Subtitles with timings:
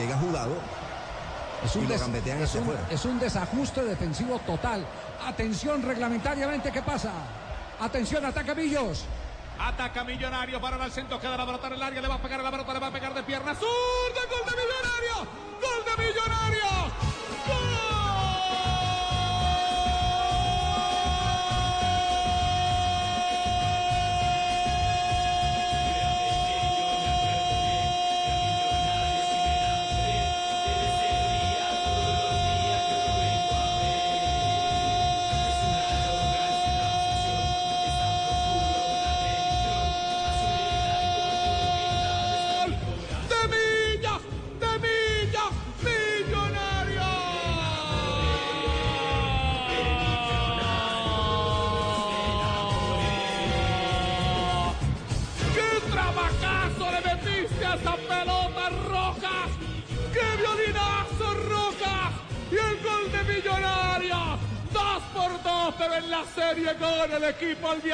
[0.00, 0.52] Llega jugado
[1.64, 2.86] Es un, y lo des- gambetean es hacia un- afuera.
[2.90, 4.84] es un desajuste defensivo total.
[5.26, 7.10] Atención reglamentariamente, ¿qué pasa?
[7.80, 9.04] Atención, ataca Millos.
[9.58, 12.40] Ataca Millonario para el centro, queda la pelota en el área, le va a pegar
[12.40, 16.02] a la pelota, le va a pegar de pierna zurda, gol de Millonario, gol de
[16.02, 16.70] Millonario.
[17.46, 17.79] De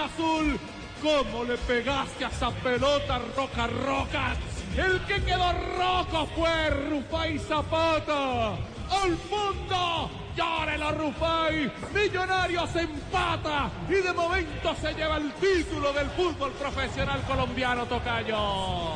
[0.07, 0.59] albiazul.
[1.03, 4.39] ¿Cómo le pegaste a esa pelota, Roca Rojas?
[4.77, 8.53] El que quedó rojo fue Rufai Zapata.
[8.91, 11.71] Al fondo, llórelo Rufai.
[11.95, 18.95] Millonarios empata y de momento se lleva el título del fútbol profesional colombiano, Tocayo.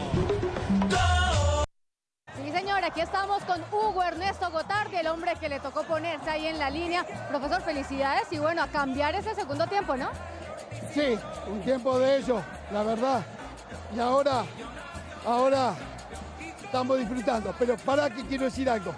[2.37, 6.47] Sí, señor, aquí estamos con Hugo Ernesto Gotardi, el hombre que le tocó ponerse ahí
[6.47, 7.05] en la línea.
[7.29, 10.11] Profesor, felicidades y bueno, a cambiar ese segundo tiempo, ¿no?
[10.93, 11.19] Sí,
[11.51, 12.43] un tiempo de ello,
[12.73, 13.23] la verdad.
[13.95, 14.45] Y ahora,
[15.25, 15.75] ahora
[16.65, 17.55] estamos disfrutando.
[17.59, 18.93] Pero para que quiero decir algo.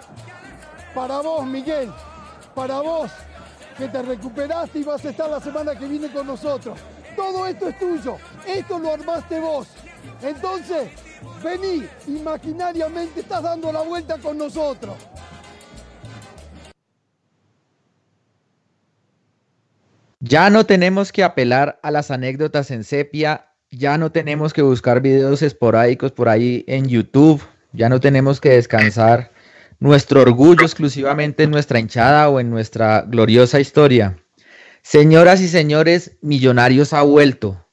[0.95, 1.91] Para vos, Miguel,
[2.53, 3.11] para vos,
[3.77, 6.77] que te recuperaste y vas a estar la semana que viene con nosotros.
[7.15, 9.67] Todo esto es tuyo, esto lo armaste vos.
[10.21, 10.91] Entonces,
[11.43, 14.95] vení, imaginariamente estás dando la vuelta con nosotros.
[20.25, 25.01] Ya no tenemos que apelar a las anécdotas en sepia, ya no tenemos que buscar
[25.01, 29.33] videos esporádicos por ahí en YouTube, ya no tenemos que descansar
[29.81, 34.17] nuestro orgullo exclusivamente en nuestra hinchada o en nuestra gloriosa historia.
[34.81, 37.65] Señoras y señores, Millonarios ha vuelto.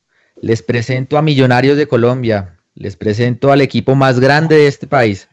[0.43, 5.29] Les presento a Millonarios de Colombia, les presento al equipo más grande de este país,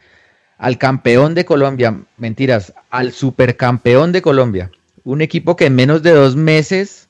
[0.56, 4.70] al campeón de Colombia, mentiras, al supercampeón de Colombia,
[5.02, 7.07] un equipo que en menos de dos meses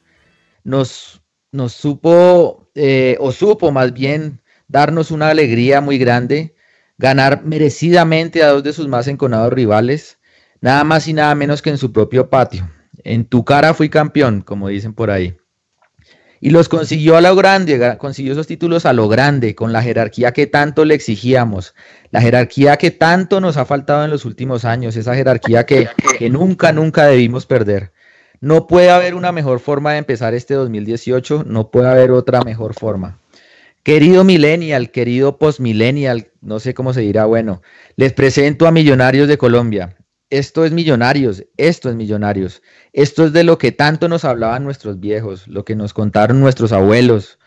[0.69, 1.23] nos,
[1.69, 6.55] supo, eh, o supo más bien, darnos una alegría muy grande,
[6.99, 10.19] ganar merecidamente a dos de sus más enconados rivales,
[10.61, 12.71] nada más y nada menos que en su propio patio.
[13.03, 15.37] En tu cara fui campeón, como dicen por ahí.
[16.41, 20.33] Y los consiguió a lo grande, consiguió esos títulos a lo grande, con la jerarquía
[20.33, 21.75] que tanto le exigíamos,
[22.11, 26.31] la jerarquía que tanto nos ha faltado en los últimos años, esa jerarquía que, que
[26.31, 27.93] nunca, nunca debimos perder.
[28.41, 32.75] No puede haber una mejor forma de empezar este 2018, no puede haber otra mejor
[32.75, 33.19] forma.
[33.83, 37.63] Querido millennial, querido postmillennial, no sé cómo se dirá, bueno,
[37.97, 39.97] les presento a Millonarios de Colombia.
[40.31, 42.63] Esto es Millonarios, esto es Millonarios.
[42.93, 46.73] Esto es de lo que tanto nos hablaban nuestros viejos, lo que nos contaron nuestros
[46.73, 47.39] abuelos.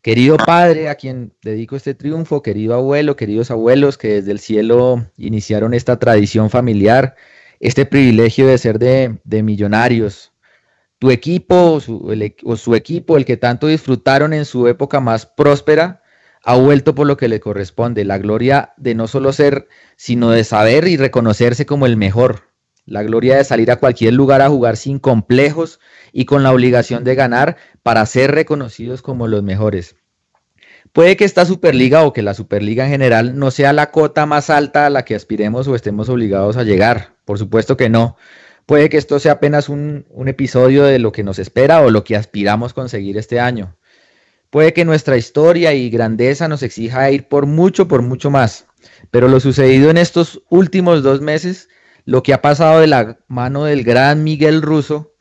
[0.00, 5.06] Querido padre, a quien dedico este triunfo, querido abuelo, queridos abuelos que desde el cielo
[5.16, 7.14] iniciaron esta tradición familiar,
[7.60, 10.31] este privilegio de ser de, de millonarios.
[11.02, 15.26] Tu equipo su- e- o su equipo, el que tanto disfrutaron en su época más
[15.26, 16.00] próspera,
[16.44, 19.66] ha vuelto por lo que le corresponde, la gloria de no solo ser,
[19.96, 22.50] sino de saber y reconocerse como el mejor,
[22.86, 25.80] la gloria de salir a cualquier lugar a jugar sin complejos
[26.12, 29.96] y con la obligación de ganar para ser reconocidos como los mejores.
[30.92, 34.50] Puede que esta Superliga o que la Superliga en general no sea la cota más
[34.50, 37.16] alta a la que aspiremos o estemos obligados a llegar.
[37.24, 38.16] Por supuesto que no.
[38.66, 42.04] Puede que esto sea apenas un, un episodio de lo que nos espera o lo
[42.04, 43.76] que aspiramos conseguir este año.
[44.50, 48.66] Puede que nuestra historia y grandeza nos exija ir por mucho, por mucho más.
[49.10, 51.68] Pero lo sucedido en estos últimos dos meses,
[52.04, 55.14] lo que ha pasado de la mano del gran Miguel Russo,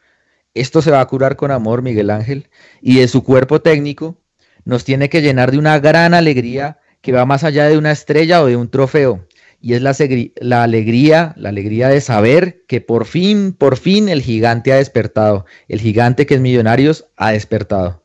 [0.54, 2.50] esto se va a curar con amor, Miguel Ángel,
[2.82, 4.22] y de su cuerpo técnico,
[4.66, 8.42] nos tiene que llenar de una gran alegría que va más allá de una estrella
[8.44, 9.26] o de un trofeo.
[9.62, 9.92] Y es la,
[10.64, 15.46] alegría, la alegría de saber que por fin, por fin el gigante ha despertado.
[15.68, 18.04] El gigante que es Millonarios ha despertado.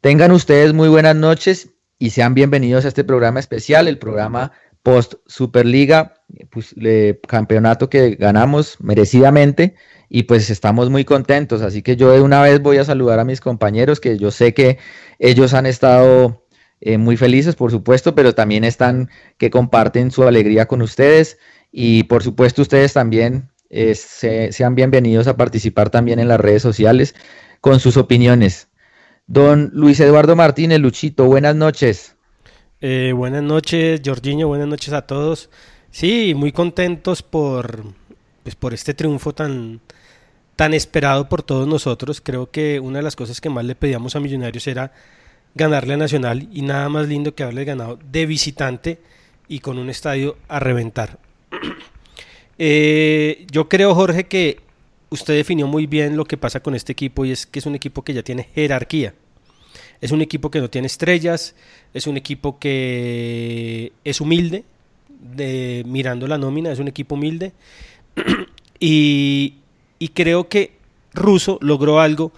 [0.00, 1.68] Tengan ustedes muy buenas noches
[1.98, 4.52] y sean bienvenidos a este programa especial, el programa
[4.82, 6.14] post Superliga,
[6.50, 6.74] pues,
[7.26, 9.74] campeonato que ganamos merecidamente
[10.08, 11.62] y pues estamos muy contentos.
[11.62, 14.54] Así que yo de una vez voy a saludar a mis compañeros que yo sé
[14.54, 14.78] que
[15.18, 16.43] ellos han estado
[16.86, 19.08] eh, muy felices, por supuesto, pero también están
[19.38, 21.38] que comparten su alegría con ustedes
[21.72, 27.14] y por supuesto ustedes también eh, sean bienvenidos a participar también en las redes sociales
[27.62, 28.68] con sus opiniones.
[29.26, 32.16] Don Luis Eduardo Martínez, Luchito, buenas noches.
[32.82, 35.48] Eh, buenas noches, Jorginho, buenas noches a todos.
[35.90, 37.82] Sí, muy contentos por,
[38.42, 39.80] pues, por este triunfo tan,
[40.54, 42.20] tan esperado por todos nosotros.
[42.20, 44.92] Creo que una de las cosas que más le pedíamos a Millonarios era
[45.54, 48.98] ganarle a Nacional y nada más lindo que haberle ganado de visitante
[49.48, 51.18] y con un estadio a reventar.
[52.56, 54.60] Eh, yo creo, Jorge, que
[55.10, 57.74] usted definió muy bien lo que pasa con este equipo y es que es un
[57.74, 59.12] equipo que ya tiene jerarquía.
[60.00, 61.56] Es un equipo que no tiene estrellas,
[61.94, 64.64] es un equipo que es humilde,
[65.08, 67.52] de, mirando la nómina, es un equipo humilde.
[68.78, 69.54] y,
[69.98, 70.76] y creo que
[71.12, 72.30] Russo logró algo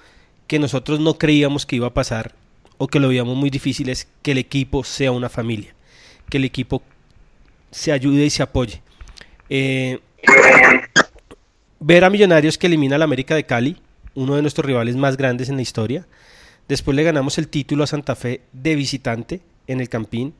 [0.47, 2.35] que nosotros no creíamos que iba a pasar
[2.79, 5.75] o que lo veíamos muy difícil es que el equipo sea una familia,
[6.29, 6.83] que el equipo
[7.71, 8.83] se ayude y se apoye.
[9.49, 10.01] Eh,
[11.81, 13.77] ver a Millonarios que elimina al América de Cali,
[14.15, 16.07] uno de nuestros rivales más grandes en la historia.
[16.69, 20.35] Después le ganamos el título a Santa Fe de visitante en el Campín.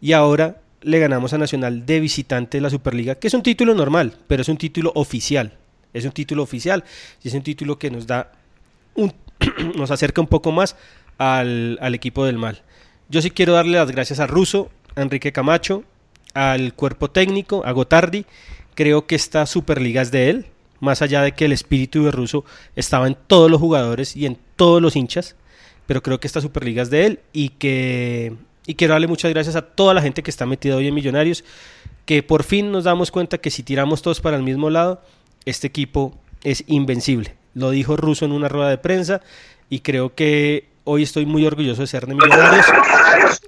[0.00, 3.74] Y ahora le ganamos a Nacional de visitante de la Superliga, que es un título
[3.74, 5.58] normal, pero es un título oficial.
[5.92, 6.84] Es un título oficial
[7.22, 8.32] y es un título que nos da
[9.76, 10.76] nos acerca un poco más
[11.18, 12.62] al, equipo del mal.
[13.08, 15.84] Yo sí quiero darle las gracias a Russo, a Enrique Camacho,
[16.34, 18.24] al cuerpo técnico, a Gotardi.
[18.74, 20.46] Creo que esta Superliga es de él,
[20.80, 22.44] más allá de que el espíritu de Russo
[22.74, 25.36] estaba en todos los jugadores y en todos los hinchas,
[25.86, 28.34] pero creo que esta Superliga es de él y que
[28.66, 31.44] y quiero darle muchas gracias a toda la gente que está metida hoy en Millonarios,
[32.04, 35.02] que por fin nos damos cuenta que si tiramos todos para el mismo lado,
[35.44, 37.34] este equipo es invencible.
[37.54, 39.20] Lo dijo Russo en una rueda de prensa
[39.68, 42.66] y creo que Hoy estoy muy orgulloso de ser de Millonarios.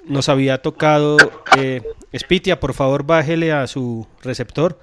[0.06, 1.16] Nos había tocado,
[1.56, 1.82] eh,
[2.16, 4.78] Spitia, por favor bájele a su receptor.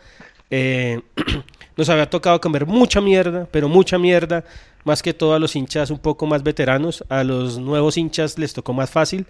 [0.49, 0.99] Eh,
[1.77, 4.43] nos había tocado comer mucha mierda, pero mucha mierda,
[4.83, 8.53] más que todo a los hinchas un poco más veteranos, a los nuevos hinchas les
[8.53, 9.27] tocó más fácil,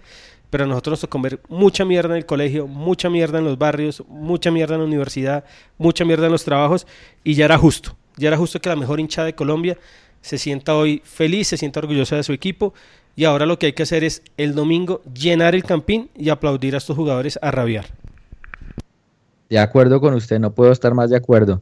[0.50, 3.56] pero a nosotros nos tocó comer mucha mierda en el colegio, mucha mierda en los
[3.56, 5.44] barrios, mucha mierda en la universidad,
[5.78, 6.88] mucha mierda en los trabajos,
[7.22, 9.78] y ya era justo, ya era justo que la mejor hincha de Colombia
[10.22, 12.74] se sienta hoy feliz, se sienta orgullosa de su equipo
[13.14, 16.74] y ahora lo que hay que hacer es el domingo llenar el campín y aplaudir
[16.74, 17.86] a estos jugadores a rabiar.
[19.50, 21.60] De acuerdo con usted, no puedo estar más de acuerdo.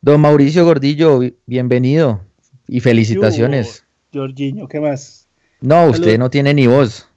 [0.00, 2.20] Don Mauricio Gordillo, bienvenido
[2.68, 3.84] y felicitaciones.
[4.12, 5.26] Jorginho, ¿qué más?
[5.60, 7.08] No, usted no tiene ni voz.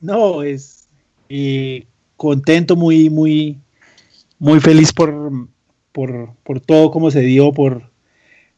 [0.00, 0.88] No, es
[1.28, 3.58] eh, contento, muy, muy,
[4.38, 5.12] muy feliz por,
[5.92, 7.90] por, por todo como se dio, por,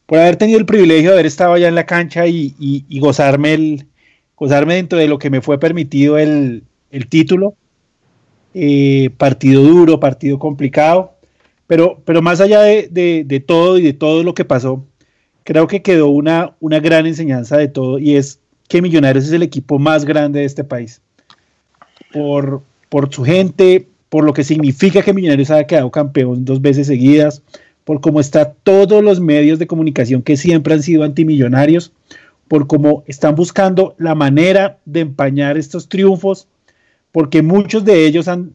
[0.05, 3.53] por haber tenido el privilegio de haber estado allá en la cancha y, y gozarme
[3.53, 3.87] el,
[4.35, 6.63] gozarme dentro de lo que me fue permitido el,
[7.09, 7.55] título.
[8.53, 11.15] Eh, partido duro, partido complicado,
[11.67, 14.85] pero, pero más allá de, todo y de todo lo que pasó,
[15.43, 18.39] creo que quedó una, una gran enseñanza de todo y es
[18.69, 21.01] que Millonarios es el equipo más grande de este país.
[22.13, 26.87] Por, por su gente, por lo que significa que Millonarios haya quedado campeón dos veces
[26.87, 27.41] seguidas,
[27.83, 31.91] por cómo está todos los medios de comunicación que siempre han sido antimillonarios,
[32.47, 36.47] por cómo están buscando la manera de empañar estos triunfos,
[37.11, 38.53] porque muchos de ellos han,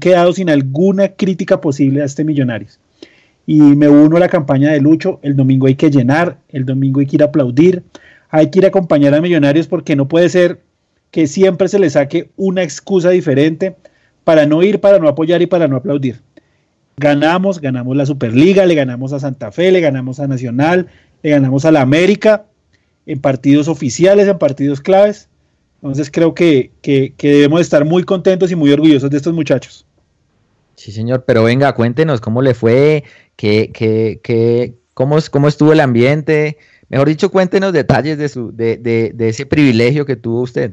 [0.00, 2.78] quedado sin alguna crítica posible a este Millonarios.
[3.46, 7.00] Y me uno a la campaña de Lucho, el domingo hay que llenar, el domingo
[7.00, 7.82] hay que ir a aplaudir,
[8.28, 10.60] hay que ir a acompañar a Millonarios porque no puede ser
[11.10, 13.76] que siempre se le saque una excusa diferente
[14.24, 16.20] para no ir, para no apoyar y para no aplaudir.
[16.96, 20.88] Ganamos, ganamos la Superliga, le ganamos a Santa Fe, le ganamos a Nacional,
[21.22, 22.46] le ganamos a la América
[23.06, 25.28] en partidos oficiales, en partidos claves,
[25.82, 29.84] Entonces creo que, que, que debemos estar muy contentos y muy orgullosos de estos muchachos.
[30.76, 33.04] Sí, señor, pero venga, cuéntenos cómo le fue,
[33.36, 36.58] qué, qué, qué, cómo, cómo estuvo el ambiente.
[36.88, 40.72] Mejor dicho, cuéntenos detalles de, su, de, de, de ese privilegio que tuvo usted.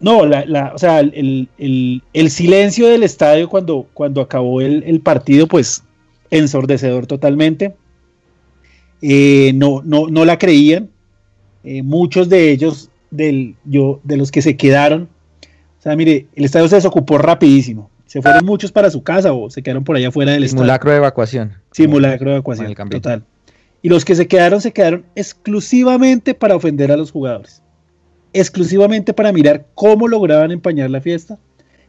[0.00, 4.82] No, la, la, o sea, el, el, el, silencio del estadio cuando, cuando acabó el,
[4.84, 5.82] el partido, pues
[6.30, 7.74] ensordecedor totalmente.
[9.00, 10.90] Eh, no, no, no la creían.
[11.64, 15.08] Eh, muchos de ellos, del, yo, de los que se quedaron,
[15.78, 17.90] o sea, mire, el estadio se desocupó rapidísimo.
[18.06, 20.92] Se fueron muchos para su casa o se quedaron por allá fuera del Simulacro estadio.
[20.92, 21.52] de evacuación.
[21.72, 23.24] Simulacro de evacuación, total.
[23.82, 27.60] Y los que se quedaron, se quedaron exclusivamente para ofender a los jugadores.
[28.32, 31.38] Exclusivamente para mirar cómo lograban empañar la fiesta.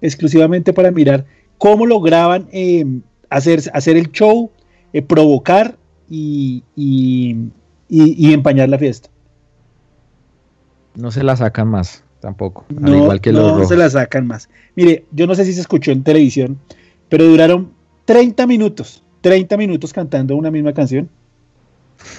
[0.01, 1.25] Exclusivamente para mirar
[1.57, 2.85] cómo lograban eh,
[3.29, 4.51] hacer, hacer el show,
[4.93, 5.77] eh, provocar
[6.09, 7.35] y, y,
[7.87, 9.09] y, y, empañar la fiesta.
[10.95, 12.65] No se la sacan más, tampoco.
[12.69, 13.69] No, al igual que los no rojos.
[13.69, 14.49] se la sacan más.
[14.75, 16.57] Mire, yo no sé si se escuchó en televisión,
[17.09, 17.71] pero duraron
[18.05, 21.09] 30 minutos, 30 minutos cantando una misma canción.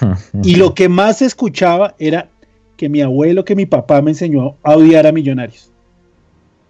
[0.43, 2.27] y lo que más se escuchaba era
[2.75, 5.71] que mi abuelo, que mi papá me enseñó a odiar a millonarios.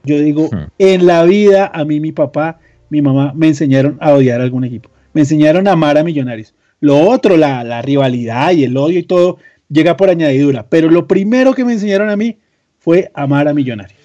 [0.04, 0.50] Yo digo,
[0.80, 2.60] en la vida a mí mi papá,
[2.90, 4.90] mi mamá me enseñaron a odiar a algún equipo.
[5.14, 6.54] Me enseñaron a amar a millonarios.
[6.80, 9.38] Lo otro, la, la rivalidad y el odio y todo,
[9.70, 10.66] llega por añadidura.
[10.70, 12.38] Pero lo primero que me enseñaron a mí
[12.80, 14.00] fue amar a millonarios.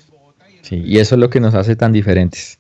[0.62, 2.58] Sí, y eso es lo que nos hace tan diferentes.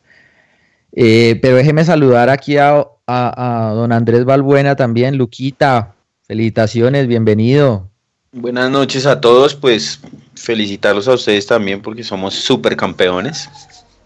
[0.92, 5.94] Eh, pero déjeme saludar aquí a, a, a, don Andrés Balbuena también, Luquita.
[6.26, 7.88] Felicitaciones, bienvenido.
[8.32, 10.00] Buenas noches a todos, pues
[10.34, 13.48] felicitarlos a ustedes también porque somos super campeones.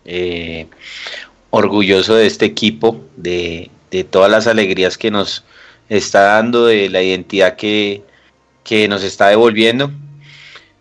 [0.05, 0.67] Eh,
[1.50, 5.45] orgulloso de este equipo, de, de, todas las alegrías que nos
[5.88, 8.03] está dando, de la identidad que,
[8.66, 9.92] que nos está devolviendo,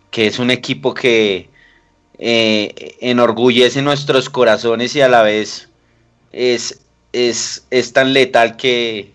[0.09, 1.49] que es un equipo que
[2.17, 5.69] eh, enorgullece nuestros corazones y a la vez
[6.31, 6.81] es,
[7.13, 9.11] es, es tan letal que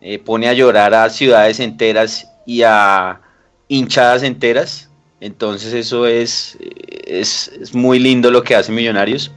[0.00, 3.20] eh, pone a llorar a ciudades enteras y a
[3.68, 4.90] hinchadas enteras.
[5.20, 6.58] Entonces eso es,
[7.06, 9.30] es, es muy lindo lo que hace Millonarios.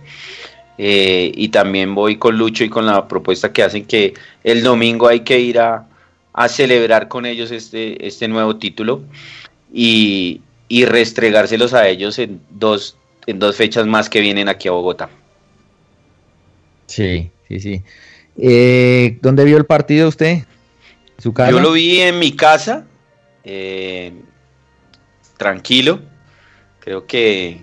[0.79, 5.07] Eh, y también voy con Lucho y con la propuesta que hacen que el domingo
[5.07, 5.85] hay que ir a,
[6.33, 9.03] a celebrar con ellos este, este nuevo título
[9.71, 12.97] y, y, restregárselos a ellos en dos,
[13.27, 15.09] en dos fechas más que vienen aquí a Bogotá.
[16.87, 17.83] Sí, sí, sí.
[18.37, 20.43] Eh, ¿Dónde vio el partido usted?
[21.17, 21.51] ¿Su casa?
[21.51, 22.85] Yo lo vi en mi casa,
[23.43, 24.13] eh,
[25.37, 26.01] tranquilo.
[26.79, 27.61] Creo que,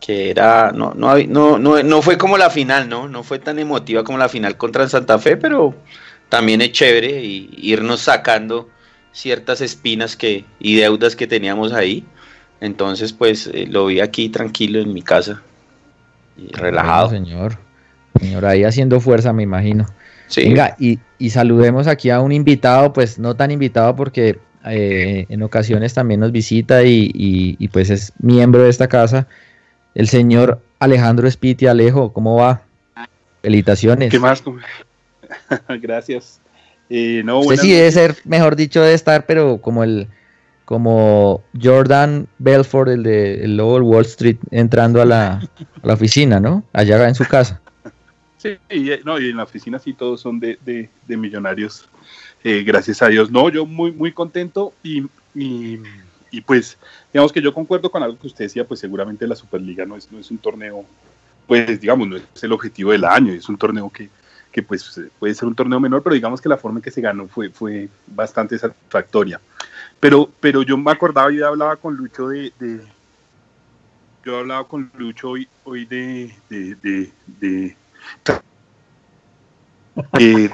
[0.00, 3.08] que era, no, no, no, no, no fue como la final, ¿no?
[3.08, 5.74] No fue tan emotiva como la final contra Santa Fe, pero
[6.28, 8.68] también es chévere y, irnos sacando
[9.12, 12.04] ciertas espinas que, y deudas que teníamos ahí.
[12.60, 15.42] Entonces, pues eh, lo vi aquí tranquilo en mi casa,
[16.36, 17.08] y relajado.
[17.08, 17.58] Bueno, señor,
[18.20, 19.86] señor, ahí haciendo fuerza, me imagino.
[20.28, 20.42] Sí.
[20.42, 25.42] Venga, y, y, saludemos aquí a un invitado, pues no tan invitado porque eh, en
[25.42, 29.28] ocasiones también nos visita y, y, y, pues es miembro de esta casa,
[29.94, 31.66] el señor Alejandro Spiti.
[31.66, 32.62] Alejo, ¿cómo va?
[33.42, 34.10] Felicitaciones.
[34.10, 34.42] ¿Qué más?
[35.80, 36.40] Gracias.
[36.88, 40.08] Eh, no, Usted sí debe ser, mejor dicho, de estar, pero como el
[40.64, 46.40] como Jordan Belfort, el de el Lobo Wall Street, entrando a la, a la oficina,
[46.40, 46.64] ¿no?
[46.72, 47.60] Allá en su casa.
[48.38, 51.88] Sí, y, no, y en la oficina sí todos son de, de, de millonarios,
[52.44, 53.30] eh, gracias a Dios.
[53.30, 55.80] No, yo muy, muy contento y, y,
[56.30, 56.76] y, pues,
[57.12, 60.12] digamos que yo concuerdo con algo que usted decía, pues seguramente la Superliga no es,
[60.12, 60.84] no es un torneo,
[61.46, 64.10] pues digamos, no es el objetivo del año, es un torneo que,
[64.56, 67.02] que pues puede ser un torneo menor, pero digamos que la forma en que se
[67.02, 69.38] ganó fue, fue bastante satisfactoria.
[70.00, 72.80] Pero, pero yo me acordaba, yo hablaba con Lucho de, de
[74.24, 76.74] yo hablaba con Lucho hoy, hoy de, de,
[77.26, 77.76] de,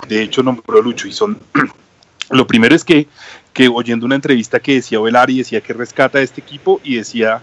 [0.09, 1.39] de hecho nombró Lucho y son
[2.31, 3.07] lo primero es que,
[3.53, 7.41] que oyendo una entrevista que decía Ovelari decía que rescata a este equipo y decía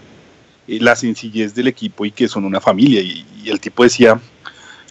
[0.68, 4.20] eh, la sencillez del equipo y que son una familia y, y, el tipo decía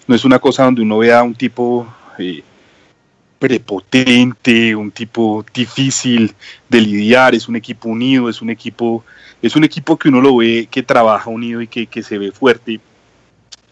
[0.09, 1.87] no es una cosa donde uno vea a un tipo
[2.17, 2.41] eh,
[3.37, 6.33] prepotente un tipo difícil
[6.67, 9.05] de lidiar es un equipo unido es un equipo
[9.39, 12.31] es un equipo que uno lo ve que trabaja unido y que, que se ve
[12.31, 12.79] fuerte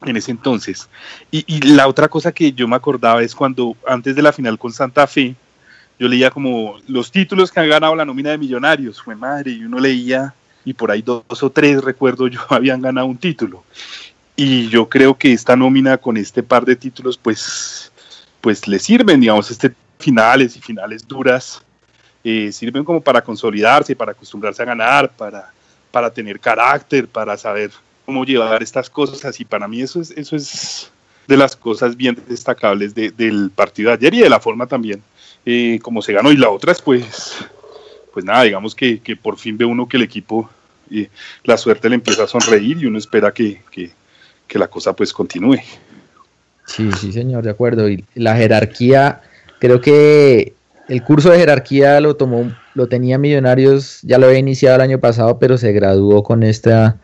[0.05, 0.87] en ese entonces.
[1.31, 4.59] Y, y, la otra cosa que yo me acordaba es cuando antes de la final
[4.59, 5.35] con Santa Fe,
[5.97, 9.63] yo leía como los títulos que han ganado la nómina de millonarios, fue madre, y
[9.63, 10.35] uno leía
[10.67, 13.63] y por ahí dos o tres, recuerdo yo, habían ganado un título.
[14.39, 17.91] Y yo creo que esta nómina con este par de títulos, pues,
[18.39, 21.63] pues le sirven, digamos, este finales y finales duras,
[22.23, 25.51] eh, sirven como para consolidarse, para acostumbrarse a ganar, para,
[25.89, 27.71] para tener carácter, para saber
[28.05, 30.91] cómo llevar estas cosas y para mí eso es, eso es
[31.27, 35.01] de las cosas bien destacables del partido de ayer y de la forma también
[35.45, 37.45] eh, como se ganó y la otra es pues
[38.13, 40.49] pues nada digamos que, que por fin ve uno que el equipo
[40.89, 41.07] y
[41.43, 43.61] la suerte le empieza a sonreír y uno espera que,
[44.47, 45.57] que la cosa pues continúe.
[46.65, 47.89] Sí, sí, señor, de acuerdo.
[47.89, 49.21] Y la jerarquía,
[49.59, 50.53] creo que
[50.87, 54.99] el curso de jerarquía lo tomó, lo tenía Millonarios, ya lo había iniciado el año
[54.99, 56.97] pasado, pero se graduó con esta,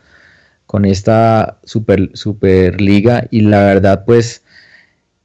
[0.66, 4.44] con esta super, superliga y la verdad, pues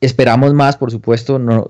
[0.01, 1.39] esperamos más, por supuesto.
[1.39, 1.67] No,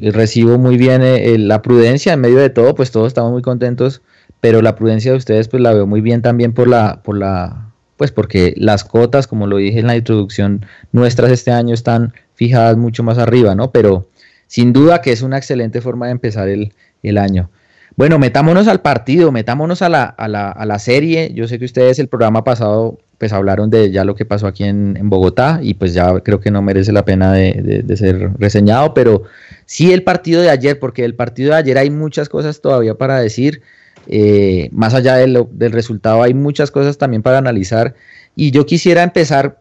[0.00, 4.02] recibo muy bien eh, la prudencia en medio de todo, pues todos estamos muy contentos,
[4.40, 7.67] pero la prudencia de ustedes, pues la veo muy bien también por la, por la
[7.98, 12.76] pues porque las cotas, como lo dije en la introducción, nuestras este año están fijadas
[12.76, 13.72] mucho más arriba, ¿no?
[13.72, 14.08] Pero
[14.46, 16.72] sin duda que es una excelente forma de empezar el,
[17.18, 17.50] año.
[17.96, 21.32] Bueno, metámonos al partido, metámonos a la, a, la, a la, serie.
[21.34, 24.62] Yo sé que ustedes el programa pasado pues hablaron de ya lo que pasó aquí
[24.62, 28.30] en, en Bogotá y pues ya creo que no merece la pena de, de, ser
[28.38, 29.24] reseñado, pero
[29.66, 33.18] sí el partido de ayer, porque el partido de ayer hay muchas cosas todavía para
[33.18, 33.62] decir.
[34.06, 37.94] Eh, más allá del resultado, hay muchas cosas también para analizar.
[38.36, 39.60] Y yo quisiera empezar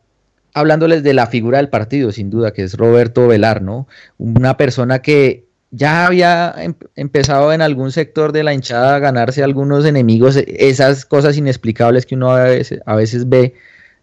[0.54, 3.88] hablándoles de la figura del partido, sin duda, que es Roberto Velar, ¿no?
[4.18, 9.44] Una persona que ya había em, empezado en algún sector de la hinchada a ganarse
[9.44, 13.54] algunos enemigos, esas cosas inexplicables que uno a veces, a veces ve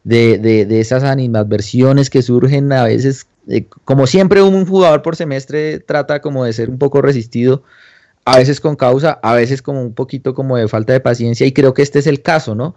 [0.05, 5.79] de, de, esas animadversiones que surgen a veces, eh, como siempre un jugador por semestre
[5.81, 7.63] trata como de ser un poco resistido
[8.25, 11.53] a veces con causa, a veces como un poquito como de falta de paciencia y
[11.53, 12.75] creo que este es el caso, ¿no?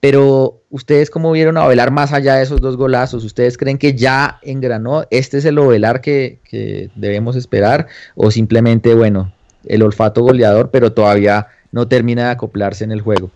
[0.00, 3.94] Pero ustedes cómo vieron a Ovelar más allá de esos dos golazos, ¿ustedes creen que
[3.94, 5.04] ya engranó?
[5.10, 7.88] ¿Este es el Ovelar que, que debemos esperar?
[8.14, 9.32] ¿O simplemente, bueno,
[9.66, 13.30] el olfato goleador, pero todavía no termina de acoplarse en el juego?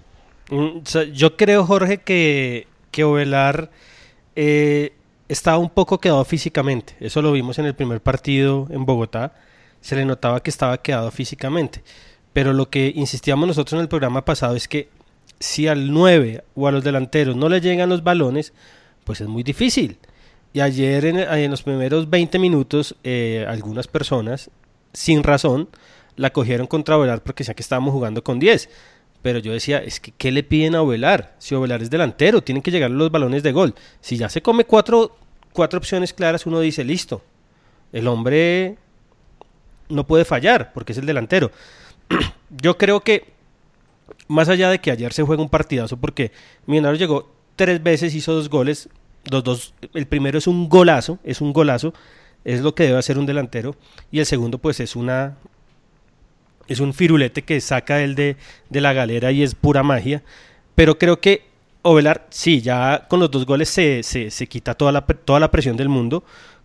[0.50, 0.80] Mm,
[1.12, 3.70] yo creo, Jorge, que, que Ovelar
[4.36, 4.92] eh,
[5.58, 6.94] un poco quedado físicamente.
[7.00, 9.32] Eso lo vimos en el primer partido en Bogotá
[9.82, 11.82] se le notaba que estaba quedado físicamente.
[12.32, 14.88] Pero lo que insistíamos nosotros en el programa pasado es que
[15.38, 18.54] si al 9 o a los delanteros no le llegan los balones,
[19.04, 19.98] pues es muy difícil.
[20.54, 24.50] Y ayer en, los primeros 20 minutos, eh, algunas personas,
[24.92, 25.68] sin razón,
[26.16, 28.68] la cogieron contra Ovelar porque decían que estábamos jugando con 10.
[29.22, 31.34] Pero yo decía, es que ¿qué le piden a Ovelar?
[31.38, 33.74] Si Ovelar es delantero, tienen que llegar los balones de gol.
[34.00, 35.16] Si ya se come cuatro,
[35.52, 37.22] cuatro opciones claras, uno dice, listo.
[37.92, 38.76] El hombre
[39.92, 41.50] no puede fallar porque es el delantero.
[42.50, 43.32] Yo creo que
[44.28, 46.32] más allá de que ayer se juega un partidazo porque
[46.66, 48.88] Millonarios llegó tres veces, hizo dos goles,
[49.30, 51.94] los dos, el primero es un golazo, es un golazo,
[52.44, 53.76] es lo que debe hacer un delantero
[54.10, 55.36] y el segundo pues es una
[56.68, 58.36] es un firulete que saca él de,
[58.70, 60.22] de la galera y es pura magia,
[60.74, 61.52] pero creo que
[61.84, 65.50] Ovelar, sí, ya con los dos goles se, se, se quita toda la, toda la
[65.50, 66.22] presión del mundo,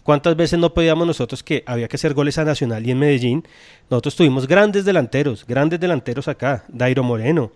[0.07, 3.45] ¿Cuántas veces no pedíamos nosotros que había que hacer goles a Nacional y en Medellín?
[3.89, 6.63] Nosotros tuvimos grandes delanteros, grandes delanteros acá.
[6.69, 7.51] Dairo Moreno,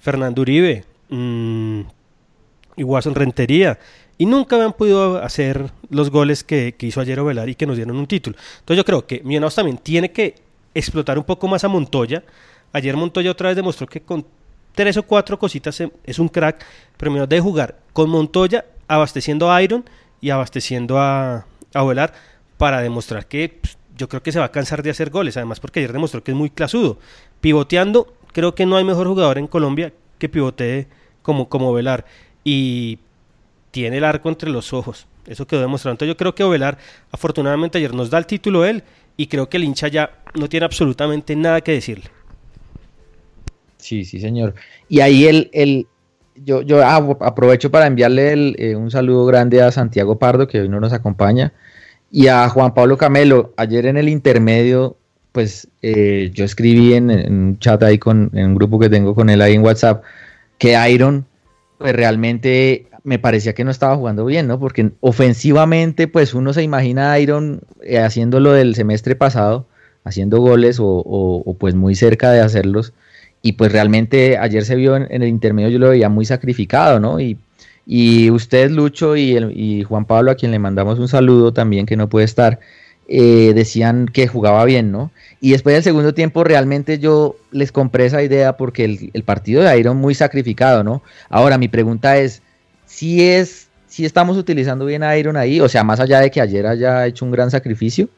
[0.00, 1.80] Fernando Uribe, mmm,
[2.76, 3.78] y Watson Rentería.
[4.18, 7.96] Y nunca habían podido hacer los goles que, hizo ayer Ovelar y que nos dieron
[7.96, 8.36] un título.
[8.58, 10.34] Entonces yo creo que Millonarios también tiene que
[10.74, 12.22] explotar un poco más a Montoya.
[12.74, 14.26] Ayer Montoya otra vez demostró que con
[14.74, 16.66] tres o cuatro cositas es un crack,
[16.98, 19.82] pero menos de jugar con Montoya abasteciendo a Iron
[20.20, 22.14] y abasteciendo a, a volar
[22.56, 25.60] para demostrar que pues, yo creo que se va a cansar de hacer goles, además
[25.60, 26.98] porque ayer demostró que es muy clasudo.
[27.40, 30.86] Pivoteando, creo que no hay mejor jugador en Colombia que pivotee
[31.22, 32.04] como, como Velar.
[32.42, 32.98] Y
[33.70, 35.06] tiene el arco entre los ojos.
[35.26, 35.92] Eso quedó demostrado.
[35.92, 36.78] Entonces yo creo que Velar,
[37.10, 38.82] afortunadamente ayer nos da el título él
[39.16, 42.10] y creo que el hincha ya no tiene absolutamente nada que decirle.
[43.78, 44.54] Sí, sí, señor.
[44.88, 45.86] Y ahí el, el,
[46.36, 50.80] yo, yo aprovecho para enviarle eh, un saludo grande a Santiago Pardo, que hoy no
[50.80, 51.52] nos acompaña,
[52.10, 53.52] y a Juan Pablo Camelo.
[53.56, 54.96] Ayer en el intermedio,
[55.32, 59.30] pues eh, yo escribí en, un chat ahí con en un grupo que tengo con
[59.30, 60.02] él ahí en WhatsApp,
[60.58, 61.26] que Iron,
[61.78, 64.58] pues realmente me parecía que no estaba jugando bien, ¿no?
[64.58, 69.66] Porque ofensivamente, pues uno se imagina a Iron eh, haciendo lo del semestre pasado,
[70.04, 72.92] haciendo goles o, o pues muy cerca de hacerlos
[73.44, 77.20] y pues realmente ayer se vio en, el intermedio, yo lo veía muy sacrificado, ¿no?
[77.20, 77.36] Y,
[77.86, 81.94] y usted, Lucho, y, y, Juan Pablo, a quien le mandamos un saludo también, que
[81.94, 82.58] no puede estar,
[83.06, 85.10] eh, decían que jugaba bien, ¿no?
[85.42, 89.78] Y después del segundo tiempo realmente yo les compré esa idea porque el, partido de
[89.78, 91.02] Iron muy sacrificado, ¿no?
[91.28, 92.40] Ahora mi pregunta es,
[92.86, 96.40] si es, si estamos utilizando bien a Iron ahí, o sea, más allá de que
[96.40, 98.08] ayer haya hecho un gran sacrificio,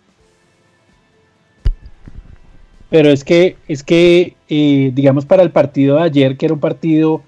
[2.90, 6.61] pero es que, es que eh, digamos, para el partido de ayer, que era un
[6.61, 7.22] partido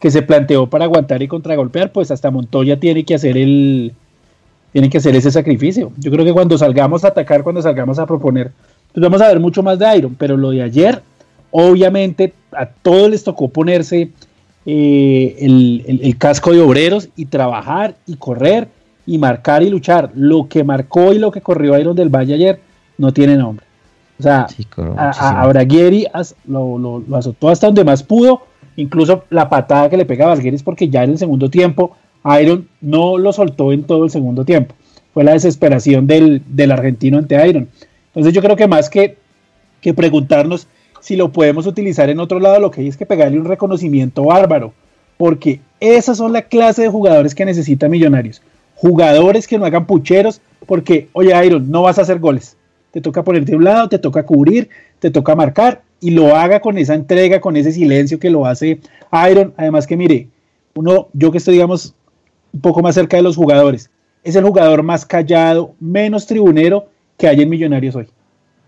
[0.00, 3.92] que se planteó para aguantar y contragolpear, pues hasta Montoya tiene que hacer el
[4.72, 5.92] tiene que hacer ese sacrificio.
[5.98, 8.52] Yo creo que cuando salgamos a atacar, cuando salgamos a proponer,
[8.92, 11.02] pues vamos a ver mucho más de Iron, pero lo de ayer,
[11.50, 14.10] obviamente a todos les tocó ponerse
[14.64, 18.68] eh, el, casco de obreros y trabajar y correr
[19.06, 20.10] y marcar y luchar.
[20.14, 22.60] Lo que marcó y lo que corrió Iron del Valle ayer
[22.96, 23.66] no tiene nombre.
[24.18, 24.46] O sea,
[24.96, 26.06] a, Braguieri
[26.46, 28.42] lo, lo, azotó hasta donde más pudo,
[28.76, 31.96] incluso la patada que le pega a Valgueris porque ya en el segundo tiempo
[32.40, 34.74] Iron no lo soltó en todo el segundo tiempo.
[35.12, 37.68] Fue la desesperación del, argentino ante Iron.
[38.08, 39.16] Entonces yo creo que más que,
[39.80, 40.68] que preguntarnos
[41.00, 44.24] si lo podemos utilizar en otro lado, lo que hay es que pegarle un reconocimiento
[44.24, 44.72] bárbaro,
[45.16, 48.40] porque esas son la clase de jugadores que necesita Millonarios.
[48.76, 52.56] Jugadores que no hagan pucheros, porque, oye, Iron, no vas a hacer goles.
[52.92, 54.68] Te toca ponerte a un lado, te toca cubrir,
[55.00, 58.80] te toca marcar, y lo haga con esa entrega, con ese silencio que lo hace
[59.30, 59.54] Iron.
[59.56, 60.28] Además que, mire,
[60.74, 61.94] uno, yo que estoy, digamos,
[62.52, 63.90] un poco más cerca de los jugadores,
[64.22, 68.06] es el jugador más callado, menos tribunero que hay en Millonarios hoy.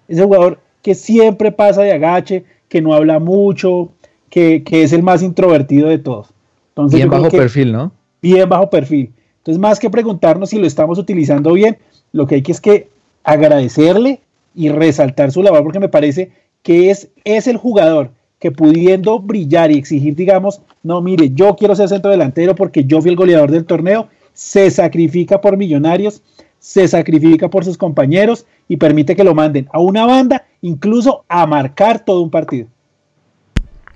[0.09, 3.91] Es el jugador que siempre pasa de agache, que no habla mucho,
[4.31, 6.29] que, es el más introvertido de todos.
[6.71, 7.93] Entonces, bien bajo perfil, ¿no?
[8.21, 9.13] Bien bajo perfil.
[9.39, 11.79] Entonces, más que preguntarnos si lo estamos utilizando bien,
[12.13, 12.89] lo que hay que es que
[13.25, 14.21] agradecerle
[14.55, 16.31] y resaltar su labor, porque me parece
[16.63, 21.75] que es, es el jugador que pudiendo brillar y exigir, digamos, no, mire, yo quiero
[21.75, 26.23] ser centro delantero porque yo fui el goleador del torneo, se sacrifica por millonarios,
[26.59, 31.47] se sacrifica por sus compañeros y permite que lo manden a una banda, incluso a
[31.47, 32.67] marcar todo un partido.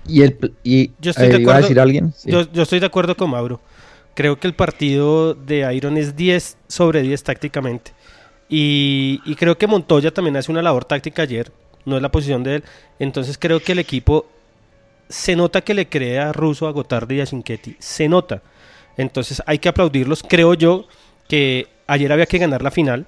[0.07, 2.13] Y, el, y yo estoy, de acuerdo, a decir alguien?
[2.25, 3.59] Yo, estoy de acuerdo con Mauro.
[4.15, 7.91] Creo que el partido de Iron es 10 sobre 10 tácticamente.
[8.49, 11.51] Y, creo que Montoya también hace una labor táctica ayer.
[11.85, 12.63] No es la posición de él.
[12.97, 14.25] Entonces creo que el equipo
[15.07, 17.75] se nota que le crea a Russo, a Gotardi y a Cinquetti.
[17.79, 18.41] Se nota.
[18.97, 20.23] Entonces hay que aplaudirlos.
[20.27, 20.87] Creo yo
[21.27, 23.05] que ayer había que ganar la final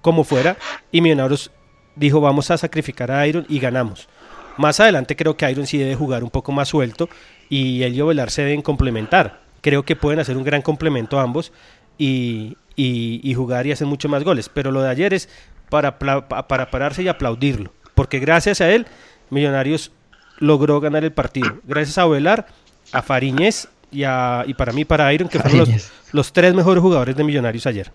[0.00, 0.56] como fuera,
[0.92, 1.50] y Millonarios
[1.96, 4.08] dijo vamos a sacrificar a Iron y ganamos.
[4.56, 7.08] Más adelante creo que Iron sí debe jugar un poco más suelto
[7.48, 9.40] y él y Ovelar se deben complementar.
[9.60, 11.52] Creo que pueden hacer un gran complemento ambos
[11.98, 14.48] y, y, jugar y hacer mucho más goles.
[14.48, 15.28] Pero lo de ayer es
[15.68, 17.72] para, para pararse y aplaudirlo.
[17.94, 18.86] Porque gracias a él,
[19.30, 19.90] Millonarios
[20.38, 21.58] logró ganar el partido.
[21.64, 22.46] Gracias a Ovelar,
[22.92, 26.80] a Fariñez y, a, y para mí, para Iron, que fueron los, los tres mejores
[26.80, 27.90] jugadores de Millonarios ayer.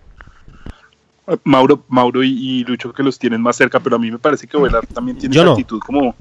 [1.44, 4.58] Mauro, Mauro y, Lucho que los tienen más cerca, pero a mí me parece que
[4.58, 6.14] Velar también tiene una actitud como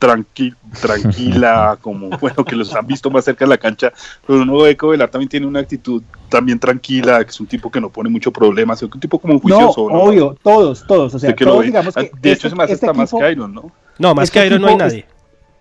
[0.00, 3.92] tranquila, como bueno, que los han visto más cerca de la cancha,
[4.26, 7.70] pero uno ve que Velar también tiene una actitud también tranquila, que es un tipo
[7.70, 9.88] que no pone mucho problema, es un tipo como juicioso.
[9.88, 12.92] No, obvio, todos, todos, o sea, todos digamos que De hecho, este, es más este
[12.92, 13.70] más que Iron, ¿no?
[13.98, 15.06] No, más este que Iron no hay nadie.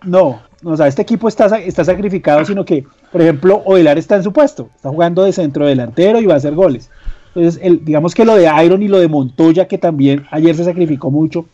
[0.03, 4.23] no, o sea, este equipo está, está sacrificado, sino que, por ejemplo, Ovelar está en
[4.23, 6.89] su puesto, está jugando de centro delantero y va a hacer goles.
[7.35, 10.63] Entonces, el, digamos que lo de Iron y lo de Montoya, que también ayer se
[10.63, 11.45] sacrificó mucho,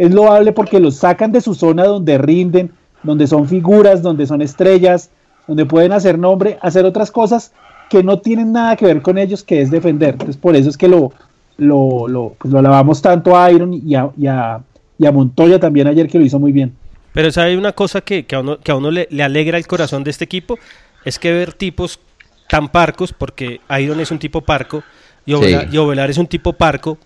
[0.00, 2.70] es loable porque los sacan de su zona donde rinden,
[3.02, 5.10] donde son figuras, donde son estrellas,
[5.46, 7.52] donde pueden hacer nombre, hacer otras cosas
[7.90, 10.12] que no tienen nada que ver con ellos, que es defender.
[10.12, 11.12] Entonces, por eso es que lo,
[11.58, 16.08] lo, lo, pues lo alabamos tanto a Iron y a, y, a, Montoya también ayer,
[16.08, 16.74] que lo hizo muy bien.
[17.12, 19.66] Pero hay una cosa que, que, a uno, que a uno le, le, alegra el
[19.66, 20.58] corazón de este equipo,
[21.04, 22.00] es que ver tipos
[22.48, 24.82] tan parcos, porque Iron es un tipo parco,
[25.26, 26.96] y Ovelar, es un tipo parco.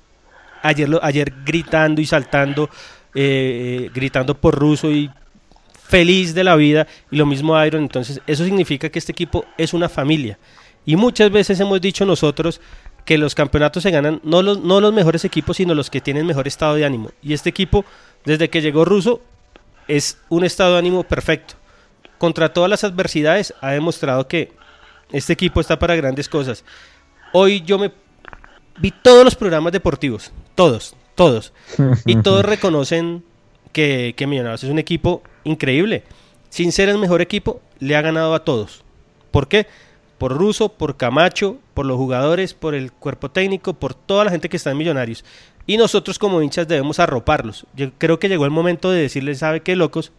[0.64, 2.70] Ayer, gritando y saltando,
[3.14, 5.10] eh, gritando por ruso y
[5.86, 6.86] feliz de la vida.
[7.10, 7.82] Y lo mismo Iron.
[7.82, 10.38] Entonces, eso significa que este equipo es una familia.
[10.86, 12.60] Y muchas veces hemos dicho nosotros
[13.04, 16.26] que los campeonatos se ganan no los, no los mejores equipos, sino los que tienen
[16.26, 17.10] mejor estado de ánimo.
[17.22, 17.84] Y este equipo,
[18.24, 19.20] desde que llegó Russo,
[19.86, 21.54] es un estado de ánimo perfecto.
[22.18, 24.52] Contra todas las adversidades, ha demostrado que
[25.12, 26.64] este equipo está para grandes cosas.
[27.32, 27.92] Hoy yo me
[28.78, 31.52] vi todos los programas deportivos, todos, todos.
[32.06, 33.24] Y todos reconocen
[33.72, 36.04] que, que Millonarios es un equipo increíble.
[36.48, 38.84] Sin ser el mejor equipo, le ha ganado a todos.
[39.30, 39.66] ¿Por qué?
[40.18, 44.48] Por Russo, por Camacho, por los jugadores, por el cuerpo técnico, por toda la gente
[44.48, 45.24] que está en Millonarios.
[45.66, 47.66] Y nosotros como hinchas debemos arroparlos.
[47.74, 50.12] Yo creo que llegó el momento de decirles, ¿sabe qué, locos?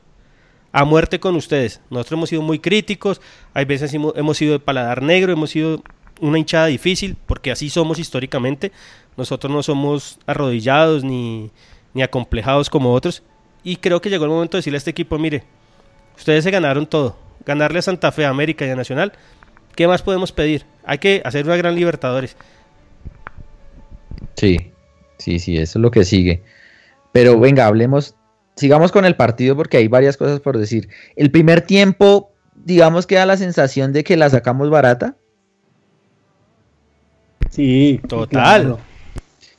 [0.71, 1.81] A muerte con ustedes.
[1.89, 3.21] Nosotros hemos sido muy críticos,
[3.53, 5.81] hay veces hemos sido de paladar negro, hemos sido
[6.21, 8.71] una hinchada difícil, porque así somos históricamente.
[9.17, 11.51] Nosotros no somos arrodillados ni,
[11.93, 13.23] ni acomplejados como otros.
[13.63, 15.43] Y creo que llegó el momento de decirle a este equipo, mire,
[16.17, 17.17] ustedes se ganaron todo.
[17.45, 19.13] Ganarle a Santa Fe, a América y a Nacional,
[19.75, 20.65] ¿qué más podemos pedir?
[20.84, 22.36] Hay que hacer una gran Libertadores.
[24.36, 24.71] Sí,
[25.17, 26.43] sí, sí, eso es lo que sigue.
[27.12, 28.15] Pero venga, hablemos,
[28.56, 30.89] sigamos con el partido porque hay varias cosas por decir.
[31.15, 35.15] El primer tiempo digamos que da la sensación de que la sacamos barata.
[37.49, 38.77] Sí, total.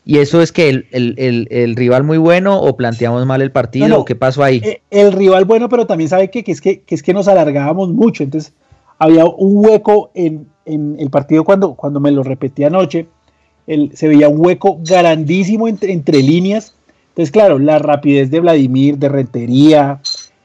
[0.05, 3.51] ¿Y eso es que el, el, el, el, rival muy bueno o planteamos mal el
[3.51, 3.89] partido?
[3.89, 4.05] No, no.
[4.05, 4.61] ¿Qué pasó ahí?
[4.63, 7.27] Eh, El, rival bueno, pero también sabe que, que, es que, que es que nos
[7.27, 8.23] alargábamos mucho.
[8.23, 8.53] Entonces,
[8.99, 13.09] había un hueco en, en el partido cuando, cuando me lo repetí anoche.
[13.67, 16.77] El, se veía un hueco grandísimo entre, entre líneas.
[17.09, 20.01] Entonces, claro, la rapidez de Vladimir, de Rentería,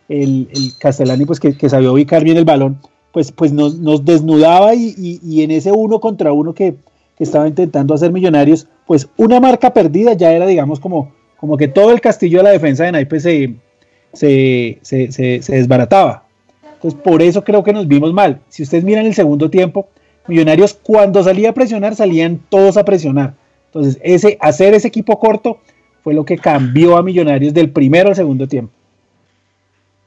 [0.10, 2.80] el, el Castellani, pues que, que, sabía ubicar bien el balón,
[3.12, 6.75] pues, pues nos, nos desnudaba y, y, y, en ese uno contra uno que
[7.19, 11.91] estaba intentando hacer Millonarios, pues una marca perdida ya era, digamos, como, como que todo
[11.91, 13.56] el castillo de la defensa de naipes se,
[14.13, 16.24] se, se, se, desbarataba.
[16.74, 18.39] Entonces, por eso creo que nos vimos mal.
[18.50, 19.88] Si ustedes miran el segundo tiempo,
[20.28, 23.34] Millonarios cuando salía a presionar, salían todos a presionar.
[23.67, 25.60] Entonces, ese, hacer ese equipo corto
[26.04, 28.71] fue lo que cambió a Millonarios del primero al segundo tiempo.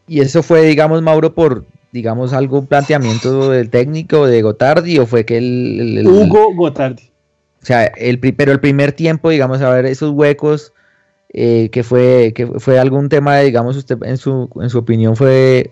[0.07, 5.25] Y eso fue, digamos, Mauro, por, digamos, algún planteamiento del técnico de Gotardi o fue
[5.25, 5.79] que el...
[5.81, 7.05] el, el Hugo Gotardi.
[7.63, 10.73] O sea, el, pero el primer tiempo, digamos, a ver esos huecos,
[11.33, 15.15] eh, que fue que fue algún tema, de, digamos, usted en su, en su opinión
[15.15, 15.71] fue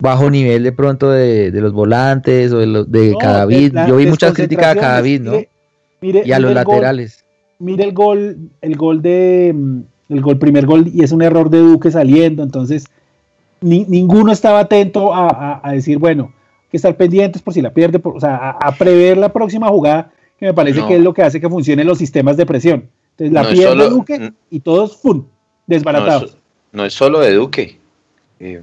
[0.00, 3.72] bajo nivel de pronto de, de los volantes o de, los, de no, Cadavid.
[3.86, 5.32] Yo vi muchas críticas a Cadavid, ¿no?
[6.00, 7.24] Mire, y a los laterales.
[7.60, 9.54] Gol, mire el gol, el gol de
[10.08, 12.86] el gol, primer gol, y es un error de Duque saliendo, entonces
[13.60, 16.32] ni, ninguno estaba atento a, a, a, decir, bueno,
[16.70, 19.68] que estar pendientes por si la pierde, por, o sea, a, a, prever la próxima
[19.68, 20.88] jugada, que me parece no.
[20.88, 22.88] que es lo que hace que funcionen los sistemas de presión.
[23.12, 25.24] Entonces la no pierde solo, Duque y todos ¡pum!
[25.66, 26.36] desbaratados.
[26.72, 27.78] No, es solo de Duque.
[28.38, 28.62] Eh,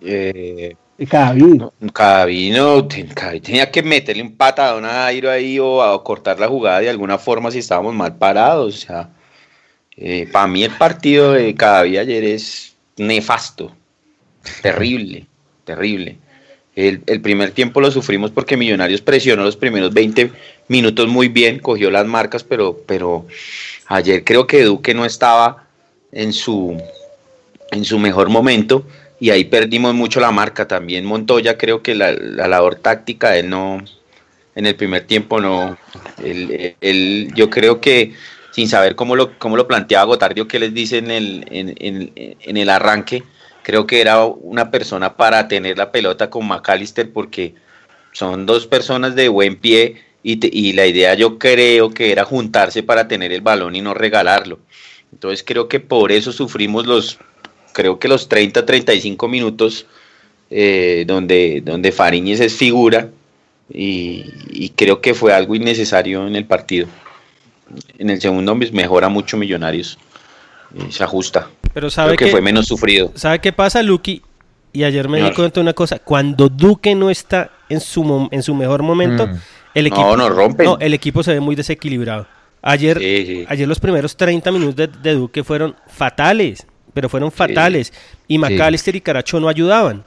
[0.00, 0.76] eh,
[1.08, 1.62] Cadavid.
[1.92, 6.48] Cadavid, no, Cadavid tenía que meterle un patadón a Airo ahí o a cortar la
[6.48, 8.74] jugada de alguna forma si estábamos mal parados.
[8.74, 9.10] O sea,
[9.96, 13.72] eh, para mí el partido de Cadavid ayer es nefasto,
[14.62, 15.26] terrible,
[15.64, 16.16] terrible.
[16.76, 20.30] El, el, primer tiempo lo sufrimos porque Millonarios presionó los primeros 20
[20.68, 23.26] minutos muy bien, cogió las marcas, pero, pero
[23.86, 25.66] ayer creo que Duque no estaba
[26.12, 26.80] en su,
[27.72, 28.84] en su mejor momento
[29.18, 30.66] y ahí perdimos mucho la marca.
[30.68, 33.82] También Montoya creo que la, la labor táctica, él no,
[34.54, 35.76] en el primer tiempo no,
[36.22, 38.14] él, él, yo creo que
[38.52, 42.12] sin saber cómo lo, cómo lo planteaba Gotardio, que les dice en el, en, en,
[42.40, 43.22] en el arranque,
[43.62, 47.54] creo que era una persona para tener la pelota con McAllister porque
[48.12, 52.24] son dos personas de buen pie y, te, y, la idea yo creo que era
[52.24, 54.58] juntarse para tener el balón y no regalarlo.
[55.12, 57.18] Entonces creo que por eso sufrimos los,
[57.72, 59.86] creo que los 30, 35 minutos
[60.50, 63.10] eh, donde, donde Fariñez es figura
[63.72, 66.88] y, creo que fue algo innecesario en el partido.
[67.98, 69.98] En el segundo mejora mucho Millonarios,
[70.74, 71.49] y se ajusta.
[71.72, 73.12] Pero sabe creo que, que, fue menos sufrido.
[73.14, 74.22] ¿Sabe qué pasa, Lucky?
[74.72, 78.42] Y ayer me di cuenta de una cosa, cuando Duque no está en su, en
[78.42, 79.40] su mejor momento, mm.
[79.74, 82.26] el equipo no, no, no, el equipo se ve muy desequilibrado.
[82.62, 83.46] Ayer, sí, sí.
[83.48, 87.88] ayer los primeros 30 minutos de, de, Duque fueron fatales, pero fueron fatales.
[87.88, 88.24] Sí.
[88.28, 90.04] Y McAllister y Caracho no ayudaban.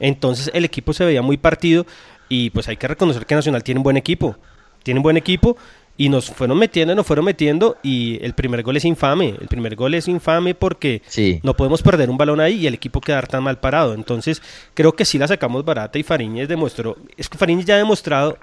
[0.00, 1.84] Entonces el equipo se veía muy partido
[2.28, 4.36] y pues hay que reconocer que Nacional tiene un buen equipo.
[4.84, 5.56] Tiene un buen equipo
[6.00, 9.34] y nos fueron metiendo, nos fueron metiendo y el primer gol es infame.
[9.40, 11.40] El primer gol es infame porque sí.
[11.42, 13.94] no podemos perder un balón ahí y el equipo quedar tan mal parado.
[13.94, 14.40] Entonces
[14.74, 18.38] creo que sí la sacamos barata y Fariñez demostró, es que Fariñez ya ha demostrado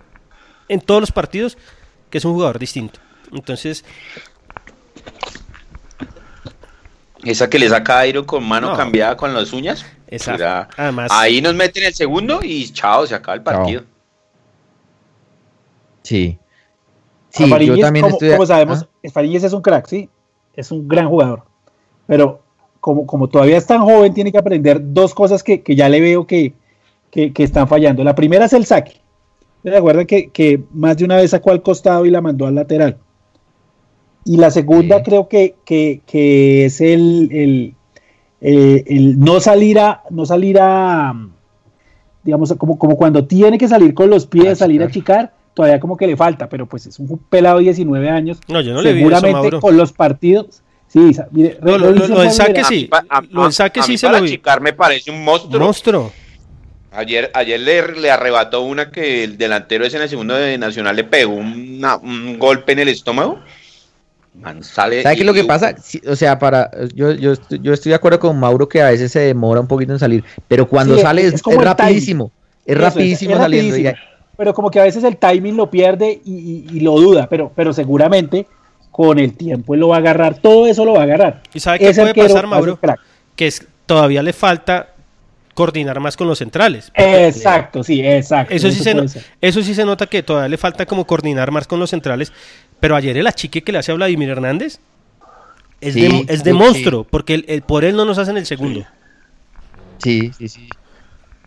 [0.67, 1.57] en todos los partidos
[2.09, 2.99] que es un jugador distinto.
[3.31, 3.85] Entonces...
[7.23, 8.77] Esa que le saca a Airo con mano no.
[8.77, 9.85] cambiada con las uñas.
[10.07, 10.75] Exacto.
[10.77, 13.81] Además, ahí nos meten el segundo y chao, se acaba el partido.
[13.81, 13.89] Chao.
[16.03, 16.37] Sí.
[17.35, 18.31] Sí, Fariñez, yo también como, estoy...
[18.31, 19.21] como sabemos, ¿Ah?
[19.21, 20.09] Es un crack, sí,
[20.53, 21.43] es un gran jugador.
[22.07, 22.39] Pero
[22.79, 25.99] como, como todavía es tan joven, tiene que aprender dos cosas que, que ya le
[25.99, 26.53] veo que,
[27.11, 28.03] que, que, están fallando.
[28.03, 29.01] La primera es el saque.
[29.63, 32.55] ¿Se acuerdan que, que, más de una vez sacó al costado y la mandó al
[32.55, 32.97] lateral?
[34.23, 35.03] Y la segunda sí.
[35.03, 37.75] creo que, que, es el, el,
[38.39, 41.13] el, el, no salir a, no salir a,
[42.23, 45.97] digamos, como, como cuando tiene que salir con los pies, salir a chicar todavía como
[45.97, 48.37] que le falta, pero pues es un pelado de 19 años.
[48.47, 50.61] No, yo no le Seguramente vi eso, con los partidos.
[50.87, 52.87] Sí, mire, no, lo, lo, lo, del saque sí.
[52.91, 54.31] A, a, lo del saque sí se para lo vi.
[54.31, 55.59] Chicar me parece un monstruo.
[55.59, 56.11] Monstruo.
[56.91, 60.95] Ayer, ayer le, le, arrebató una que el delantero ese en el segundo de Nacional
[60.95, 63.39] le pegó una, un golpe en el estómago.
[64.33, 65.75] Man, sale ¿Sabe qué es lo que pasa?
[65.81, 69.11] Sí, o sea, para yo, yo, yo estoy de acuerdo con Mauro que a veces
[69.11, 72.31] se demora un poquito en salir, pero cuando sí, sale es, es, es rapidísimo.
[72.65, 73.75] Es rapidísimo es, saliendo.
[73.75, 74.14] Rapidísimo.
[74.37, 77.51] Pero como que a veces el timing lo pierde y, y, y, lo duda, pero,
[77.55, 78.47] pero seguramente
[78.91, 81.41] con el tiempo él lo va a agarrar, todo eso lo va a agarrar.
[81.53, 82.79] ¿Y sabe qué puede pasar, Mauro?
[83.35, 84.89] Que es, todavía le falta
[85.53, 86.91] coordinar más con los centrales.
[86.95, 88.53] Exacto, sí, exacto.
[88.53, 89.05] Eso sí, se, no-
[89.41, 92.33] eso sí se nota que todavía le falta como coordinar más con los centrales.
[92.79, 94.79] Pero ayer el achique que le hace a Vladimir Hernández
[95.79, 96.57] es Sí, de, es de sí.
[96.57, 98.85] monstruo, porque el- el- por él no nos hacen el segundo.
[99.99, 100.67] Sí, sí, sí.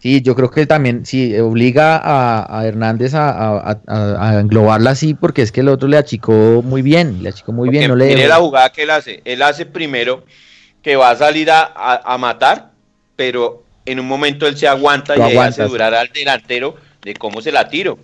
[0.00, 4.90] Sí, yo creo que también, sí, obliga a, a Hernández a, a- a- a englobarla
[4.90, 7.96] así, porque es que el otro le achicó muy bien, le achicó muy bien, no
[7.96, 9.22] le la jugada que él hace.
[9.24, 10.24] Él hace primero
[10.82, 12.70] que va a salir a, matar,
[13.16, 17.14] pero en un momento él se aguanta Lo y ahí hace durar al delantero de
[17.14, 17.98] cómo se la tiro.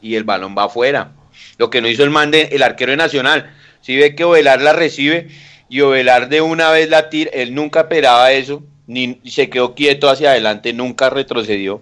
[0.00, 1.12] Y el balón va afuera.
[1.56, 3.50] Lo que no hizo el man de, el arquero de Nacional.
[3.80, 5.28] Si ve que Ovelar la recibe
[5.68, 10.08] y Ovelar de una vez la tira, él nunca esperaba eso, ni se quedó quieto
[10.10, 11.80] hacia adelante, nunca retrocedió.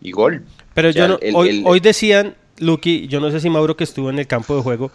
[0.00, 0.44] Y gol.
[0.72, 3.50] Pero O sea, yo no- el- hoy, el- hoy decían, Lucky, yo no sé si
[3.50, 4.90] Mauro que estuvo en el campo de juego,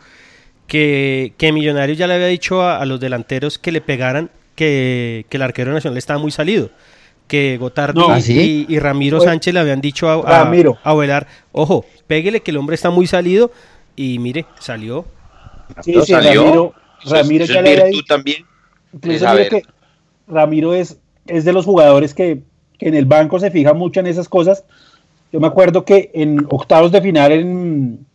[0.67, 5.25] que, que Millonarios ya le había dicho a, a los delanteros que le pegaran que,
[5.29, 6.69] que el arquero nacional estaba muy salido.
[7.27, 8.07] Que No.
[8.07, 8.65] y, ¿Ah, sí?
[8.67, 10.77] y Ramiro Pues- Sánchez le habían dicho a, a, Ramiro.
[10.83, 13.51] a Ovelar, ojo, péguele que el hombre está muy salido.
[13.95, 15.05] Y mire, salió.
[15.83, 16.43] Sí, salió.
[16.43, 18.13] Ramiro, Eso es- Ramiro eso ya le había virtud dicho.
[18.13, 18.45] también.
[19.01, 19.63] Que
[20.27, 20.98] Ramiro es,
[21.29, 22.41] es de los jugadores que,
[22.79, 24.63] en el banco se fija mucho en esas cosas.
[25.33, 28.05] Yo me acuerdo que en octavos de final en,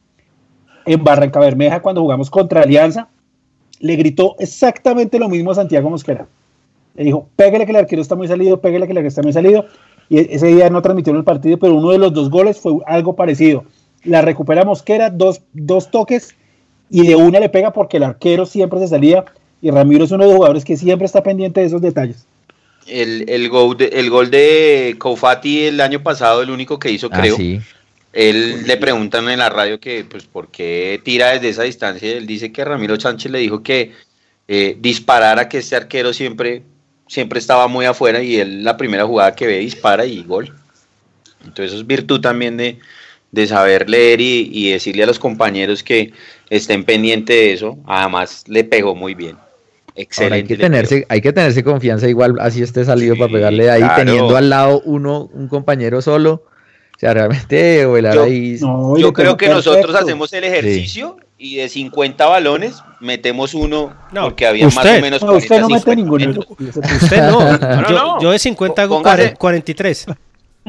[0.86, 3.08] en Barranca Bermeja, cuando jugamos contra Alianza,
[3.80, 6.26] le gritó exactamente lo mismo a Santiago Mosquera.
[6.94, 9.32] Le dijo, pégale que el arquero está muy salido, pégale que el arquero está muy
[9.32, 9.66] salido.
[10.08, 12.78] Y e- ese día no transmitieron el partido, pero uno de los dos goles fue
[12.86, 13.64] algo parecido.
[14.04, 16.34] La recupera Mosquera, dos, dos toques,
[16.88, 19.24] y de una le pega porque el arquero siempre se salía.
[19.60, 22.26] Y Ramiro es uno de los jugadores que siempre está pendiente de esos detalles.
[22.86, 27.08] El, el, gol de, el gol de Koufati el año pasado, el único que hizo,
[27.12, 27.36] Ah, creo.
[27.36, 27.60] sí.
[28.12, 32.12] Él le preguntan en la radio que, pues, ¿por qué tira desde esa distancia?
[32.16, 33.90] Él dice que Ramiro Sánchez le dijo que
[34.46, 36.62] eh, disparara, que este arquero siempre,
[37.08, 40.54] siempre estaba muy afuera y él la primera jugada que ve dispara y gol.
[41.40, 42.78] Entonces eso es virtud también de,
[43.32, 46.12] de saber leer y, y decirle a los compañeros que
[46.50, 47.78] estén pendientes de eso.
[47.84, 49.36] Además le pegó muy bien.
[49.96, 50.34] Ahora, Excelente.
[50.34, 54.04] hay que tenerse, hay que tenerse confianza igual, así esté salido para pegarle ahí, claro.
[54.04, 56.42] teniendo al lado uno, un compañero solo.
[56.96, 58.56] O sea, realmente Ovelar Yo- ahí.
[58.60, 64.24] No, Yo creo que nosotros hacemos el ejercicio y de 50 balones metemos uno No,
[64.24, 66.32] porque había más o menos No, usted no 40, mete ninguno.
[66.58, 66.80] 50.
[67.04, 67.40] Usted no.
[67.58, 68.20] No, no, yo, no.
[68.20, 70.06] yo de 50 hago Póngase- 40 43.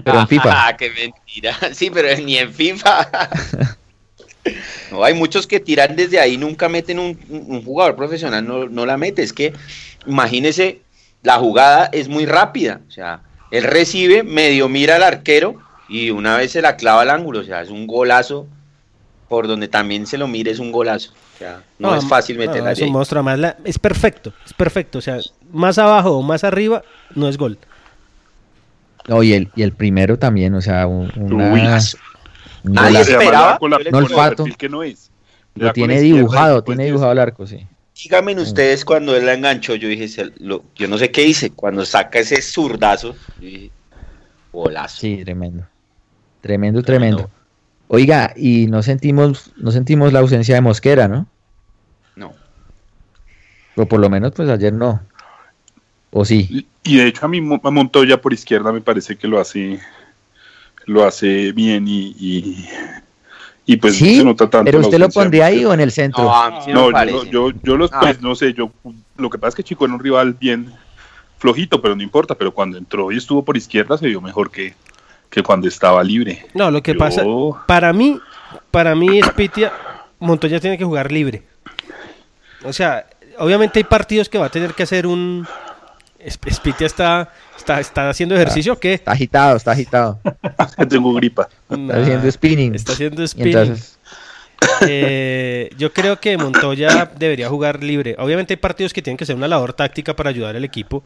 [0.03, 0.67] Pero en FIFA.
[0.67, 1.55] Ah, qué mentira.
[1.73, 3.07] Sí, pero ni en FIFA.
[4.91, 8.86] No, hay muchos que tiran desde ahí, nunca meten un, un jugador profesional, no, no
[8.86, 9.23] la mete.
[9.23, 9.53] Es que,
[10.05, 10.81] imagínese,
[11.23, 12.81] la jugada es muy rápida.
[12.88, 15.55] O sea, él recibe, medio mira al arquero
[15.89, 17.39] y una vez se la clava al ángulo.
[17.39, 18.47] O sea, es un golazo.
[19.27, 21.12] Por donde también se lo mire, es un golazo.
[21.34, 24.53] O sea, no, es fácil no, meterla es un monstruo, además la- es perfecto, es
[24.53, 24.99] perfecto.
[24.99, 25.17] O sea,
[25.51, 26.84] más abajo o más arriba
[27.15, 27.58] no es gol.
[29.08, 31.79] No, y el, y el primero también, o sea, un, una-
[32.65, 33.58] Nadie esperaba.
[33.58, 35.12] Con la- No el perfil que no es.
[35.56, 37.65] Lo tiene dibujado, tiene dibujado el arco, sí.
[38.04, 41.51] Díganme ustedes cuando él la enganchó, yo dije, se- lo- yo no sé qué hice,
[41.51, 43.71] cuando saca ese zurdazo, yo dije,
[44.51, 44.97] golazo.
[44.99, 45.65] Sí, tremendo.
[46.41, 47.30] Tremendo, tremendo.
[47.88, 51.28] Oiga, y no sentimos, no sentimos la ausencia de Mosquera, ¿no?
[52.15, 52.34] No.
[53.75, 55.01] O por lo menos, pues ayer no.
[56.12, 56.47] O sí.
[56.49, 59.80] Y, y de hecho a mí a Montoya por izquierda me parece que lo hace
[60.86, 62.69] lo hace bien y, y,
[63.65, 64.65] y pues sí, no se nota tanto.
[64.65, 66.24] pero usted lo pondría ahí o en el centro.
[66.24, 68.00] No, sí No, yo, yo, yo los, Ah.
[68.02, 68.71] pues, no sé, yo,
[69.17, 70.71] lo que pasa es que Chico era un rival bien
[71.39, 74.74] flojito, pero no importa, pero cuando entró y estuvo por izquierda se vio mejor que,
[75.30, 76.45] que cuando estaba libre.
[76.54, 77.24] No, lo que Yo- pasa,
[77.67, 78.19] para mí,
[78.71, 79.71] para mí Spitia,
[80.19, 81.43] Montoya tiene que jugar libre.
[82.63, 83.06] O sea,
[83.38, 85.45] obviamente hay partidos que va a tener que hacer un...
[86.27, 88.93] Sp- Spitia está, está, está haciendo ejercicio o qué?
[88.93, 90.19] Está agitado, está agitado.
[90.89, 91.47] Tengo gripa.
[91.69, 92.75] Está haciendo spinning.
[92.75, 93.57] Está haciendo spinning.
[93.57, 93.99] entonces,
[94.88, 98.15] Eh, yo creo que Montoya debería jugar libre.
[98.17, 101.03] Obviamente hay partidos que tienen que ser una labor táctica para ayudar al equipo,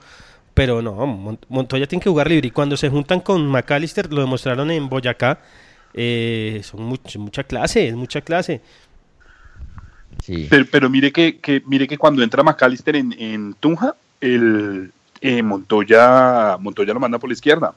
[0.53, 2.47] pero no, Mon- Montoya tiene que jugar libre.
[2.47, 5.39] Y cuando se juntan con McAllister, lo demostraron en Boyacá,
[5.93, 8.62] eh, son much- mucha clase, es mucha clase.
[10.24, 10.47] sí.
[10.49, 14.91] Pero, pero mire que, que mire que cuando entra McAllister en, en Tunja, el
[15.22, 17.74] eh, Montoya, Montoya lo manda por la izquierda.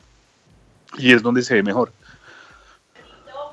[0.99, 1.91] Y es donde se ve mejor.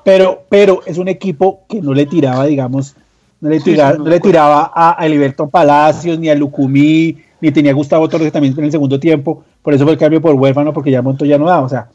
[0.04, 2.94] Pero, pero es un equipo que no le tiraba, digamos,
[3.40, 4.28] no le, Sí, tira- sí, no no le recuerdo.
[4.32, 8.64] tiraba a, a Eliberto Palacios, ni a Lucumí, ni tenía a Gustavo Torres también en
[8.64, 9.44] el segundo tiempo.
[9.62, 11.60] Por eso fue el cambio por huérfano, porque ya Montoya no da.
[11.60, 11.88] O sea,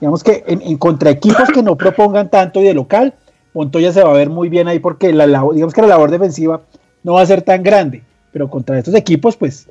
[0.00, 3.14] digamos que en, en contra equipos que no propongan tanto y de local,
[3.54, 6.10] Montoya se va a ver muy bien ahí porque la labor, digamos que la labor
[6.10, 6.60] defensiva
[7.02, 8.02] no va a ser tan grande.
[8.32, 9.68] Pero contra estos equipos, pues,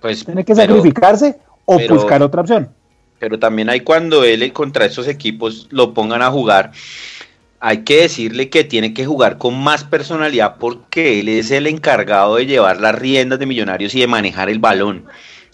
[0.00, 2.68] Pues, tiene que pero- sacrificarse o pero- buscar otra opción.
[3.18, 6.72] pero también hay cuando él contra estos equipos lo pongan a jugar,
[7.60, 12.36] hay que decirle que tiene que jugar con más personalidad porque él es el encargado
[12.36, 15.04] de llevar las riendas de Millonarios y de manejar el balón.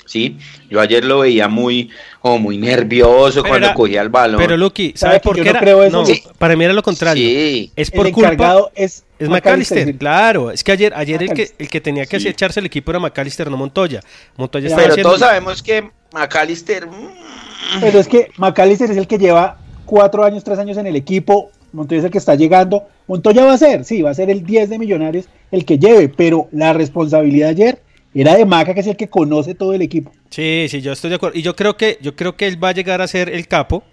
[0.07, 0.39] ¿Sí?
[0.71, 1.91] Yo ayer lo veía muy,
[2.21, 4.39] como muy nervioso cuando cogía el balón.
[4.39, 5.49] Pero Lucky, ¿sabe por qué?
[5.51, 5.61] Era?
[5.91, 6.05] No,
[6.39, 7.23] Para mí era lo contrario.
[7.23, 7.71] Sí.
[7.77, 8.33] Es por el culpa.
[8.33, 10.51] encargado es, Es McAllister, claro.
[10.51, 13.51] Es que ayer, ayer el que, el que tenía que echarse el equipo era McAllister,
[13.51, 14.01] no Montoya.
[14.37, 16.87] Montoya estaba Pero haciendo- todos sabemos que McAllister.
[16.87, 20.97] mm, Pero es que McAllister es el que lleva cuatro años, tres años en el
[20.97, 21.51] equipo.
[21.73, 22.85] Montoya es el que está llegando.
[23.07, 26.09] Montoya va a ser, sí, va a ser el 10 de Millonarios el que lleve,
[26.09, 27.81] pero la responsabilidad ayer
[28.21, 30.13] era de Maca, que es el que conoce todo el equipo.
[30.31, 31.39] Sí, sí, yo estoy de acuerdo.
[31.39, 33.85] Y yo creo que, yo creo que él va a llegar a ser el capo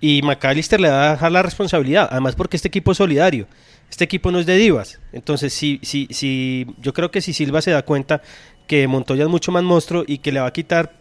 [0.00, 2.08] y McAllister le va a dejar la responsabilidad.
[2.10, 3.46] Además, porque este equipo es solidario.
[3.90, 5.00] Este equipo no es de divas.
[5.12, 8.22] Entonces, si, si, si, yo creo que si Silva se da cuenta
[8.66, 10.92] que Montoya es mucho más monstruo y que le va a quitar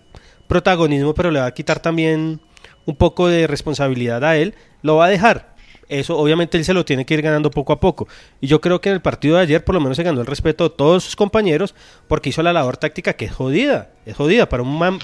[0.47, 2.41] protagonismo, pero le va a quitar también
[2.85, 5.52] un poco de responsabilidad a él, lo va a dejar.
[5.89, 8.07] Eso obviamente él se lo tiene que ir ganando poco a poco.
[8.41, 10.27] Y yo creo que en el partido de ayer por lo menos se ganó el
[10.27, 11.75] respeto de todos sus compañeros
[12.07, 13.91] porque hizo la labor táctica que es jodida.
[14.05, 14.47] Es jodida.
[14.47, 14.99] Para un,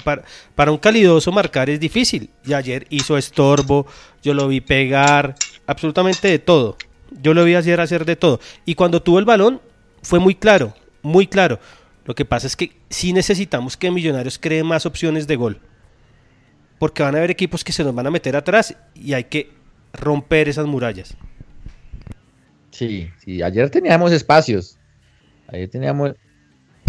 [0.54, 2.30] para un calidoso marcar es difícil.
[2.44, 3.86] Y ayer hizo estorbo,
[4.22, 5.34] yo lo vi pegar,
[5.66, 6.76] absolutamente de todo.
[7.22, 8.40] Yo lo vi ayer hacer de todo.
[8.64, 9.60] Y cuando tuvo el balón
[10.02, 11.58] fue muy claro, muy claro.
[12.04, 15.60] Lo que pasa es que sí necesitamos que Millonarios cree más opciones de gol.
[16.78, 19.59] Porque van a haber equipos que se nos van a meter atrás y hay que
[19.92, 21.16] romper esas murallas.
[22.70, 24.76] Sí, sí, ayer teníamos espacios.
[25.48, 26.14] Ayer teníamos.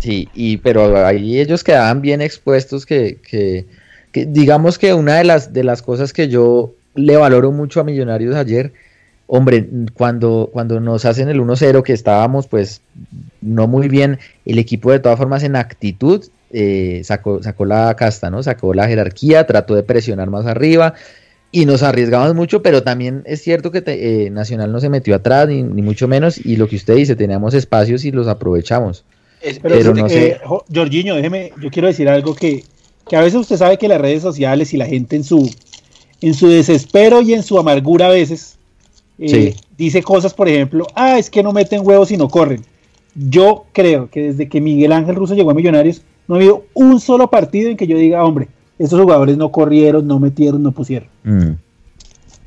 [0.01, 3.65] Sí, y pero ahí ellos quedaban bien expuestos que, que,
[4.25, 8.35] digamos que una de las de las cosas que yo le valoro mucho a Millonarios
[8.35, 8.73] ayer,
[9.27, 12.81] hombre, cuando, cuando nos hacen el 1-0 que estábamos pues
[13.41, 18.29] no muy bien, el equipo de todas formas en actitud eh, sacó, sacó la casta,
[18.29, 18.43] ¿no?
[18.43, 20.95] Sacó la jerarquía, trató de presionar más arriba
[21.51, 25.15] y nos arriesgamos mucho, pero también es cierto que te- eh, Nacional no se metió
[25.15, 29.03] atrás, ni, ni mucho menos, y lo que usted dice, teníamos espacios y los aprovechamos.
[29.41, 30.37] Pero, Pero no eh, sé.
[30.45, 32.63] Jo- Jorginho, déjeme, yo quiero decir algo que,
[33.09, 35.49] que a veces usted sabe que las redes sociales y la gente en su,
[36.21, 38.57] en su desespero y en su amargura a veces
[39.19, 39.55] eh, Sí.
[39.77, 42.61] dice cosas, por ejemplo, ah, es que no meten huevos y no corren.
[43.13, 46.99] Yo creo que desde que Miguel Ángel Russo llegó a Millonarios, no ha habido un
[46.99, 48.47] solo partido en que yo diga, hombre,
[48.83, 51.09] estos jugadores no corrieron, no metieron, no pusieron.
[51.23, 51.51] Mm.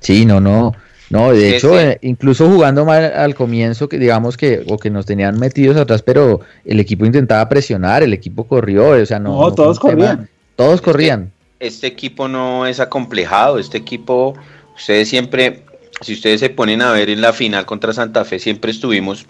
[0.01, 0.75] Sí, no, no.
[1.11, 1.77] No, de Sí, hecho, sí.
[1.79, 6.03] eh, incluso jugando mal al comienzo, que digamos que, o que nos tenían metidos atrás,
[6.03, 9.39] pero el equipo intentaba presionar, el equipo corrió, o sea, no.
[9.41, 10.29] No, todos tema- corrían.
[10.57, 11.31] Todos corrían.
[11.61, 13.59] Este equipo no es acomplejado.
[13.59, 14.35] Este equipo,
[14.77, 15.63] ustedes siempre,
[16.01, 19.27] si ustedes se ponen a ver en la final contra Santa Fe, siempre estuvimos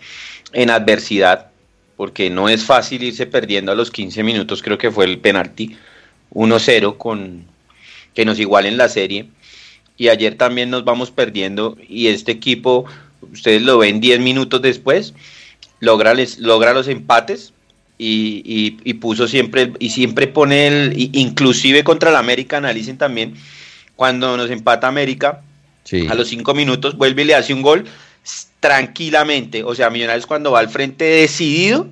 [0.52, 1.48] en adversidad,
[1.96, 5.76] porque no es fácil irse perdiendo a los 15 minutos, creo que fue el penalti
[6.34, 7.44] 1-0 con
[8.14, 9.26] que nos igualen la serie.
[9.96, 12.84] Y ayer también nos vamos perdiendo y este equipo,
[13.32, 15.14] ustedes lo ven 10 minutos después,
[15.80, 17.52] logra, les- logra los empates
[17.96, 23.34] y, y- y puso siempre, y siempre pone el, inclusive contra el América, analicen también,
[23.96, 25.42] cuando nos empata América,
[25.84, 26.06] Sí.
[26.08, 27.84] a los 5 minutos vuelve y le hace un gol
[28.58, 31.86] tranquilamente, o sea, Millonarios cuando va al frente decidido,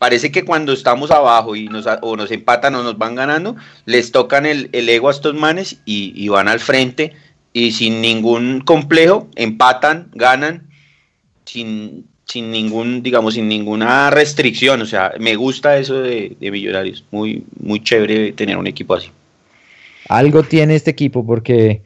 [0.00, 4.12] parece que cuando estamos abajo y nos, o nos empatan o nos van ganando, les
[4.12, 7.12] tocan el, el ego a estos manes y, y van al frente
[7.52, 10.70] y sin ningún complejo, empatan, ganan,
[11.44, 14.80] sin, sin ningún, digamos, sin ninguna restricción.
[14.80, 17.04] O sea, me gusta eso de, de Millonarios.
[17.10, 19.10] Muy, muy chévere tener un equipo así.
[20.08, 21.82] Algo tiene este equipo porque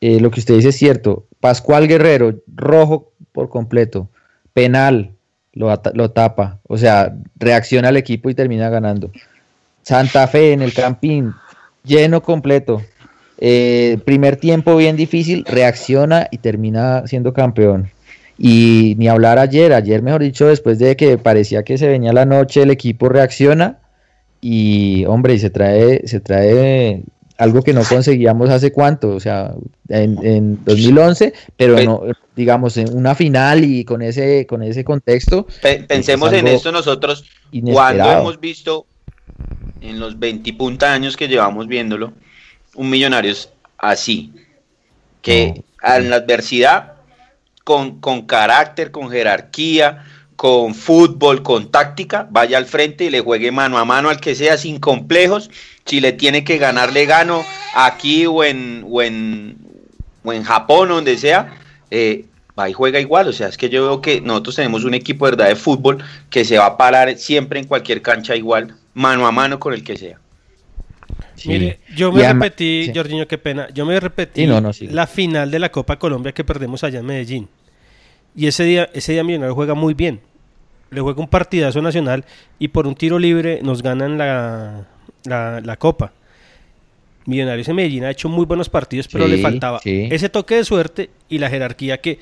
[0.00, 1.28] eh, lo que usted dice es cierto.
[1.38, 4.10] Pascual Guerrero, rojo por completo,
[4.52, 5.12] penal,
[5.52, 9.10] lo, lo tapa, o sea, reacciona al equipo y termina ganando.
[9.82, 11.34] Santa Fe en el Campín,
[11.84, 12.82] lleno completo.
[13.38, 17.90] Eh, primer tiempo bien difícil, reacciona y termina siendo campeón.
[18.38, 22.24] Y ni hablar ayer, ayer mejor dicho, después de que parecía que se venía la
[22.24, 23.78] noche, el equipo reacciona
[24.40, 27.02] y hombre, se trae, se trae
[27.42, 29.52] algo que no conseguíamos hace cuánto, o sea,
[29.88, 32.02] en, en 2011, pero Pe- no,
[32.36, 35.46] digamos, en una final y con ese, con ese contexto.
[35.60, 37.24] Pe- pensemos es en esto nosotros
[37.64, 38.86] cuando hemos visto
[39.80, 42.12] en los 20 y punta años que llevamos viéndolo,
[42.76, 44.32] un Millonarios así,
[45.20, 46.94] que en la adversidad,
[47.64, 50.04] con, con carácter, con jerarquía,
[50.36, 54.34] con fútbol, con táctica, vaya al frente y le juegue mano a mano al que
[54.34, 55.50] sea, sin complejos.
[55.84, 59.56] Si le tiene que ganar, le gano aquí o en, o en,
[60.24, 61.54] o en Japón, o donde sea.
[61.90, 62.24] eh,
[62.58, 63.28] va y juega igual.
[63.28, 65.98] O sea, es que yo veo que nosotros tenemos un equipo de verdad de fútbol
[66.30, 69.82] que se va a parar siempre en cualquier cancha igual, mano a mano con el
[69.82, 70.18] que sea.
[71.44, 74.46] Mire, yo me repetí, Jorginho, qué pena, yo me repetí
[74.88, 77.48] la final de la Copa Colombia que perdemos allá en Medellín.
[78.36, 80.20] Y ese día, ese día Millonario juega muy bien.
[80.90, 82.24] Le juega un partidazo nacional
[82.58, 84.86] y por un tiro libre nos ganan la,
[85.24, 86.12] la, Copa.
[87.24, 91.10] Millonarios en Medellín ha hecho muy buenos partidos, pero le faltaba ese toque de suerte
[91.28, 92.18] y la jerarquía que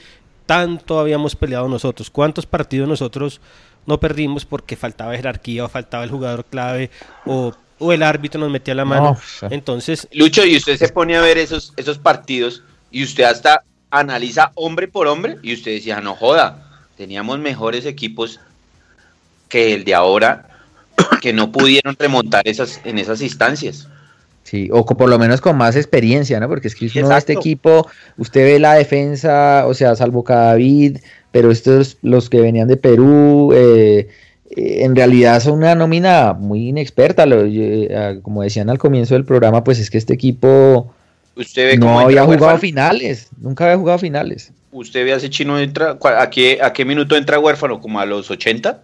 [0.46, 2.10] tanto habíamos peleado nosotros.
[2.10, 3.40] ¿Cuántos partidos nosotros
[3.86, 6.90] no perdimos porque faltaba jerarquía o faltaba el jugador clave
[7.24, 7.54] o,
[7.92, 9.16] el árbitro nos metía la mano?
[9.48, 10.06] Entonces...
[10.12, 14.88] Lucho, y usted se pone a ver esos, esos partidos y usted hasta analiza hombre
[14.88, 18.40] por hombre y usted decía, no joda, teníamos mejores equipos
[19.48, 20.49] que el de ahora
[21.20, 23.88] que no pudieron remontar esas, en esas instancias.
[24.42, 26.48] Sí, o por lo menos con más experiencia, ¿no?
[26.48, 30.98] Porque es que uno este equipo, usted ve la defensa, o sea, salvo David,
[31.30, 34.08] pero estos, los que venían de Perú, eh,
[34.50, 37.24] eh, en realidad son una nómina muy inexperta.
[37.28, 40.92] Eh, como decían al comienzo del programa, pues es que este equipo
[41.36, 44.52] usted ve no había jugado finales, nunca había jugado finales.
[44.72, 47.80] Usted ve a ese chino, entra, ¿a qué, ¿a qué minuto entra huérfano?
[47.80, 48.82] ¿Como a los 80?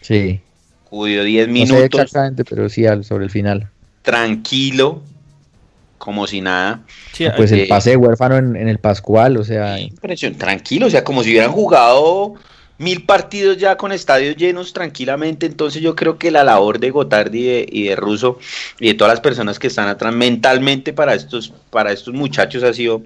[0.00, 0.40] Sí.
[0.90, 1.84] Jugó 10 minutos.
[1.84, 3.68] exactamente, pero sí sobre el final.
[4.02, 5.02] Tranquilo,
[5.98, 6.82] como si nada.
[7.36, 9.78] pues el pase de huérfano en, el Pascual, o sea.
[9.80, 12.34] Impresión, tranquilo, o sea, como si hubieran jugado
[12.78, 15.46] mil partidos ya con estadios llenos tranquilamente.
[15.46, 18.38] Entonces yo creo que la labor de Gotardi y de, y de Russo
[18.78, 22.72] y de todas las personas que están atrás mentalmente para estos, para estos muchachos ha
[22.72, 23.02] sido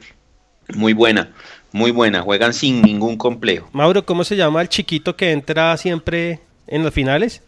[0.74, 1.30] muy buena.
[1.72, 3.68] Muy buena, juegan sin ningún complejo.
[3.72, 7.42] Mauro, ¿cómo se llama el chiquito que entra siempre en los finales?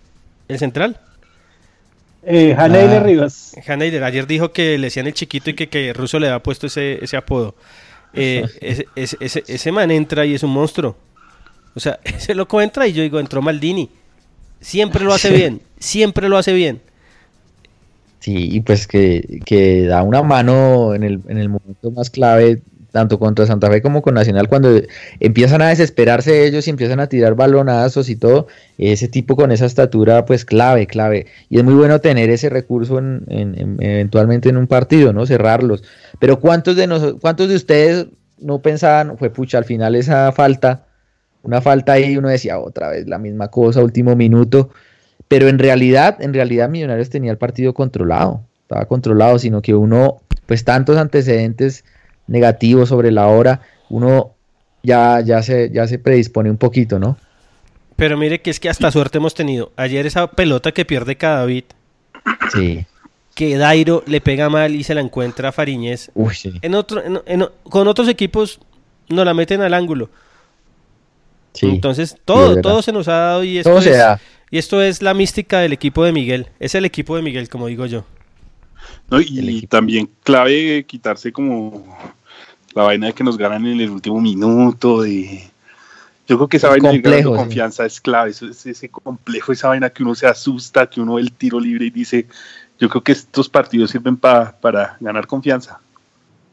[0.53, 0.99] ¿El central?
[2.25, 3.05] Eh, Haneider ah.
[3.05, 3.57] Rivas.
[3.67, 6.67] Haneider, ayer dijo que le decían el chiquito y que, que Russo le había puesto
[6.67, 7.55] ese, ese apodo.
[8.13, 10.95] Eh, ese, ese, ese, man entra y es un monstruo.
[11.75, 13.89] O sea, ese loco entra y yo digo, entró Maldini.
[14.61, 16.83] Siempre lo hace bien, siempre lo hace bien.
[18.21, 22.61] Sí, y pues que, que da una mano en el, en el momento más clave
[22.93, 24.71] tanto contra Santa Fe como con Nacional, cuando
[25.19, 28.47] empiezan a desesperarse ellos y empiezan a tirar balonazos y todo,
[28.79, 31.27] ese tipo con esa estatura, pues clave, clave.
[31.49, 33.25] Y es muy bueno tener ese recurso en,
[33.81, 35.27] eventualmente en un partido, ¿no?
[35.27, 35.83] Cerrarlos.
[36.21, 38.07] Pero ¿cuántos de, nosotros, ¿cuántos de ustedes
[38.39, 40.85] no pensaban, fue pucha, al final esa falta,
[41.43, 44.69] una falta ahí, uno decía otra vez la misma cosa, último minuto?
[45.29, 50.21] Pero en realidad, en realidad Millonarios tenía el partido controlado, estaba controlado, sino que uno,
[50.45, 51.85] pues tantos antecedentes
[52.27, 54.33] negativo sobre la hora, uno
[54.83, 57.17] ya, ya, se, ya se predispone un poquito, ¿no?
[57.97, 59.71] Pero mire que es que hasta suerte hemos tenido.
[59.77, 61.65] Ayer esa pelota que pierde cada David.
[62.53, 62.87] Sí.
[63.35, 66.11] Que Dairo le pega mal y se la encuentra a Fariñez.
[66.15, 66.53] Uy, sí.
[66.63, 67.03] en otro,
[67.65, 68.61] con otros equipos
[69.09, 70.11] no la meten al ángulo.
[71.53, 73.97] Sí, Entonces todo, todo se nos ha dado y esto, es,
[74.51, 76.49] y esto es la mística del equipo de Miguel.
[76.61, 78.05] Es el equipo de Miguel, como digo yo.
[79.11, 81.85] No, y también clave quitarse como
[82.75, 85.51] la vaina de que nos ganan en el último minuto, de...
[86.29, 90.03] Yo creo que esa vaina de confianza es clave, es, ese complejo, esa vaina que
[90.03, 92.27] uno se asusta, que uno ve el tiro libre y dice,
[92.79, 95.81] yo creo que estos partidos sirven para ganar confianza.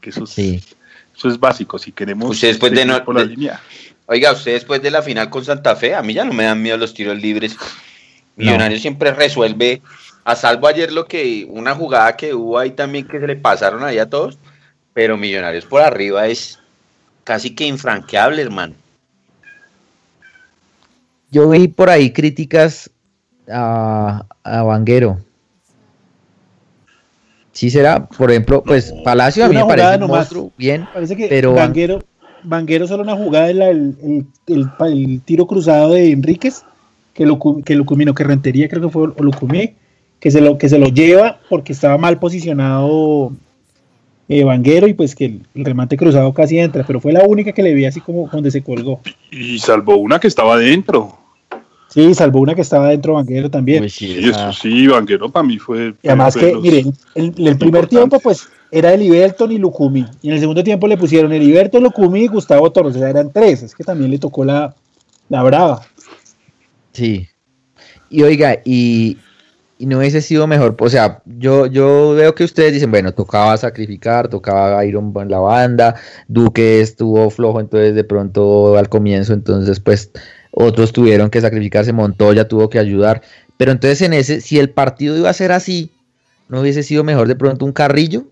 [0.02, 3.62] Que eso es, eso es básico, si queremos usted después de no, la línea.
[4.08, 6.62] Oiga, usted después de la final con Santa Fe, a mí ya no me dan
[6.62, 7.56] miedo los tiros libres.
[8.36, 9.82] Millonario siempre resuelve,
[10.30, 13.84] a salvo ayer lo que, una jugada que hubo ahí también que se le pasaron
[13.84, 14.38] ahí a todos,
[14.94, 16.60] pero Millonarios por arriba es
[17.24, 18.76] casi que infranqueable, hermano.
[21.32, 22.92] Yo vi por ahí críticas
[23.52, 25.18] a, a Vanguero.
[27.52, 31.28] Sí será, por ejemplo, pues Palacio a mí me parece un monstruo, bien, parece que
[31.28, 32.04] pero Vanguero,
[32.44, 36.64] Vanguero solo una jugada el, el, tiro cruzado de Enríquez,
[37.16, 39.76] que lo que lo que Rentería creo que fue o Lucumí,
[40.20, 43.32] que se lo que se lo lleva porque estaba mal posicionado
[44.28, 47.64] eh, Vanguero y pues que el, remate cruzado casi entra, pero fue la única que
[47.64, 49.02] le vi así como donde se colgó.
[49.32, 51.18] Y salvó una que estaba dentro.
[51.88, 53.80] Sí, salvó una que estaba dentro Vanguero también.
[53.80, 55.96] Pues sí, eso sí, Vanguero para mí fue...
[56.04, 60.36] Y además que, miren, en el, primer tiempo pues era Eliberton y Lucumi, y en
[60.36, 63.74] el segundo tiempo le pusieron Eliberto, Lucumi y Gustavo Torres, o sea, eran tres, es
[63.74, 64.76] que también le tocó la,
[65.30, 65.82] la brava.
[66.92, 67.28] Sí.
[68.12, 69.18] Y oiga, y,
[69.82, 70.76] y no hubiese sido mejor.
[70.78, 75.40] O sea, yo, yo veo que ustedes dicen, bueno, tocaba sacrificar, tocaba Iron en la
[75.40, 75.96] banda,
[76.28, 80.12] Duque estuvo flojo, entonces de pronto al comienzo, entonces pues
[80.52, 83.22] otros tuvieron que sacrificarse, Montoya tuvo que ayudar.
[83.56, 85.92] Pero entonces en ese, si el partido iba a ser así,
[86.50, 88.26] ¿no hubiese sido mejor de pronto un carrillo?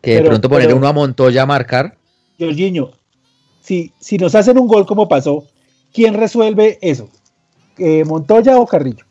[0.00, 1.98] Que de pronto poner uno a Montoya a marcar.
[2.38, 2.92] Jorginho,
[3.60, 5.44] si, si nos hacen un gol como pasó,
[5.92, 7.08] ¿quién resuelve eso?
[8.04, 9.04] ¿Montoya o Carrillo?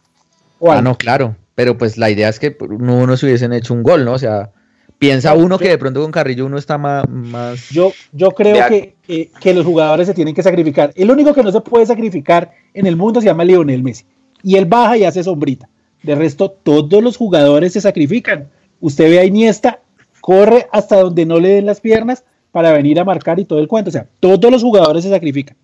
[0.61, 3.81] ah, no, claro pero pues la idea es que no, no se hubiesen hecho un
[3.81, 4.13] gol, ¿no?
[4.13, 4.51] O sea,
[4.99, 7.07] piensa uno que de pronto con Carrillo uno está más...
[7.09, 7.69] más...
[7.69, 10.91] Yo, yo creo que, que, que los jugadores se tienen que sacrificar.
[10.95, 14.05] El único que no se puede sacrificar en el mundo se llama Lionel Messi.
[14.43, 15.69] Y él baja y hace sombrita.
[16.03, 18.49] De resto, todos los jugadores se sacrifican.
[18.79, 19.79] Usted ve a Iniesta,
[20.21, 23.67] corre hasta donde no le den las piernas para venir a marcar y todo el
[23.67, 23.89] cuento.
[23.89, 25.57] O sea, todos los jugadores se sacrifican.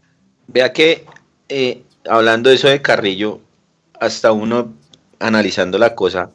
[0.47, 1.05] Vea que,
[1.49, 3.39] eh, hablando de eso de Carrillo,
[3.99, 4.73] hasta uno
[5.21, 6.31] analizando la cosa,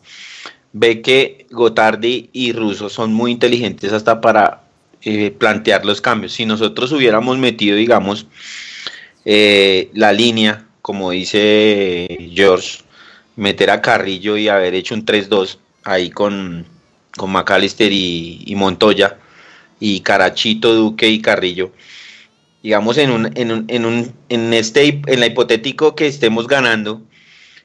[0.73, 4.63] ve que Gotardi y Russo son muy inteligentes hasta para
[5.03, 6.33] eh, plantear los cambios.
[6.33, 8.27] Si nosotros hubiéramos metido, digamos,
[9.25, 12.79] eh, la línea, como dice George,
[13.37, 16.67] meter a Carrillo y haber hecho un 3-2 ahí con,
[17.17, 19.19] con McAllister y, Montoya
[19.81, 21.73] y Carachito, Duque y Carrillo.
[22.63, 27.03] Digamos en un, en un, en un, en este, en la hipotético que estemos ganando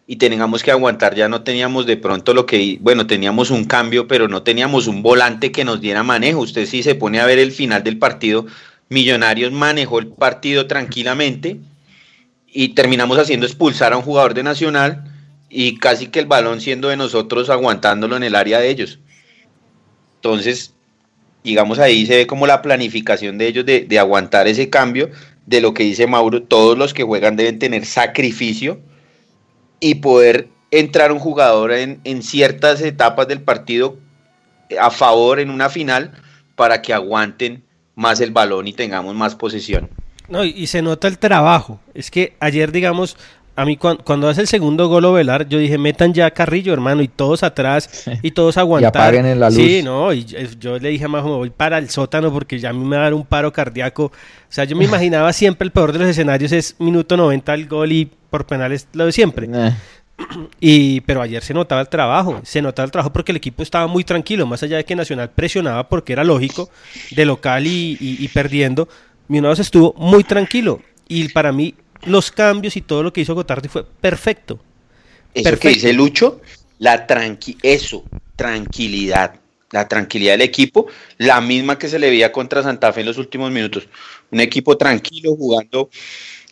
[0.08, 4.08] y tengamos que aguantar, ya no teníamos de pronto lo que, bueno, teníamos un cambio,
[4.08, 6.39] pero no teníamos un volante que nos diera manejo.
[6.39, 8.45] Usted sí se pone a ver el final del partido,
[8.89, 11.62] Millonarios manejó el partido tranquilamente
[12.45, 15.06] y terminamos haciendo expulsar a un jugador de Nacional
[15.49, 18.99] y casi que el balón siendo de nosotros aguantándolo en el área de ellos.
[20.16, 20.74] Entonces,
[21.41, 25.10] digamos ahí se ve como la planificación de ellos de, de, aguantar ese cambio,
[25.45, 28.82] de lo que dice Mauro, todos los que juegan deben tener sacrificio
[29.82, 33.97] y poder entrar un jugador en, en ciertas etapas del partido
[34.79, 36.13] a favor en una final
[36.55, 37.63] para que aguanten
[37.95, 39.89] más el balón y tengamos más posesión.
[40.29, 41.82] No, y se nota el trabajo.
[41.93, 43.17] Es que ayer, digamos,
[43.56, 46.74] a mí cuando, cuando, hace el segundo gol Ovelar, yo dije, metan ya a Carrillo,
[46.74, 48.93] hermano, y todos atrás, y todos aguantar.
[48.93, 49.58] y apaguen en la luz.
[49.58, 50.26] Sí, no, y
[50.60, 52.95] yo le dije a Majo, me voy para el sótano porque ya a mí me
[52.95, 54.06] va a dar un paro cardíaco.
[54.06, 54.12] O
[54.49, 57.91] sea, yo me imaginaba siempre el peor de los escenarios es minuto 90 el gol
[57.91, 59.49] y por penales lo de siempre.
[59.54, 59.74] Eh.
[60.60, 63.88] Y, pero ayer se notaba el trabajo, se notaba el trabajo porque el equipo estaba
[63.88, 66.70] muy tranquilo, más allá de que Nacional presionaba porque era lógico,
[67.10, 68.88] de local y, y, y perdiendo,
[69.32, 70.82] Millonarios estuvo muy tranquilo.
[71.08, 71.74] Y para mí
[72.06, 74.60] los cambios y todo lo que hizo Gotardi fue perfecto.
[75.34, 75.62] Eso perfecto.
[75.62, 76.41] que dice Lucho,
[76.80, 78.04] la tranqui eso,
[78.36, 79.36] tranquilidad,
[79.72, 80.88] la tranquilidad del equipo,
[81.18, 83.88] la misma que se le veía contra Santa Fe en los últimos minutos.
[84.32, 85.89] Un equipo tranquilo jugando,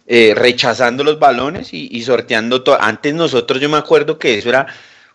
[0.07, 2.81] eh, rechazando los balones y, y sorteando todo.
[2.81, 4.67] Antes nosotros yo me acuerdo que eso era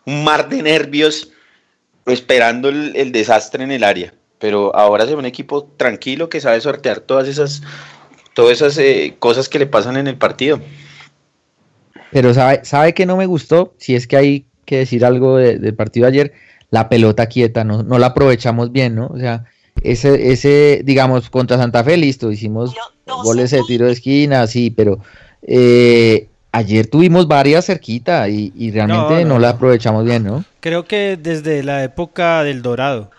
[0.05, 1.31] un mar de nervios
[2.07, 4.13] esperando el, el desastre en el área.
[4.39, 7.63] Pero ahora se ve un equipo tranquilo que sabe sortear todas esas
[8.35, 10.61] todas esas eh, cosas que le pasan en el partido.
[12.13, 15.59] Pero sabe, sabe que no me gustó, si es que hay que decir algo de,
[15.59, 16.33] del partido de ayer,
[16.71, 19.07] la pelota quieta, no, no la aprovechamos bien, ¿no?
[19.07, 19.45] O sea,
[19.83, 22.75] ese, ese, digamos, contra Santa Fe, listo, hicimos
[23.07, 24.99] goles de tiro de esquina, sí, pero
[25.43, 30.45] eh, ayer tuvimos varias cerquita y, y realmente no, no, no, la aprovechamos bien, ¿no?
[30.61, 33.11] Creo que desde la época del Dorado.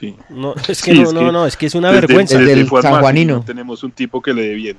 [0.00, 0.16] Sí.
[0.30, 2.38] No, es que sí, no, es no, que no, es que es una desde, vergüenza.
[2.38, 3.44] Desde, el San Juanino.
[3.44, 4.76] Tenemos un tipo que le dé bien.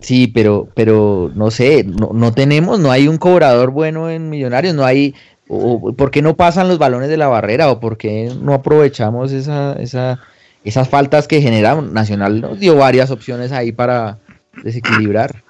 [0.00, 4.74] Sí, pero, pero no sé, no, no tenemos, no hay un cobrador bueno en Millonarios,
[4.74, 5.14] no hay,
[5.48, 9.32] o, ¿por qué no pasan los balones de la barrera o por qué no aprovechamos
[9.32, 10.20] esa, esa,
[10.64, 12.40] esas faltas que genera Nacional?
[12.40, 14.18] Nos dio varias opciones ahí para
[14.62, 15.42] desequilibrar.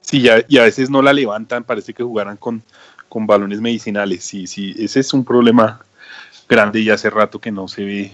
[0.00, 2.62] Sí, y a veces no la levantan, parece que jugaran con,
[3.08, 4.24] con balones medicinales.
[4.24, 5.80] Sí, sí, ese es un problema
[6.50, 8.12] grande y hace rato que no se ve.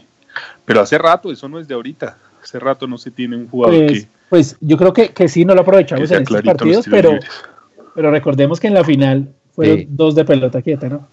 [0.65, 2.19] Pero hace rato, eso no es de ahorita.
[2.43, 4.09] Hace rato no se tiene un jugador pues, que.
[4.29, 7.19] Pues yo creo que, que sí, no lo aprovechamos en estos partidos, pero,
[7.95, 9.87] pero recordemos que en la final fueron sí.
[9.89, 11.09] dos de pelota quieta, ¿no?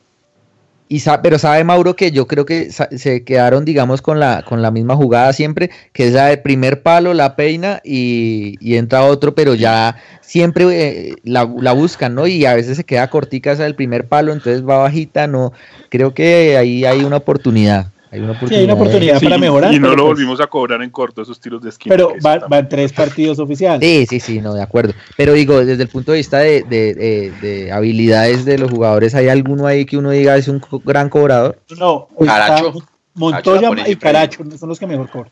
[0.94, 4.70] Y pero sabe Mauro que yo creo que se quedaron, digamos, con la, con la
[4.70, 9.34] misma jugada siempre, que es la de primer palo, la peina y, y entra otro,
[9.34, 12.28] pero ya siempre eh, la, la, buscan, ¿no?
[12.28, 15.52] Y a veces se queda cortica esa del primer palo, entonces va bajita, no.
[15.90, 17.93] Creo que ahí hay una oportunidad.
[18.14, 19.74] Hay una oportunidad, sí, hay una oportunidad sí, para mejorar.
[19.74, 21.96] Y no lo pues, volvimos a cobrar en corto esos tiros de esquina.
[21.96, 23.90] Pero van va tres partidos oficiales.
[23.90, 24.94] Sí, sí, sí, no, de acuerdo.
[25.18, 29.16] Pero digo, desde el punto de vista de, de, de, de, habilidades de los jugadores,
[29.16, 31.58] ¿hay alguno ahí que uno diga es un gran cobrador?
[31.80, 32.74] No, Caracho.
[33.16, 35.32] Montoya Caracho y Caracho son los que mejor cobran.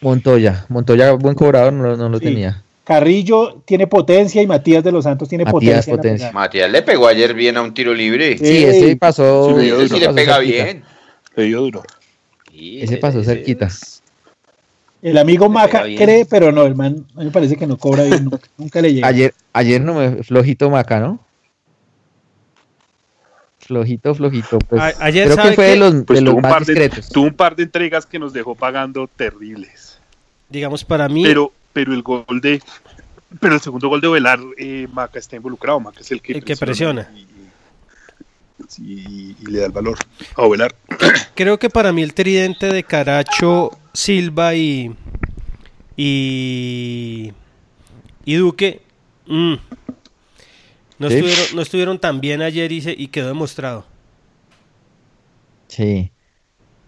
[0.00, 2.24] Montoya, Montoya, buen cobrador, no, no lo sí.
[2.24, 2.62] tenía.
[2.84, 5.96] Carrillo tiene potencia y Matías de los Santos tiene Matías potencia.
[5.96, 6.32] potencia.
[6.32, 8.38] Matías le pegó ayer bien a un tiro libre.
[8.38, 9.60] Sí, sí ese pasó.
[9.60, 10.82] Sí, ese sí le pega bien.
[11.36, 11.82] Le dio duro.
[12.52, 13.68] Ese pasó cerquita.
[15.02, 18.04] El amigo Maca cree, pero no, el man a mí me parece que no cobra
[18.04, 19.06] bien, nunca, nunca le llega.
[19.06, 21.24] Ayer, ayer no me flojito Maca, ¿no?
[23.60, 24.58] Flojito, flojito.
[24.58, 26.66] Pues, a ayer creo que fue que, de los, pues de los tuvo, más un
[26.66, 27.08] discretos.
[27.08, 30.00] de, tuvo un par de entregas que nos dejó pagando terribles.
[30.48, 31.22] Digamos, para mí.
[31.22, 32.60] Pero, pero el gol de,
[33.38, 36.44] Pero el segundo gol de Ovelar, eh, Maca está involucrado, Maca es el que, El
[36.44, 37.08] que presiona.
[38.78, 39.98] Y, le da el valor
[40.36, 40.74] a Ovelar.
[41.34, 44.94] Creo que para mí el tridente de Caracho, Silva y.
[45.96, 47.32] y.
[48.24, 48.80] y Duque.
[49.26, 49.54] mm,
[50.98, 51.14] no, Sí.
[51.14, 53.86] estuvieron, no estuvieron tan bien ayer y, se- y quedó demostrado.
[55.68, 56.10] Sí.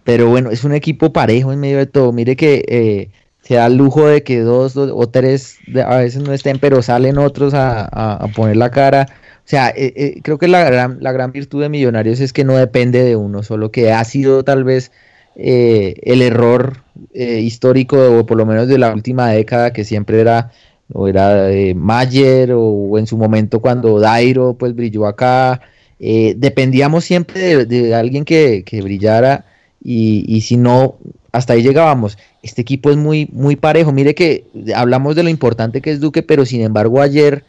[0.03, 2.11] Pero bueno, es un equipo parejo en medio de todo.
[2.11, 3.11] Mire que eh,
[3.41, 6.59] se da el lujo de que dos, dos o tres de- a veces no estén,
[6.59, 9.07] pero salen otros a, a- a poner la cara.
[9.45, 12.45] O sea, eh, eh, creo que la gran, la gran virtud de Millonarios es que
[12.45, 14.91] no depende de uno, solo que ha sido tal vez
[15.35, 16.83] eh, el error
[17.13, 20.51] eh, histórico, o por lo menos de la última década, que siempre era
[20.93, 25.61] o era Mayer o, en su momento cuando Dairo pues brilló acá.
[25.99, 29.45] dependíamos siempre de, de alguien que, que brillara
[29.83, 30.97] y, y si no,
[31.31, 32.17] hasta ahí llegábamos.
[32.43, 33.91] Este equipo es muy, muy parejo.
[33.91, 37.43] Mire que hablamos de lo importante que es Duque, pero sin embargo ayer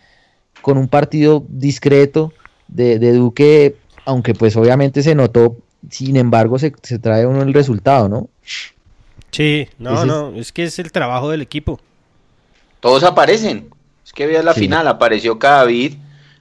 [0.65, 2.33] con un partido discreto
[2.69, 5.59] de, de Duque, aunque pues obviamente se notó,
[5.91, 8.31] sin embargo se, se trae uno el resultado, ¿no?
[9.31, 11.79] Sí, no, Ese es- no, es que es el trabajo del equipo.
[12.81, 13.69] Todos aparecen.
[14.07, 14.61] Es que veas la Sí.
[14.61, 15.95] final, apareció Cadavid,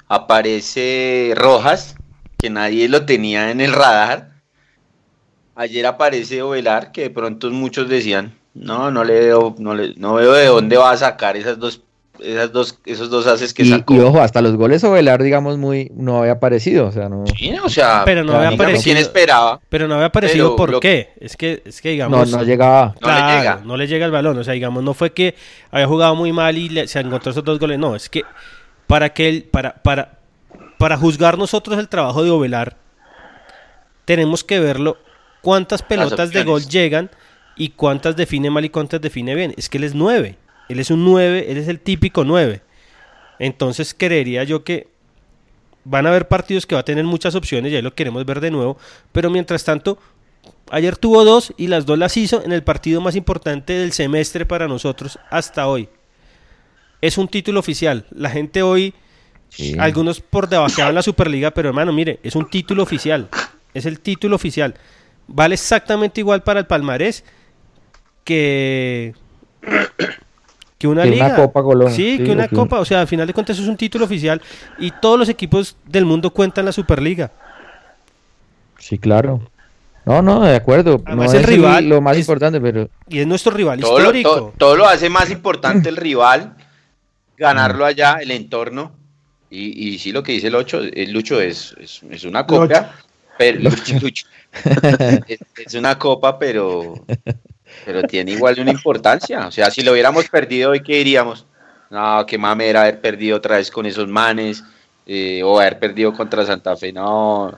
[0.08, 1.96] aparece Rojas,
[2.38, 4.32] que nadie lo tenía en el radar.
[5.56, 10.14] Ayer aparece Ovelar, que de pronto muchos decían, no, no le veo, no le, no
[10.16, 11.82] veo de dónde va a sacar esas dos,
[12.20, 13.94] esas dos, esos dos haces que Y, sacó.
[13.96, 17.26] y ojo, hasta los goles Ovelar, digamos, muy, no había aparecido, o sea, no...
[17.38, 18.84] Sí, o sea, Pero no había aparecido.
[18.84, 19.60] ¿quién esperaba?
[19.70, 21.14] Pero no había aparecido por lo- qué.
[21.20, 22.32] Es que, es que No, digamos.
[22.32, 22.96] no llegaba.
[23.02, 23.62] No le llega.
[23.66, 24.38] no le llega el balón.
[24.38, 25.36] O sea, digamos, no fue que
[25.72, 27.80] había jugado muy mal y le- se encontró esos dos goles.
[27.80, 28.24] No, es que
[28.88, 30.20] para que él, para, para,
[30.78, 32.78] para juzgar nosotros el trabajo de Ovelar,
[34.06, 34.98] tenemos que verlo
[35.42, 37.10] cuántas pelotas de gol llegan
[37.56, 39.54] y cuántas define mal y cuántas define bien.
[39.58, 40.38] Es que él es nueve.
[40.74, 42.62] Él es un nueve, él es el típico nueve.
[43.40, 44.88] Entonces creería yo que
[45.86, 48.40] van a haber partidos que va a tener muchas opciones y ahí lo queremos ver
[48.42, 48.78] de nuevo.
[49.12, 49.98] Pero mientras tanto,
[50.72, 54.46] ayer tuvo dos y las dos las hizo en el partido más importante del semestre
[54.46, 55.90] para nosotros hasta hoy.
[57.02, 58.06] Es un título oficial.
[58.12, 58.94] La gente hoy,
[59.50, 59.76] Sí.
[59.78, 63.30] algunos por debajeaban la Superliga, pero hermano, mire, es un título oficial.
[63.74, 64.74] Es el título oficial.
[65.28, 67.24] Vale exactamente igual para el palmarés
[68.24, 69.14] que
[70.84, 71.34] que una Que una.
[71.34, 72.80] Copa Colombia, Sí, sí, que una un- copa.
[72.82, 74.42] O sea, al final de cuentas es un título oficial
[74.80, 77.32] y todos los equipos del mundo cuentan la Superliga.
[78.78, 79.40] Sí, claro.
[80.06, 81.02] No, no, de acuerdo.
[81.06, 83.94] Además, no el es rival lo más es- importante, pero Y es nuestro rival Todo
[84.00, 84.36] lo, histórico.
[84.36, 86.58] to- todo lo hace más importante el rival,
[87.38, 88.92] ganarlo allá, el entorno.
[89.50, 92.92] Y, y sí, lo que dice el, ocho, el Lucho es, es, es una copa.
[93.38, 94.26] Pero, Lucho, Lucho.
[95.28, 97.06] es, es una copa, pero,
[97.86, 99.48] pero tiene igual una importancia.
[99.48, 101.46] O sea, si lo hubiéramos perdido hoy, ¿qué diríamos?
[101.90, 104.64] No, qué mamera haber perdido otra vez con esos manes,
[105.06, 106.92] eh, o haber perdido contra Santa Fe.
[106.94, 107.58] No,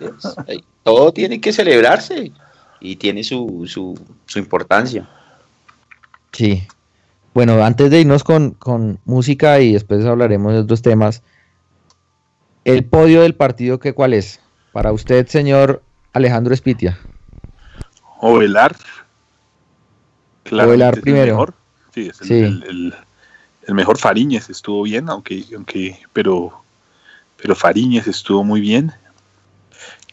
[0.00, 2.32] es- eh, todo tiene que celebrarse
[2.80, 5.06] y tiene su, su, su importancia.
[6.32, 6.62] sí.
[7.34, 11.22] Bueno, antes de irnos con, con música y después hablaremos de otros temas,
[12.64, 14.40] el podio del partido, ¿qué, ¿cuál es?
[14.72, 15.82] Para usted, señor
[16.14, 16.98] Alejandro Espitia.
[18.20, 18.74] Ovelar.
[20.48, 21.32] Claramente es el primero.
[21.32, 21.54] mejor.
[21.94, 22.34] Sí, es el, Sí.
[22.34, 22.94] el- el-
[23.68, 26.62] el mejor Fariñez estuvo bien, aunque, aunque, pero,
[27.40, 28.92] pero Fariñez estuvo muy bien.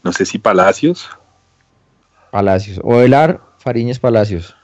[0.03, 1.07] No sé si Palacios.
[2.31, 2.79] Palacios.
[2.83, 4.55] Ovelar, Fariñez Palacios.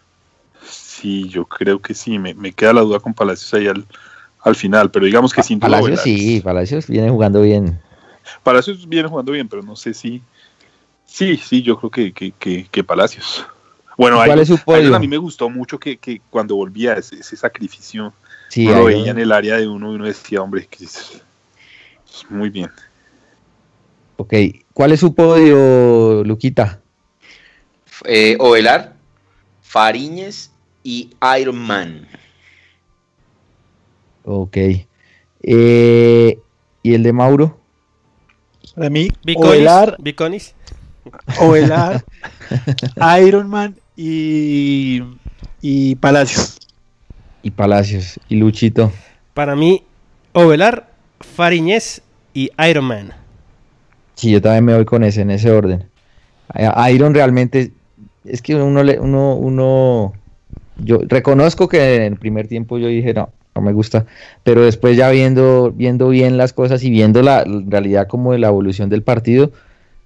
[0.68, 2.18] Sí, yo creo que sí.
[2.20, 3.86] Me, me queda la duda con Palacios ahí al,
[4.42, 6.04] al final, pero digamos que sin duda Palacios Ovelar.
[6.04, 7.80] sí, Palacios viene jugando bien.
[8.44, 10.22] Palacios viene jugando bien, pero no sé si.
[11.06, 13.46] Sí, sí, yo creo que, que, que, que Palacios.
[14.00, 14.96] Bueno, ¿Cuál Iron- es su Iron podio?
[14.96, 18.14] a mí me gustó mucho que, que cuando volvía ese, ese sacrificio,
[18.48, 20.86] Sí, uno lo Iron- veía en el área de uno y uno decía, hombre, que
[20.86, 21.22] es,
[22.10, 22.70] es muy bien.
[24.16, 24.34] Ok,
[24.74, 26.80] ¿cuál es su podio, Luquita?
[28.06, 28.94] Eh, Ovelar,
[29.62, 32.08] Fariñez y Iron Man.
[34.24, 34.58] Ok.
[35.42, 36.40] Eh,
[36.84, 37.60] ¿Y el de Mauro?
[38.76, 40.56] Para mí, Biconis, Ovelar, Biconis.
[41.40, 42.06] Ovelar,
[43.26, 45.04] Iron Man y,
[45.62, 46.58] y Palacios.
[47.44, 48.18] Y Palacios.
[48.30, 48.94] ¿Y Luchito?
[49.34, 49.84] Para mí,
[50.32, 50.90] Ovelar,
[51.20, 52.02] Fariñez
[52.34, 53.14] y Iron Man.
[54.16, 55.84] Sí, yo también me voy con ese, en ese orden.
[56.54, 57.74] A- Iron realmente,
[58.24, 60.14] es que uno, le, uno, uno,
[60.78, 64.06] yo reconozco que en el primer tiempo yo dije, no, no me gusta,
[64.44, 68.48] pero después ya viendo, viendo bien las cosas y viendo la, realidad como de la
[68.48, 69.52] evolución del partido,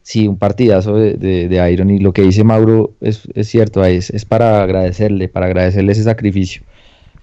[0.03, 3.83] sí, un partidazo de, de- de Iron y lo que dice Mauro es, es cierto,
[3.85, 6.63] es, es para agradecerle, para agradecerle ese sacrificio.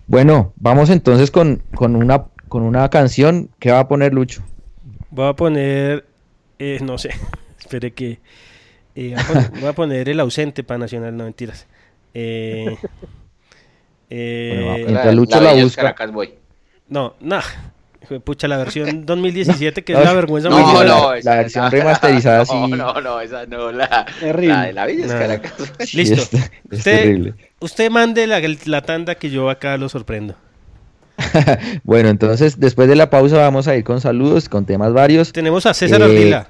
[0.08, 3.50] Bueno, vamos entonces con, con, una, con una canción.
[3.60, 4.42] ¿Qué va a poner Lucho?
[5.10, 6.06] Voy a poner,
[6.58, 7.10] eh, no sé,
[7.60, 8.18] espere que...
[8.96, 11.66] eh, voy, a poner, voy a poner el ausente para Nacional, no mentiras.
[12.14, 12.76] Eh,
[14.10, 15.82] eh, Bueno, mientras Lucho la, busca.
[15.82, 16.34] Caracas Boy.
[16.88, 17.42] No, nah.
[18.02, 21.20] Hijo de Pucha, la versión 2017, que es No, una vergüenza no, muy no, la-
[21.22, 22.52] la versión remasterizada sí.
[22.68, 24.48] No, no, no, esa no, la, Terrible.
[24.54, 25.18] la de la Villas No.
[25.18, 25.52] Caracas.
[25.94, 26.16] Listo.
[26.16, 27.34] Sí, es- es usted, terrible.
[27.60, 30.34] usted mande la, la tanda que yo acá lo sorprendo.
[31.84, 35.32] Bueno, entonces después de la pausa vamos a ir con saludos, con temas varios.
[35.32, 36.48] Tenemos a César Eh, Ardila.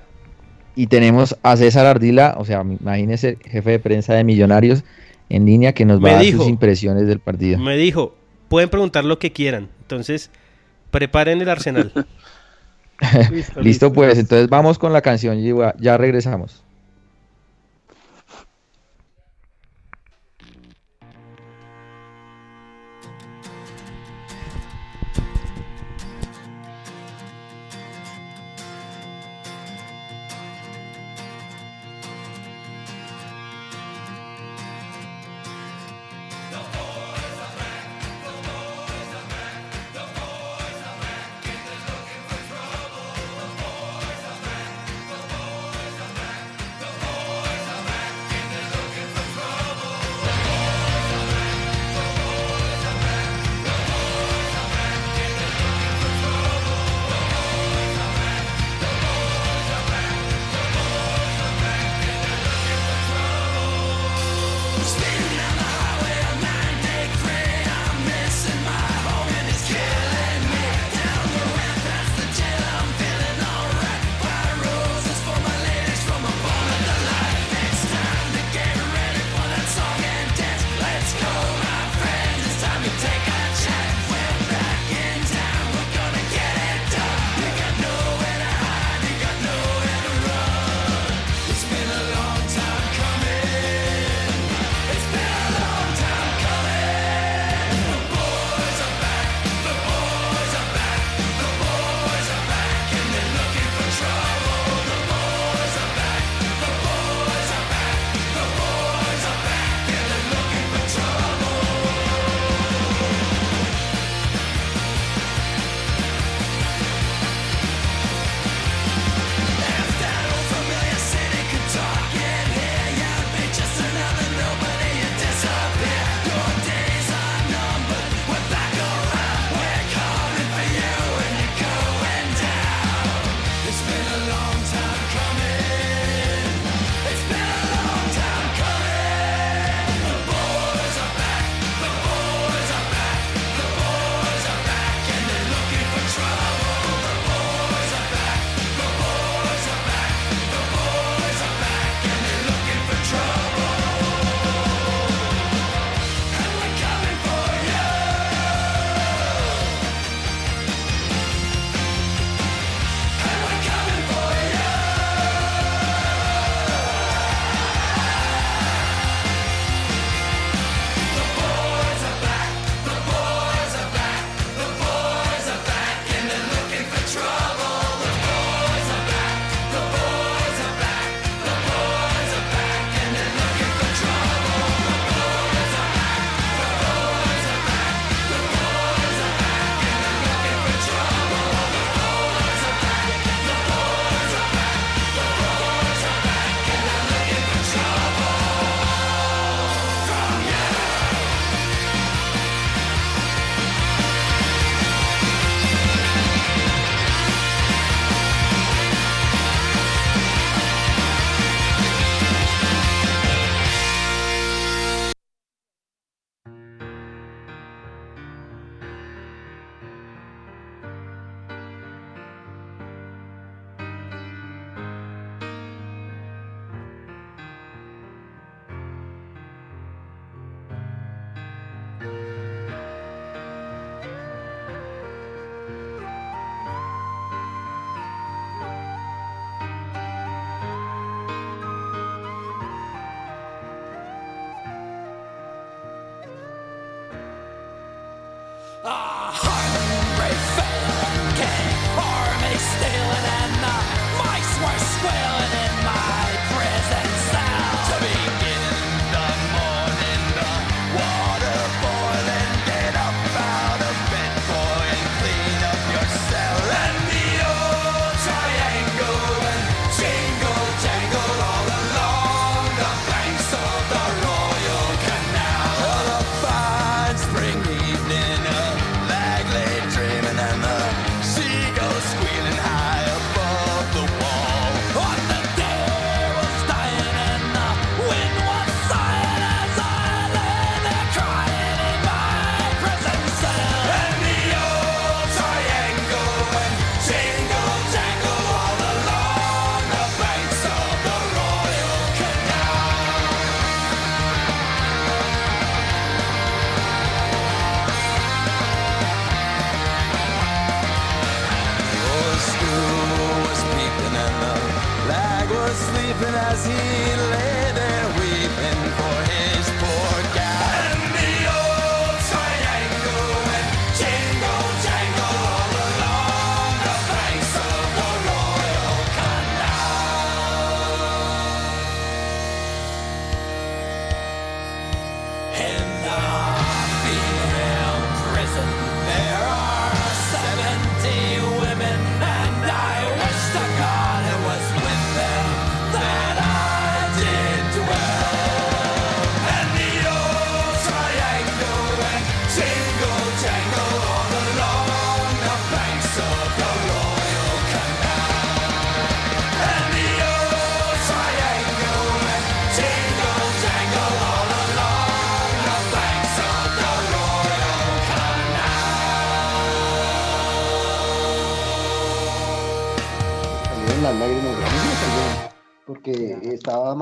[0.76, 4.84] Y tenemos a César Ardila, o sea, imagínese, jefe de prensa de Millonarios
[5.28, 6.38] en línea que nos va Me a dar dijo.
[6.38, 7.58] sus impresiones del partido.
[7.58, 8.14] Me dijo,
[8.48, 9.68] pueden preguntar lo que quieran.
[9.82, 10.30] Entonces,
[10.90, 11.92] preparen el arsenal.
[13.30, 16.62] Listo, Listo, pues, entonces vamos con la canción y ya regresamos.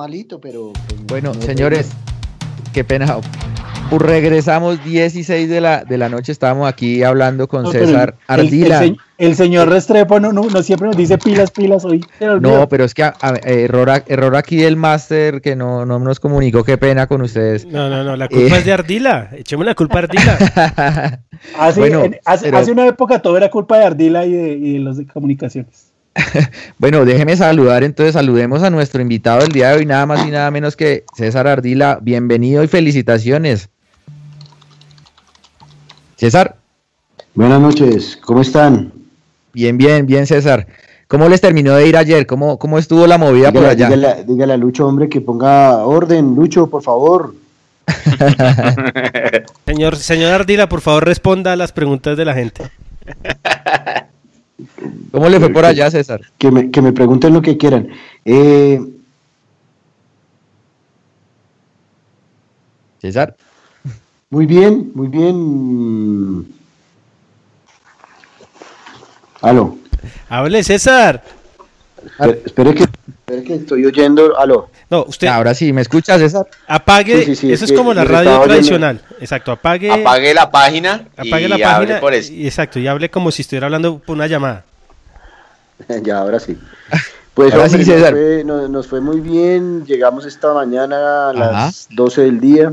[0.08, 0.72] Malito, pero...
[0.88, 1.90] pues, Bueno, no- señores,
[2.72, 3.18] qué pena.
[3.90, 8.40] Pues regresamos 16 de la, de la noche, estábamos aquí hablando con No, César el-
[8.40, 8.84] Ardila.
[8.84, 12.02] El, se- el señor Restrepo no, no, no siempre nos dice pilas, pilas hoy.
[12.40, 16.20] No, pero es que a- a- error, error aquí del máster que no, no nos
[16.20, 17.64] comunicó, qué pena con ustedes.
[17.66, 19.30] No, no, no, la culpa Eh, es de Ardila.
[19.32, 21.20] Echemos la culpa a Ardila.
[21.58, 24.52] Hace, Bueno, en- hace, pero- hace una época todo era culpa de Ardila y de,
[24.52, 25.87] y de los de comunicaciones.
[26.78, 30.30] Bueno, déjeme saludar, entonces saludemos a nuestro invitado del día de hoy, nada más y
[30.30, 31.98] nada menos que César Ardila.
[32.02, 33.68] Bienvenido y felicitaciones.
[36.16, 36.56] César.
[37.34, 38.92] Buenas noches, ¿cómo están?
[39.52, 40.66] Bien, bien, bien, César.
[41.06, 42.26] ¿Cómo les terminó de ir ayer?
[42.26, 43.88] ¿Cómo, cómo estuvo la movida por allá?
[43.88, 46.34] dígale- dígale a Lucho, hombre, que ponga orden.
[46.34, 47.34] Lucho, por favor.
[49.66, 52.62] Señor, señor Ardila, por favor responda a las preguntas de la gente.
[55.12, 56.20] ¿Cómo le fue por allá, César?
[56.36, 57.88] Que me, que me pregunten lo que quieran.
[58.24, 58.80] Eh,
[63.00, 63.36] César.
[64.30, 66.54] Muy bien, muy bien.
[69.40, 69.78] Aló.
[70.28, 71.22] Hable, César.
[72.04, 74.36] Espere, espere que, espere que estoy oyendo.
[74.38, 74.70] Aló.
[74.90, 75.26] No, usted.
[75.28, 76.46] Ahora sí, ¿me escucha, César?
[76.66, 77.18] Apague.
[77.18, 79.00] Sí, sí, sí, eso es es que como la radio tradicional.
[79.20, 79.90] Exacto, apague.
[79.92, 82.00] Apague la página apague y la hable página.
[82.00, 82.32] por eso.
[82.32, 84.64] y- exacto, y hable como si estuviera hablando por una llamada.
[86.02, 86.56] ya, ahora sí.
[87.34, 88.14] Pues Ahora hombre, sí, nos, César.
[88.14, 89.84] fue, nos- nos fue muy bien.
[89.86, 91.94] Llegamos esta mañana a las Ajá.
[91.94, 92.72] 12 del día.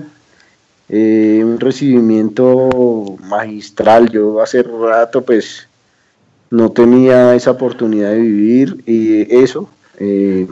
[0.90, 4.10] Eh, un recibimiento magistral.
[4.10, 5.68] Yo hace rato, pues,
[6.50, 9.70] no tenía esa oportunidad de vivir y eso.
[10.00, 10.48] eh,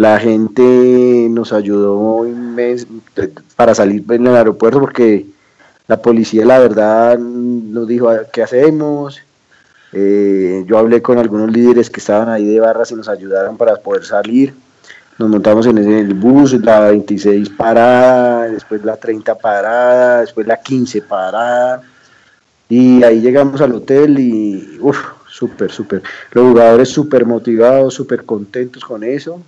[0.00, 2.26] la gente nos ayudó
[3.54, 5.26] para salir en el aeropuerto porque
[5.88, 9.20] la policía, la verdad, nos dijo "Ah, qué hacemos.
[9.92, 13.76] Eh, yo hablé con algunos líderes que estaban ahí de barras y nos ayudaron para
[13.76, 14.54] poder salir.
[15.18, 21.02] Nos montamos en el bus, la 26 parada, después la 30 parada, después la 15
[21.02, 21.82] parada.
[22.70, 24.98] Y ahí llegamos al hotel y, uff,
[25.28, 26.02] súper, súper.
[26.32, 29.42] Los jugadores súper motivados, súper contentos con eso.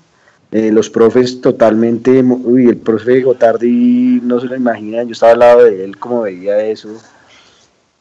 [0.53, 5.39] Eh, los profes totalmente, uy, el profe Gotardi no se lo imaginan, yo estaba al
[5.39, 7.01] lado de él, como veía eso.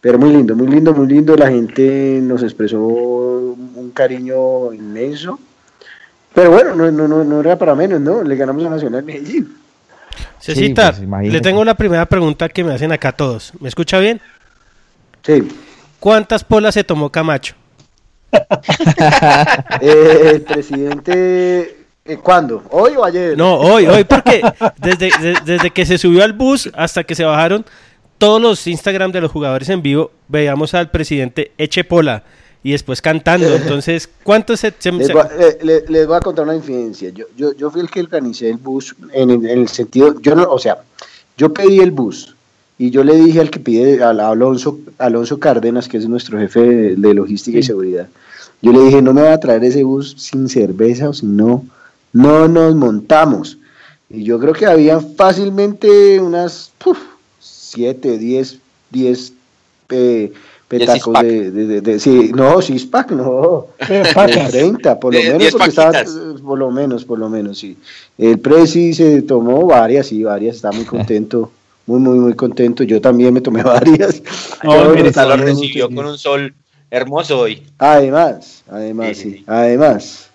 [0.01, 1.35] Pero muy lindo, muy lindo, muy lindo.
[1.35, 5.39] La gente nos expresó un cariño inmenso.
[6.33, 8.23] Pero bueno, no, no, no, no era para menos, ¿no?
[8.23, 9.55] Le ganamos a Nacional Medellín.
[10.39, 13.53] Cecita, pues, le tengo la primera pregunta que me hacen acá todos.
[13.59, 14.19] ¿Me escucha bien?
[15.23, 15.47] Sí.
[15.99, 17.55] ¿Cuántas polas se tomó Camacho?
[19.81, 21.80] Eh, el presidente,
[22.23, 22.63] ¿cuándo?
[22.71, 23.37] ¿Hoy o ayer?
[23.37, 24.41] No, hoy, hoy, porque
[24.77, 27.65] desde, de- desde que se subió al bus hasta que se bajaron,
[28.17, 32.23] todos los Instagram de los jugadores en vivo veíamos al presidente Eche Pola
[32.63, 33.47] y después cantando.
[33.55, 37.09] Entonces, ¿cuántos se, se- Les voy, a- eh, le- les voy a contar una infidencia.
[37.09, 40.35] Yo, yo, yo fui el que organicé el bus en, el- en el sentido, yo
[40.35, 40.77] no, o sea,
[41.37, 42.35] yo pedí el bus
[42.77, 46.59] y yo le dije al que pide, al Alonso, Alonso Cárdenas, que es nuestro jefe
[46.59, 48.07] de, de logística y seguridad,
[48.61, 51.63] yo le dije, no me va a traer ese bus sin cerveza o si no,
[52.13, 53.57] no nos montamos.
[54.09, 56.97] Y yo creo que había fácilmente unas puf,
[57.39, 58.57] 7, 10,
[58.89, 59.33] 10
[59.89, 60.31] eh,
[60.67, 64.51] petacos de, de, de- de- sí, no, six-pack, no, Eh, de pacas.
[64.51, 66.05] 30, por lo De- menos, 10 porque estaba, eh,
[66.43, 67.77] por lo menos, por lo menos, sí.
[68.17, 71.51] El Prezi se tomó varias, sí, varias, está muy contento,
[71.85, 72.83] muy, muy, muy contento.
[72.83, 74.21] Yo también me tomé varias.
[74.63, 76.53] No, Esta lo recibió con un sol
[76.89, 77.63] hermoso hoy.
[77.77, 79.43] Además, además, Sí, sí, sí, sí.
[79.47, 80.29] además.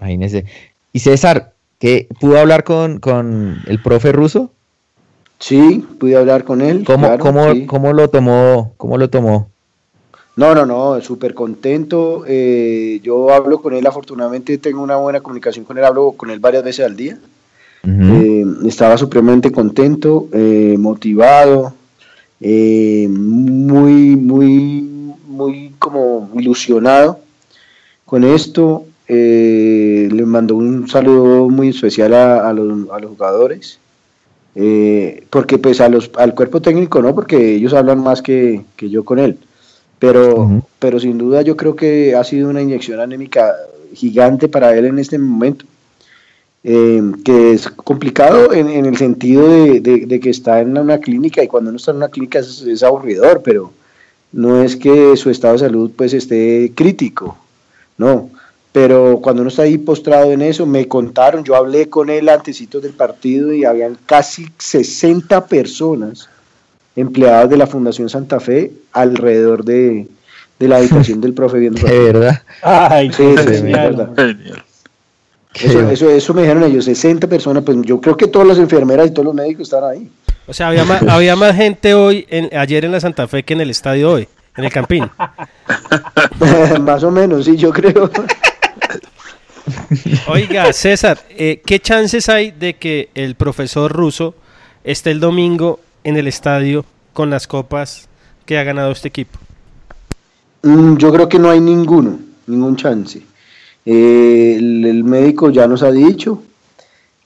[0.00, 0.44] Imagínese.
[0.94, 4.52] Y César, ¿qué pudo hablar con, con el profe ruso?
[5.40, 6.84] Sí, pude hablar con él.
[6.86, 7.66] ¿Cómo, claro, cómo, sí.
[7.66, 8.74] cómo lo tomó?
[8.76, 9.50] ¿Cómo lo tomó?
[10.36, 12.22] No, no, no, súper contento.
[12.28, 16.38] eh, yo hablo con él, afortunadamente tengo una buena comunicación con él, hablo con él
[16.38, 17.18] varias veces al día.
[17.86, 21.74] Eh, estaba supremamente contento, eh, motivado,
[22.40, 23.08] muy,
[24.16, 24.90] muy,
[25.26, 27.18] muy como ilusionado
[28.06, 28.84] con esto.
[29.08, 33.78] Eh, le mandó un saludo muy especial a, a los, a los jugadores,
[34.54, 38.90] eh, porque pues a los, al cuerpo técnico no, porque ellos hablan más que, que
[38.90, 39.38] yo con él.
[39.98, 43.54] Pero, pero sin duda yo creo que ha sido una inyección anémica
[43.94, 45.66] gigante para él en este momento
[46.62, 50.98] eh, que es complicado en, en el sentido de, de- de que está en una
[50.98, 53.72] clínica y cuando uno está en una clínica es, es aburridor, pero
[54.32, 57.38] no es que su estado de salud pues esté crítico,
[57.98, 58.30] no.
[58.74, 62.82] Pero cuando uno está ahí postrado en eso, me contaron, yo hablé con él antecitos
[62.82, 66.28] del partido y habían casi 60 personas
[66.96, 70.08] empleadas de la Fundación Santa Fe alrededor de,
[70.58, 71.80] de la habitación del profe viendo.
[71.86, 72.42] De verdad.
[72.62, 74.10] Ay, Sí, sí, sí, es verdad.
[75.54, 79.06] Eso, eso, eso me dijeron ellos, 60 personas, pues yo creo que todas las enfermeras
[79.06, 80.10] y todos los médicos estaban ahí.
[80.48, 83.52] O sea, había más, había más gente hoy, en, ayer en la Santa Fe que
[83.52, 85.08] en el estadio hoy, en el Campín.
[86.80, 88.10] Más o menos, sí, yo creo.
[90.28, 94.34] Oiga, César, eh, ¿qué chances hay de que el profesor ruso
[94.82, 98.08] esté el domingo en el estadio con las copas
[98.46, 99.38] que ha ganado este equipo?
[100.62, 103.22] Mm, Yo creo que no hay ninguno, ningún chance.
[103.86, 106.42] Eh, el, médico ya nos ha dicho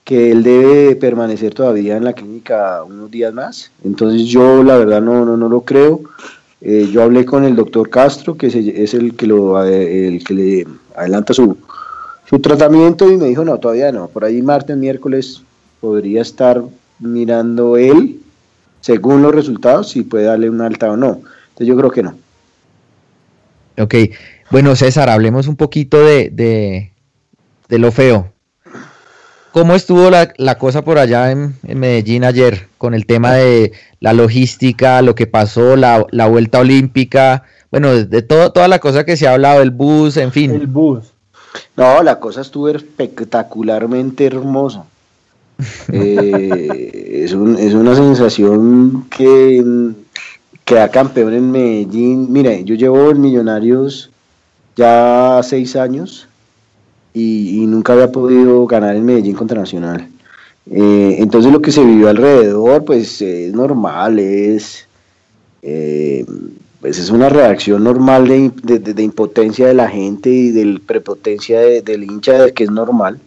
[0.03, 3.71] que él debe permanecer todavía en la clínica unos días más.
[3.85, 6.01] Entonces yo la verdad no, no, no lo creo.
[6.61, 10.67] Eh, yo hablé con el doctor Castro, que es, el, que lo, el que le
[10.97, 11.57] adelanta su,
[12.29, 14.09] su tratamiento y me dijo, no, todavía no.
[14.09, 15.43] Por ahí martes, miércoles
[15.81, 16.63] podría estar
[16.99, 18.21] mirando él,
[18.81, 21.21] según los resultados, si puede darle un alta o no.
[21.51, 22.15] Entonces yo creo que no.
[23.79, 23.95] Ok,
[24.51, 26.93] bueno César, hablemos un poquito de, de,
[27.69, 28.33] de lo feo.
[29.53, 33.73] ¿Cómo estuvo la, la cosa por allá en, en Medellín ayer con el tema de
[34.01, 37.45] la logística, lo que pasó, la, la vuelta olímpica?
[37.71, 40.51] Bueno, de, de todo, toda la cosa que se ha hablado, el bus, en fin.
[40.51, 41.13] El bus.
[41.77, 44.85] No, la cosa estuvo espectacularmente hermosa.
[45.93, 49.65] Eh, es, un- es una sensación que
[50.65, 52.33] queda campeón en Medellín.
[52.33, 54.11] Mire, yo llevo en Millonarios
[54.77, 56.29] ya seis años
[57.15, 60.07] y, y nunca había podido ganar en Medellín contra Nacional.
[60.71, 64.87] Eh, entonces lo que se vivió alrededor, pues es normal, es,
[65.63, 66.25] eh,
[66.81, 71.83] pues es una reacción normal de, de- impotencia de la gente y de prepotencia de-
[71.83, 73.19] del hincha, que es normal.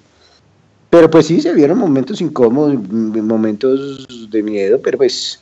[0.89, 5.39] Pero pues sí, se vieron momentos incómodos, momentos de miedo, pero pues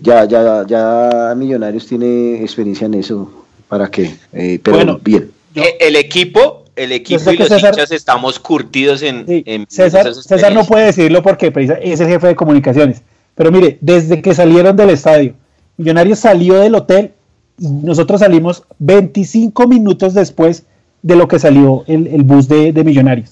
[0.00, 3.30] ya, ya, ya Millonarios tiene experiencia en eso.
[3.68, 4.14] ¿Para qué?
[4.32, 5.30] Eh, pero Bueno, bien.
[5.54, 10.12] Eh, el equipo, el equipo y que los César- hinchas estamos curtidos en, en César,
[10.14, 11.52] César no puede decirlo porque
[11.82, 13.02] es el jefe de comunicaciones.
[13.34, 15.34] Pero mire, desde que salieron del estadio,
[15.76, 17.12] Millonarios salió del hotel
[17.60, 20.64] nosotros salimos 25 minutos después
[21.02, 23.30] de lo que salió el, el bus de, de Millonarios.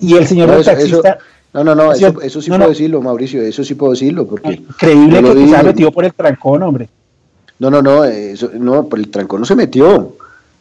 [0.00, 1.18] Y el señor No, eso- taxista, eso-
[1.54, 2.70] no, no, no, eso, eso sí no, puedo no.
[2.70, 4.52] decirlo, Mauricio, eso sí puedo decirlo, porque...
[4.54, 6.88] increíble yo lo que se ha metido por el trancón, hombre.
[7.58, 10.14] No, no, no, eso, no, por el trancón no se metió.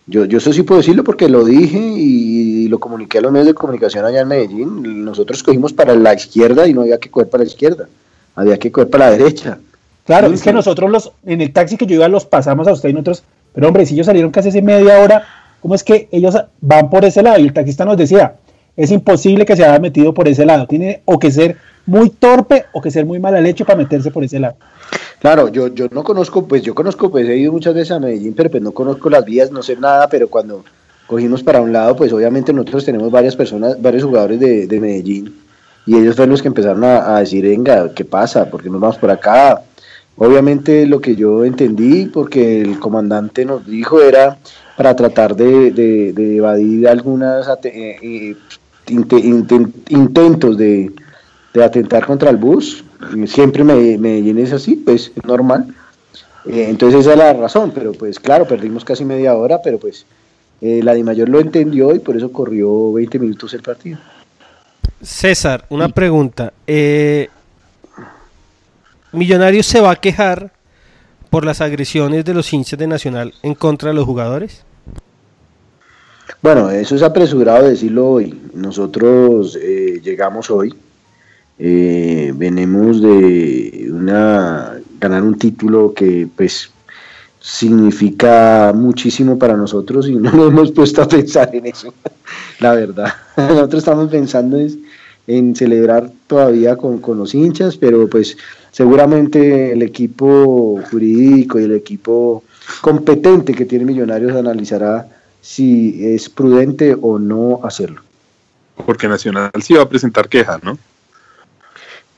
[0.08, 3.48] Yo, yo eso sí puedo decirlo porque lo dije y lo comuniqué a los medios
[3.48, 5.04] de comunicación allá en Medellín.
[5.06, 7.88] Nosotros cogimos para la izquierda y no había que coger para la izquierda,
[8.36, 9.60] había que coger para la derecha.
[10.06, 12.74] Claro, Sí, es que nosotros los, en el taxi que yo iba los pasamos a
[12.74, 13.24] usted y nosotros,
[13.54, 15.24] pero hombre, si ellos salieron casi hace media hora,
[15.62, 17.40] ¿cómo es que ellos van por ese lado?
[17.40, 18.36] Y el taxista nos decía,
[18.76, 22.66] es imposible que se haya metido por ese lado, tiene o que ser muy torpe
[22.74, 24.56] o que ser muy mala leche para meterse por ese lado.
[25.20, 28.34] Claro, yo, yo no conozco, pues yo conozco, pues he ido muchas veces a Medellín,
[28.34, 30.64] pero pues no conozco las vías, no sé nada, pero cuando
[31.06, 35.36] cogimos para un lado, pues obviamente nosotros tenemos varias personas, varios jugadores de, de Medellín,
[35.86, 38.50] y ellos fueron los que empezaron a, a decir, venga, ¿qué pasa?
[38.50, 39.62] ¿Por qué nos vamos por acá?
[40.24, 44.38] Obviamente lo que yo entendí, porque el comandante nos dijo, era
[44.78, 48.36] para tratar de, de- de evadir algunas ate- eh, eh,
[48.90, 50.92] inte- inten- intentos de,
[51.56, 52.84] de atentar contra el bus.
[53.26, 55.74] Siempre me, Medellín es así, pues es normal.
[56.46, 60.06] Eh, entonces esa es la razón, pero pues claro, perdimos casi media hora, pero pues
[60.62, 63.98] eh, la Mayor lo entendió y por eso corrió 20 minutos el partido.
[65.02, 66.54] César, una pregunta.
[66.68, 67.28] Eh,
[69.14, 70.52] ¿Millonarios se va a quejar
[71.30, 74.64] por las agresiones de los hinchas de Nacional en contra de los jugadores?
[76.42, 78.40] Bueno, eso es apresurado decirlo hoy.
[78.54, 80.74] Nosotros eh, llegamos hoy,
[81.60, 86.72] eh, venimos de una ganar un título que pues
[87.42, 91.94] significa muchísimo para nosotros y no nos hemos puesto a pensar en eso,
[92.60, 93.14] la verdad.
[93.38, 94.78] Nosotros estamos pensando es
[95.38, 98.38] en celebrar todavía con, con los hinchas, pero pues
[98.72, 102.44] seguramente el equipo jurídico y el equipo
[102.82, 105.08] competente que tiene Millonarios analizará
[105.42, 108.02] si es prudente o no hacerlo.
[108.86, 110.78] Porque Nacional sí va a presentar quejas, ¿no?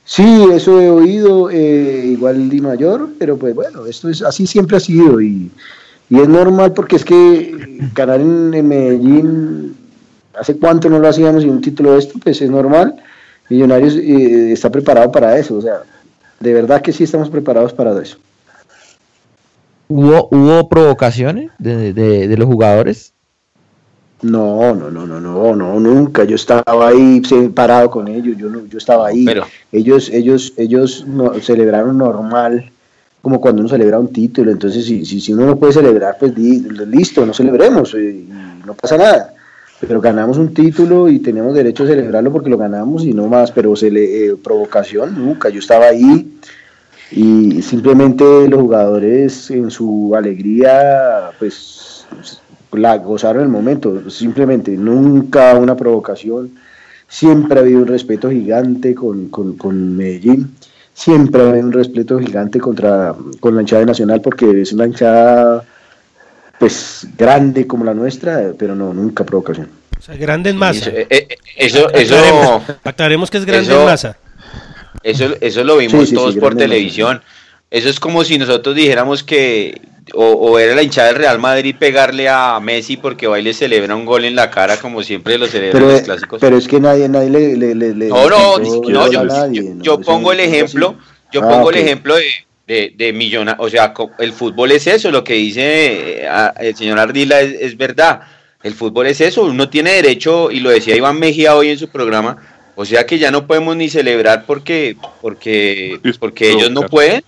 [0.06, 4.76] Sí, eso he oído, eh, igual Di Mayor, pero pues bueno, esto es así siempre
[4.76, 5.50] ha sido y,
[6.10, 9.76] y es normal porque es que ganar en, en Medellín,
[10.40, 12.96] hace cuánto no lo hacíamos y un título de esto, pues es normal.
[13.50, 15.82] Millonarios eh, está preparado para eso, o sea,
[16.40, 18.18] de verdad que sí estamos preparados para eso.
[19.88, 23.14] ¿Hubo, hubo provocaciones de, de- de los jugadores?
[24.22, 26.24] No, no, no, no, no, no, nunca.
[26.24, 27.22] Yo estaba ahí
[27.54, 29.26] parado con ellos, yo no, yo estaba ahí.
[29.26, 32.70] Pero- ellos, ellos, ellos no- celebraron normal.
[33.22, 36.34] como cuando uno celebra un título, entonces si, si, si uno no puede celebrar, pues
[36.38, 38.30] listo, no celebremos, eh, y
[38.66, 39.33] no pasa nada.
[39.86, 43.52] Pero ganamos un título y tenemos derecho a celebrarlo porque lo ganamos y no más,
[43.52, 46.40] pero se eh, provocación, nunca, yo estaba ahí
[47.12, 52.08] y simplemente los jugadores en su alegría, pues
[52.72, 56.52] la gozaron el momento, simplemente nunca una provocación,
[57.08, 60.56] siempre ha habido un respeto gigante con, con, con Medellín.
[60.96, 65.66] Siempre hay un respeto gigante contra con la hinchada nacional porque es una hinchada
[66.60, 69.70] pues grande como la nuestra, pero no, nunca provocación.
[69.98, 70.90] O sea, grande en masa.
[70.90, 72.16] Eh, eh, eso, eso,
[72.84, 74.18] aclaremos, que es grande en masa.
[75.02, 77.22] Eso, eso lo vimos todos por televisión.
[77.72, 79.82] Eso es como si nosotros dijéramos que
[80.14, 83.96] o, era la hinchada del Real Madrid pegarle a Messi porque va y le celebra
[83.96, 86.42] un gol en la cara como siempre lo celebran los clásicos.
[86.42, 89.24] Pero es que nadie, nadie le, le, le No, no, no, yo,
[89.80, 90.96] yo, pongo el ejemplo,
[91.32, 92.26] yo ah, pongo el ejemplo de,
[92.68, 96.28] de, de millona, o sea, el fútbol es eso, lo que dice eh,
[96.60, 98.22] el señor Ardila es, es verdad.
[98.64, 101.90] El fútbol es eso, uno tiene derecho, y lo decía Iván Mejía hoy en su
[101.90, 102.38] programa,
[102.76, 107.24] o sea que ya no podemos ni celebrar porque, porque, porque ellos no pueden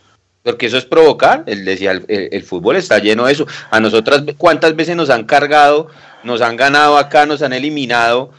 [0.46, 3.48] porque eso es provocar, él decía, el, fútbol está lleno de eso.
[3.72, 5.88] A nosotras, ¿cuántas veces nos han cargado,
[6.24, 8.30] nos han ganado acá, nos han eliminado?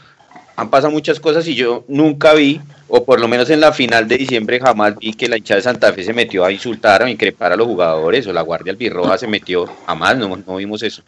[0.55, 4.07] Han pasado muchas cosas y yo nunca vi, o por lo menos en la final
[4.07, 7.07] de diciembre jamás vi que la hinchada de Santa Fe se metió a insultar o
[7.07, 11.01] increpar a los jugadores, o la Guardia Albirroja se metió, jamás, no, no vimos eso.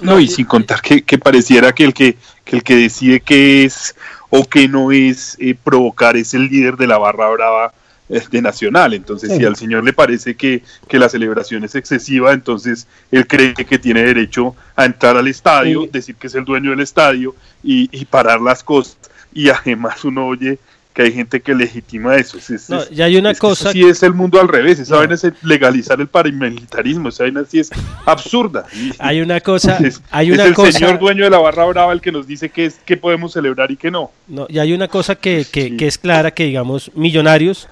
[0.00, 3.64] No, y sin contar que, que pareciera que el que, que el que decide qué
[3.64, 3.94] es
[4.30, 7.72] o qué no es eh, provocar es el líder de la barra brava
[8.08, 8.94] de Nacional.
[8.94, 13.78] Entonces, si al señor le parece que, la celebración es excesiva, entonces él cree que
[13.78, 18.40] tiene derecho a entrar al estadio, decir que es el dueño del estadio y, parar
[18.40, 18.98] las cosas.
[19.32, 20.58] Y además uno oye
[20.94, 22.38] que hay gente que legitima eso.
[22.38, 23.72] Es, ya hay una cosa.
[23.72, 24.78] Sí, es el mundo al revés.
[24.78, 27.08] Esa vaina es legalizar el paramilitarismo.
[27.08, 27.70] Esa vaina sí es
[28.06, 28.64] absurda.
[28.98, 29.78] hay una cosa.
[29.84, 32.48] Es, hay una el cosa, señor dueño de la barra brava el que nos dice
[32.48, 34.12] que, es, que podemos celebrar y que no.
[34.28, 37.68] No, y hay una cosa que, que, que es clara: que digamos, millonarios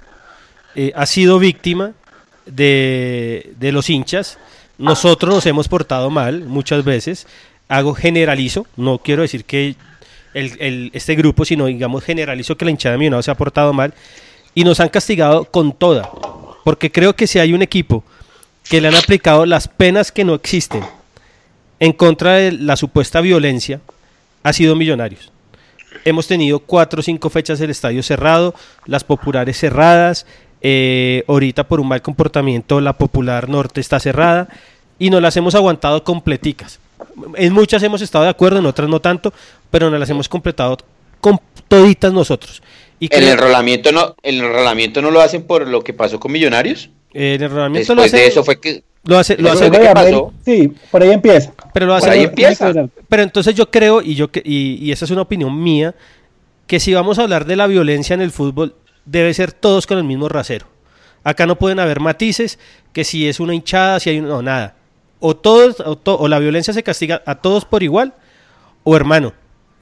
[0.75, 1.93] eh, ha sido víctima
[2.47, 4.39] de, los hinchas.
[4.79, 7.27] Nosotros nos hemos portado mal muchas veces.
[7.69, 9.77] Hago generalizo, no quiero decir que
[10.35, 13.95] este grupo, sino digamos generalizo que la hinchada de Millonarios se ha portado mal
[14.55, 16.11] y nos han castigado con toda.
[16.65, 18.05] Porque creo que si hay un equipo
[18.69, 20.85] que le han aplicado las penas que no existen
[21.81, 23.81] en contra de la supuesta violencia,
[24.43, 25.33] ha sido Millonarios.
[26.05, 28.55] Hemos tenido cuatro o cinco fechas del estadio cerrado,
[28.87, 30.27] las populares cerradas,
[30.61, 34.49] eh, ahorita por un mal comportamiento la Popular Norte está cerrada
[34.99, 36.79] y no las hemos aguantado completicas.
[37.35, 39.35] En muchas hemos estado de acuerdo, en otras no tanto,
[39.73, 40.79] pero no las hemos completado
[41.21, 42.63] con toditas nosotros.
[43.01, 46.91] Y ¿El, enrolamiento no, ¿El enrolamiento no lo hacen por lo que pasó con Millonarios?
[47.13, 48.85] El enrolamiento Después de eso fue que...
[49.05, 49.69] Lo hace, lo hace
[50.45, 51.53] Sí, por ahí empieza.
[51.75, 52.73] Pero lo hace, por ahí empieza.
[53.09, 55.97] Pero entonces yo creo, y, yo, y, y esa es una opinión mía,
[56.69, 59.99] que si vamos a hablar de la violencia en el fútbol, debe ser todos con
[59.99, 60.67] el mismo rasero.
[61.25, 62.59] Acá no pueden haber matices,
[62.93, 64.77] que si es una hinchada, si hay no, nada.
[65.21, 68.15] O todos, o, la violencia se castiga a todos por igual,
[68.85, 69.33] o hermano,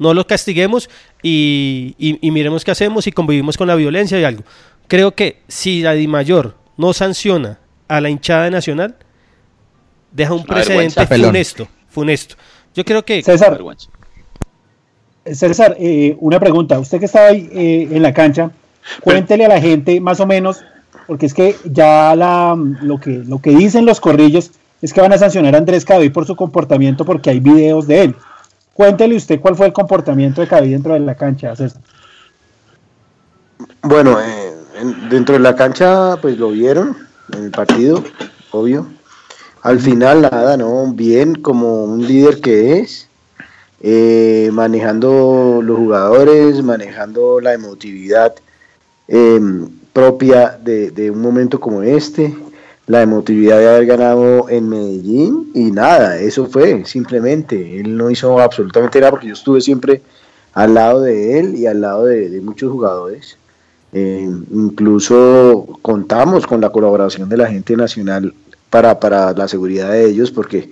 [0.01, 0.91] no los castiguemos
[1.23, 4.43] y, miremos qué hacemos y convivimos con la violencia y algo.
[4.89, 8.97] Creo que si la Mayor no sanciona a la hinchada nacional,
[10.11, 12.35] deja un precedente funesto, funesto.
[12.75, 13.23] Yo creo que...
[13.23, 13.61] César,
[15.25, 16.81] César eh, una pregunta.
[16.81, 18.51] Usted que estaba ahí eh, en la cancha,
[19.01, 20.65] Cuéntele a la gente más o menos,
[21.07, 24.53] porque es que ya la, lo, que, lo que dicen los corrillos
[24.83, 28.05] es que van a sancionar a Andrés Cabi por su comportamiento porque hay videos de
[28.05, 28.17] él.
[28.81, 31.53] Cuéntele usted cuál fue el comportamiento de Cabi dentro de la cancha.
[33.83, 34.55] Bueno, eh,
[35.11, 36.97] dentro de la cancha pues lo vieron
[37.35, 38.03] en el partido,
[38.53, 38.87] obvio.
[39.61, 40.91] Al final nada, ¿no?
[40.95, 43.07] Bien como un líder que es.
[43.83, 48.35] Eh, manejando los jugadores, manejando la emotividad
[49.13, 52.33] Em, propia de, un momento como este,
[52.91, 58.41] la emotividad de haber ganado en Medellín y nada, eso fue simplemente, él no hizo
[58.41, 60.03] absolutamente nada porque yo estuve siempre
[60.55, 63.37] al lado de él y al lado de, muchos jugadores.
[63.93, 68.35] Em, incluso contamos con la colaboración de la gente nacional
[68.71, 70.71] para, para la seguridad de ellos porque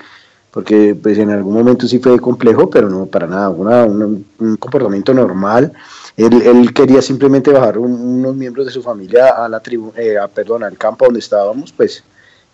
[0.50, 4.24] porque pues en algún momento sí fue complejo, pero no para nada, un
[4.58, 5.72] comportamiento normal
[6.18, 10.76] él, quería simplemente bajar unos miembros de su familia a la tribu, eh, perdón, al
[10.76, 12.02] campo donde estábamos, pues,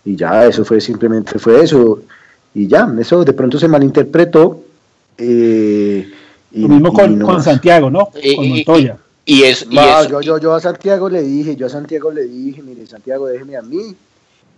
[0.03, 2.01] y ya, eso fue simplemente fue eso,
[2.53, 4.61] y ya, eso de pronto se malinterpretó.
[5.17, 6.07] Eh,
[6.51, 8.09] y, Lo mismo con, Santiago, ¿no?
[8.35, 8.97] con Montoya.
[9.25, 12.85] Y, es, yo, yo, yo a Santiago le dije, yo a Santiago le dije, mire,
[12.85, 13.95] Santiago, déjeme a mí,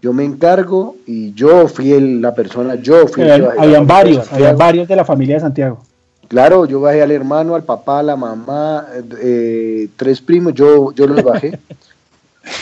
[0.02, 4.58] yo me encargo y yo fui el- la persona, yo fui el Habían, varios, habían
[4.58, 5.82] varios de la familia de Santiago.
[6.28, 8.86] Claro, yo bajé al hermano, al papá, a la mamá,
[9.22, 11.58] eh, tres primos, yo, yo los bajé.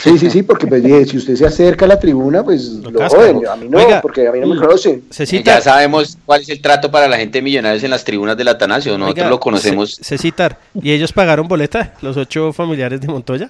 [0.02, 2.98] Sí, sí, sí, porque pues dije, si usted se acerca a la tribuna, pues lo,
[2.98, 3.18] casca.
[3.18, 5.04] joden, a mí no, Oiga, porque a mí no me conocen.
[5.44, 8.98] Ya sabemos cuál es el trato para la gente millonaria en las tribunas del Atanasio.
[8.98, 9.94] Nosotros Oiga, lo conocemos.
[9.94, 11.94] Ce- Cecitar, ¿y ellos pagaron boleta?
[12.02, 13.48] ¿Los ocho familiares de Montoya?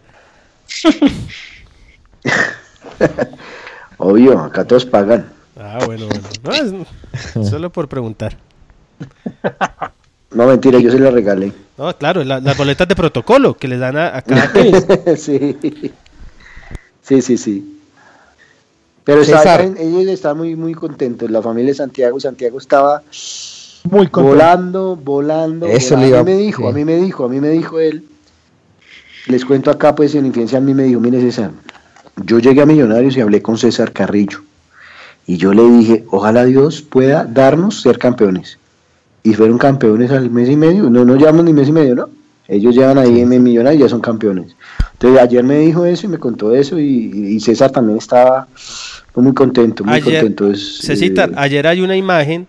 [3.97, 5.33] Obvio, acá todos pagan.
[5.59, 6.29] Ah, bueno, bueno.
[6.43, 8.37] No, es- solo por preguntar.
[10.33, 11.53] No, mentira, yo se la regalé.
[11.79, 14.51] No, claro, la- las boletas de protocolo que les dan a, a cada
[15.17, 15.47] sí.
[17.03, 17.73] sí, sí, sí.
[19.05, 19.61] Pero César.
[19.61, 21.31] estaban- ellos estaban muy, muy contentos.
[21.31, 23.03] La familia de Santiago, Santiago estaba
[23.85, 24.23] Muy contento.
[24.23, 25.67] volando, volando.
[25.67, 26.03] Eso volando.
[26.03, 26.69] le iba- a mí me dijo, sí.
[26.69, 28.05] a mí me dijo, a mí me dijo él.
[29.29, 31.51] Les cuento acá, pues en infancia a mí me dijo, mire César,
[32.25, 34.41] yo llegué a Millonarios y hablé con César Carrillo.
[35.27, 38.59] Y yo le dije, ojalá Dios pueda darnos ser campeones.
[39.27, 40.89] Y fueron campeones al mes y medio.
[40.89, 42.09] No, no llevamos ni mes y medio, ¿no?
[42.49, 44.55] Ellos llevan ahí en Millonarios y ya son campeones.
[44.93, 48.47] Entonces ayer me dijo eso y me contó eso y, y César también estaba
[49.15, 50.51] muy contento, muy Ayer, contento.
[50.51, 52.47] Es, Cecitar, eh, ayer hay una imagen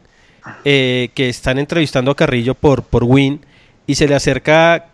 [0.64, 3.40] eh, que están entrevistando a Carrillo por, por Win
[3.86, 4.86] y se le acerca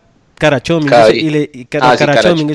[0.44, 1.20] Caracho Domínguez Cavi.
[1.20, 1.96] y, le, y Cara- Ah,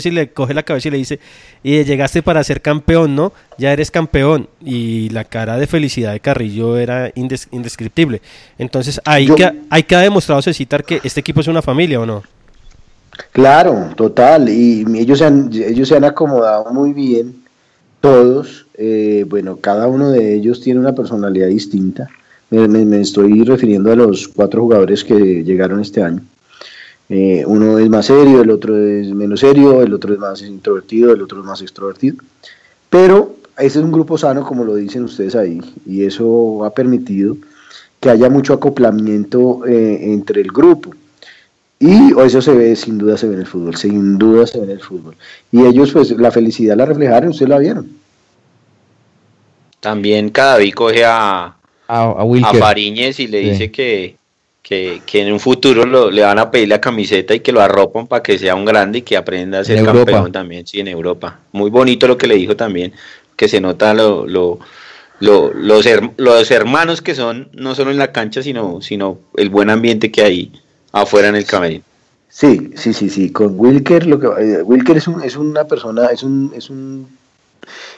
[0.02, 1.18] sí, y le coge la cabeza y le dice,
[1.62, 3.32] y llegaste para ser campeón, ¿no?
[3.56, 4.48] Ya eres campeón.
[4.64, 8.20] Y la cara de felicidad de Carrillo era indes- indescriptible.
[8.58, 12.06] Entonces, ahí, Yo- que, ahí queda demostrado, Cecitar, que este equipo es una familia, ¿o
[12.06, 12.22] no?
[13.32, 14.48] Claro, total.
[14.48, 17.36] Y ellos se han, ellos se han acomodado muy bien,
[18.00, 18.66] todos.
[18.80, 22.06] eh, bueno, cada uno de ellos tiene una personalidad distinta.
[22.50, 26.20] Me, me- me estoy refiriendo a los cuatro jugadores que llegaron este año.
[27.10, 31.12] Eh, uno es más serio, el otro es menos serio, el otro es más introvertido,
[31.12, 32.16] el otro es más extrovertido.
[32.90, 37.36] Pero ese es un grupo sano, como lo dicen ustedes ahí, y eso ha permitido
[38.00, 40.94] que haya mucho acoplamiento eh, entre el grupo.
[41.80, 44.64] Y eso se ve, sin duda se ve en el fútbol, sin duda se ve
[44.64, 45.14] en el fútbol.
[45.52, 47.88] Y ellos, pues, la felicidad la reflejaron, ustedes la vieron.
[49.80, 51.54] También Cadaví coge a, A,
[51.88, 52.54] a a.
[52.54, 53.50] Fariñez y le Sí.
[53.50, 54.17] dice que,
[54.68, 57.60] que, que en un futuro lo- le van a pedir la camiseta y que lo
[57.62, 60.04] arropan para que sea un grande y que aprenda a ser Europa.
[60.12, 61.38] campeón también, sí, en Europa.
[61.52, 62.92] Muy bonito lo que le dijo también,
[63.34, 64.58] que se nota lo, lo,
[65.20, 69.48] lo- los, her- los hermanos que son, no solo en la cancha, sino, sino el
[69.48, 70.52] buen ambiente que hay
[70.92, 71.84] afuera en el camerino.
[72.28, 73.30] Sí, sí, sí, sí.
[73.32, 77.08] Con Wilker, lo que, eh, Wilker es, un, es una persona, es un, es un,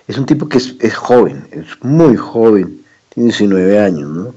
[0.06, 2.80] es un tipo que es, es joven, es muy joven,
[3.12, 4.34] tiene 19 años, ¿no?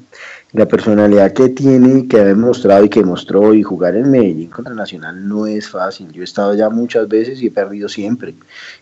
[0.53, 4.73] La personalidad que tiene, que ha demostrado y que mostró y jugar en Medellín contra
[4.75, 6.11] Nacional no es fácil.
[6.11, 8.35] Yo he estado ya muchas veces y he perdido siempre.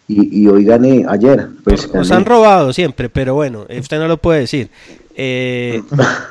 [0.06, 1.48] Y, y hoy gané ayer.
[1.64, 4.70] Pues Nos han robado siempre, pero bueno, usted no lo puede decir.
[5.16, 5.82] Eh,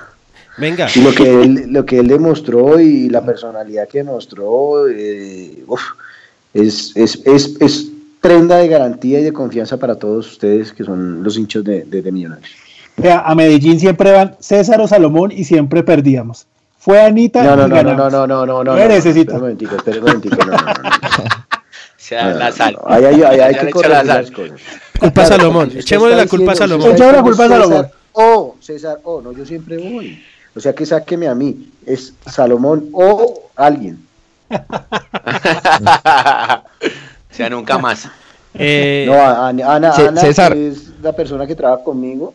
[0.58, 0.88] venga.
[0.94, 5.82] Y lo que él, lo que él demostró y la personalidad que demostró eh, uf,
[6.52, 7.90] es, es, es, es
[8.20, 12.02] prenda de garantía y de confianza para todos ustedes que son los hinchos de, de,
[12.02, 12.50] de Millonarios.
[13.02, 16.46] Vea, a Medellín siempre van César o Salomón y siempre perdíamos.
[16.78, 18.12] Fue Anita No, no, y no, no, ganamos.
[18.12, 18.74] no, no, no, no.
[18.76, 19.34] ¿Qué no, necesita?
[19.34, 20.70] Un momentico, espera un momentico, no, no, no, no.
[20.72, 22.78] O sea, la sal.
[22.86, 24.60] Ahí hay, ahí hay que corregir las cosas.
[24.98, 25.70] Culpa a Claro, Salomón.
[25.76, 26.90] Echémosle la culpa a Salomón.
[26.92, 27.82] Echémosle la culpa a Salomón.
[27.84, 30.22] César O, César O, no, yo siempre voy.
[30.56, 31.70] O sea que sáqueme a mí.
[31.86, 34.04] Es Salomón o alguien.
[34.50, 34.56] o
[37.30, 38.08] sea, nunca más.
[38.54, 40.54] Eh, No, Ana, Ana, Ana, César.
[40.54, 42.34] que es la persona que trabaja conmigo.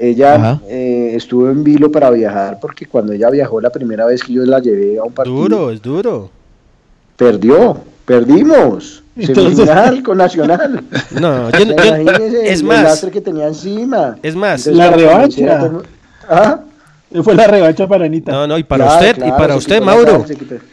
[0.00, 4.32] Ella eh, estuvo en vilo para viajar porque cuando ella viajó la primera vez que
[4.32, 6.30] yo la llevé a un partido, duro, es duro.
[7.16, 9.02] perdió, perdimos.
[9.16, 10.84] Entonces- Semifinal con Nacional.
[11.20, 14.16] No, yo, es el más, lastre que tenía encima.
[14.22, 14.66] es más.
[14.66, 15.70] Entonces, La revancha.
[16.28, 16.60] ¿Ah?
[17.24, 18.30] Fue la revancha para Anita.
[18.30, 20.24] No, no, y para Claro, usted, y para usted, Mauro.
[20.26, 20.54] se quitó.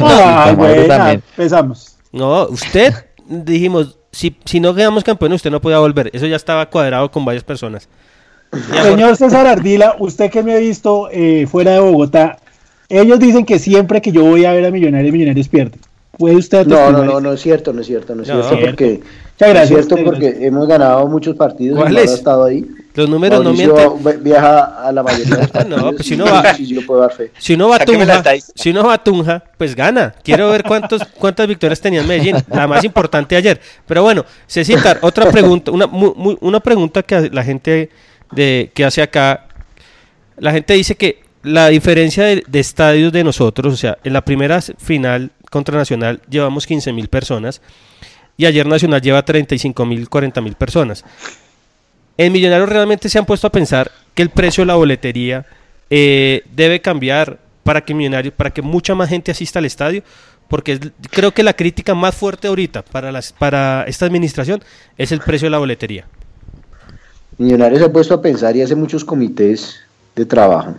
[0.00, 1.96] Ah, buena, empezamos.
[2.12, 2.94] No, usted
[3.28, 6.10] dijimos, si, si no quedamos campeones, usted no podía volver.
[6.14, 7.88] Eso ya estaba cuadrado con varias personas.
[8.82, 12.38] Señor César Ardila, usted que me ha visto eh, fuera de Bogotá,
[12.88, 15.80] ellos dicen que siempre que yo voy a ver a Millonarios, Millonarios pierden.
[16.16, 18.40] ¿Puede usted No, no, no, no es cierto, no es cierto, no es No.
[18.42, 19.00] cierto, porque
[19.34, 21.96] Muchas gracias, es cierto porque hemos ganado muchos partidos y ¿Cuáles?
[22.04, 22.64] Mauro ha estado ahí.
[22.94, 24.22] Los números Mauricio no mienten.
[24.22, 25.80] vi- viaja a la mayoría de los partidos.
[25.82, 27.32] No, pues si uno va- sí, sí, yo puedo dar fe.
[27.36, 28.22] Si uno va a Tunja,
[28.54, 30.14] si uno va a Tunja, pues gana.
[30.22, 32.36] Quiero ver cuántos, cuántas victorias tenía en Medellín.
[32.52, 33.60] La más importante ayer.
[33.84, 37.90] Pero bueno, Cecitar, otra pregunta, una, una pregunta que la gente
[38.32, 39.46] de, que hace acá,
[40.36, 44.60] la gente dice que la diferencia de, estadios de nosotros, o sea, en la primera
[44.60, 47.60] final contra Nacional llevamos 15 mil personas
[48.36, 51.04] y ayer Nacional lleva 35 mil, 40 mil personas.
[52.16, 55.44] En Millonarios realmente se han puesto a pensar que el precio de la boletería
[55.90, 60.02] eh, debe cambiar para que Millonarios, para que mucha más gente asista al estadio,
[60.48, 60.78] porque
[61.10, 64.62] creo que la crítica más fuerte ahorita para las, para esta administración
[64.96, 66.06] es el precio de la boletería.
[67.36, 69.76] Millonarios se ha puesto a pensar y hace muchos comités
[70.14, 70.74] de trabajo,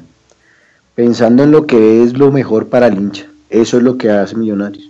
[0.96, 3.26] pensando en lo que es lo mejor para el hincha.
[3.50, 4.90] Eso es lo que hace Millonarios.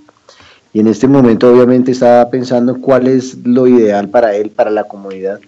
[0.73, 4.83] Y en este momento obviamente está pensando cuál es lo ideal para él, para la
[4.83, 5.39] comunidad,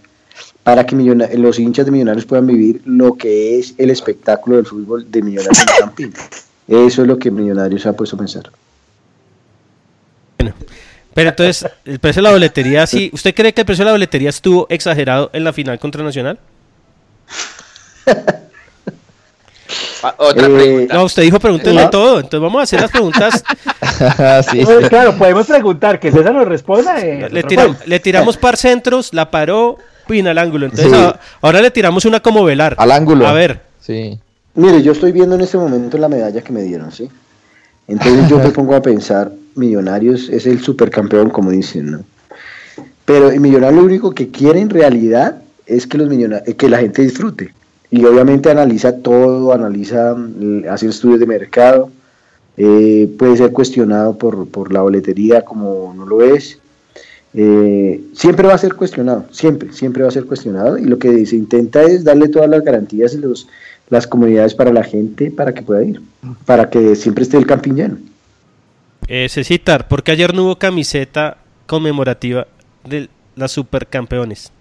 [0.64, 5.06] para que los hinchas de Millonarios puedan vivir lo que es el espectáculo del fútbol
[5.12, 6.14] de Millonarios en Campín.
[6.68, 8.50] Eso es lo que Millonarios ha puesto a pensar.
[11.18, 13.10] Pero entonces, el precio de la boletería, sí.
[13.14, 16.38] ¿Usted cree que el precio de la boletería estuvo exagerado en la final contra Nacional?
[20.18, 20.94] Otra pregunta.
[20.94, 21.90] No, usted dijo pregúntenle Ah.
[21.90, 22.18] todo.
[22.18, 23.44] Entonces vamos a hacer las preguntas.
[24.00, 27.00] Pues, Claro, podemos preguntar, que César nos responda.
[27.02, 29.78] eh, Le, tiram- le tiramos par centros, la paró,
[30.08, 30.68] pin al ángulo.
[30.68, 30.96] Entonces Sí.
[31.04, 32.76] a- ahora le tiramos una como velar.
[32.78, 33.28] Al ángulo.
[33.28, 33.60] A ver.
[33.82, 34.20] Sí.
[34.54, 37.10] Mire, yo estoy viendo en este momento la medalla que me dieron, ¿sí?
[37.88, 42.04] Entonces yo me pongo a pensar, Millonarios es el supercampeón, como dicen, ¿no?
[43.06, 46.80] Pero el Millonario lo único que quiere en realidad es que, los eh, que la
[46.80, 47.54] gente disfrute.
[47.90, 51.90] Y obviamente analiza todo, analiza, mm, hace estudios de mercado,
[52.58, 56.60] eh, puede ser cuestionado por, por la boletería como no lo es.
[57.34, 60.78] Eh, siempre va a ser cuestionado, siempre, siempre va a ser cuestionado.
[60.78, 63.48] Y lo que se intenta es darle todas las garantías y los,
[63.90, 66.02] las comodidades para la gente para que pueda ir,
[66.46, 67.98] para que siempre esté el camping lleno.
[69.08, 72.48] Eh, Cecitar, ¿por qué ayer no hubo camiseta conmemorativa
[72.84, 74.52] de las supercampeones?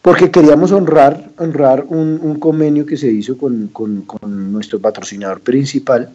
[0.00, 5.40] Porque queríamos honrar, honrar un, un convenio que se hizo con, con- con nuestro patrocinador
[5.40, 6.10] principal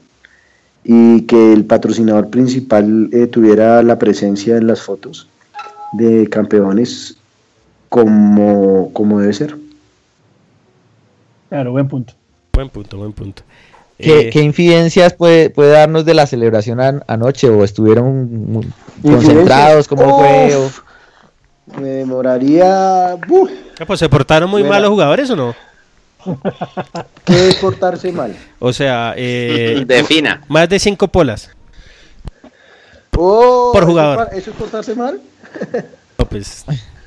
[0.84, 5.28] y que el patrocinador principal eh, tuviera la presencia en las fotos
[5.94, 7.18] de campeones
[7.90, 9.56] como, como debe ser.
[11.50, 12.14] Claro, buen punto.
[12.54, 13.44] Buen punto, buen punto.
[13.98, 17.50] ¿Qué, Eh, qué infidencias puede, puede darnos de la celebración an- anoche?
[17.50, 18.68] ¿O estuvieron muy
[19.02, 19.88] concentrados?
[19.88, 20.56] ¿Cómo fue?
[20.56, 23.18] O- Me demoraría.
[23.30, 23.50] uf,
[23.80, 25.56] ah, pues, ¿Se portaron muy mal los jugadores o no?
[27.26, 28.36] ¿Qué es portarse mal?
[28.60, 30.42] O sea, eh, Defina.
[30.48, 31.50] más de cinco polas.
[33.18, 34.30] Oh, Por ¿eso es jugador.
[34.34, 35.20] ¿Eso es portarse mal?
[36.18, 36.64] No, pues,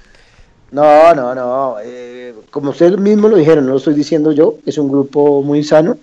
[0.72, 1.76] No, no, no.
[1.84, 5.62] eh, como ustedes mismos lo dijeron, no lo estoy diciendo yo, es un grupo muy
[5.62, 5.98] sano,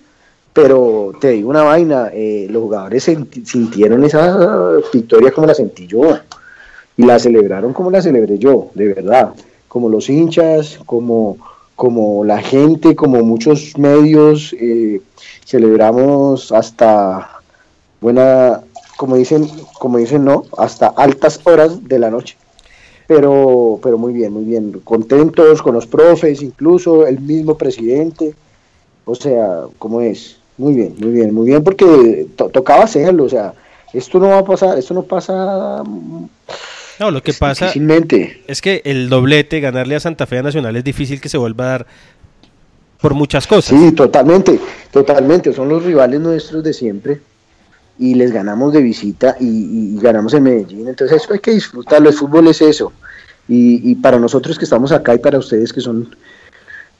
[0.52, 3.02] pero te digo una vaina, eh, los jugadores
[3.44, 6.02] sintieron esa victoria como la sentí yo
[6.96, 9.34] y la celebraron como la celebré yo, de verdad,
[9.66, 11.36] como los hinchas, como,
[11.74, 15.00] como la gente, como muchos medios, eh,
[15.44, 17.40] celebramos hasta
[18.00, 18.60] buena,
[18.96, 22.36] como dicen, como dicen no, hasta altas horas de la noche
[23.14, 28.34] pero, pero muy bien, muy bien, contentos con los profes, incluso el mismo presidente,
[29.04, 30.36] o sea, ¿cómo es?
[30.56, 33.52] Muy bien, muy bien, muy bien, porque to- tocaba hacerlo, o sea,
[33.92, 36.24] esto no va a pasar, esto no pasa mm,
[37.00, 38.44] no, lo que pasa difícilmente.
[38.46, 41.64] es que el doblete, ganarle a Santa Fe a Nacional es difícil que se vuelva
[41.64, 41.86] a dar
[43.00, 43.76] por muchas cosas.
[43.76, 44.60] Sí, totalmente,
[44.92, 47.20] totalmente, son los rivales nuestros de siempre
[47.98, 51.50] y les ganamos de visita y, y- y ganamos en Medellín, entonces eso hay que
[51.50, 52.92] disfrutarlo, el fútbol es eso,
[53.52, 56.14] y, para nosotros que estamos acá y para ustedes que son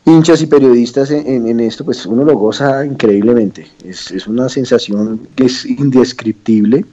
[0.04, 5.44] hinchas y periodistas en, esto, pues uno lo goza increíblemente, es, es una sensación que
[5.44, 6.84] es indescriptible.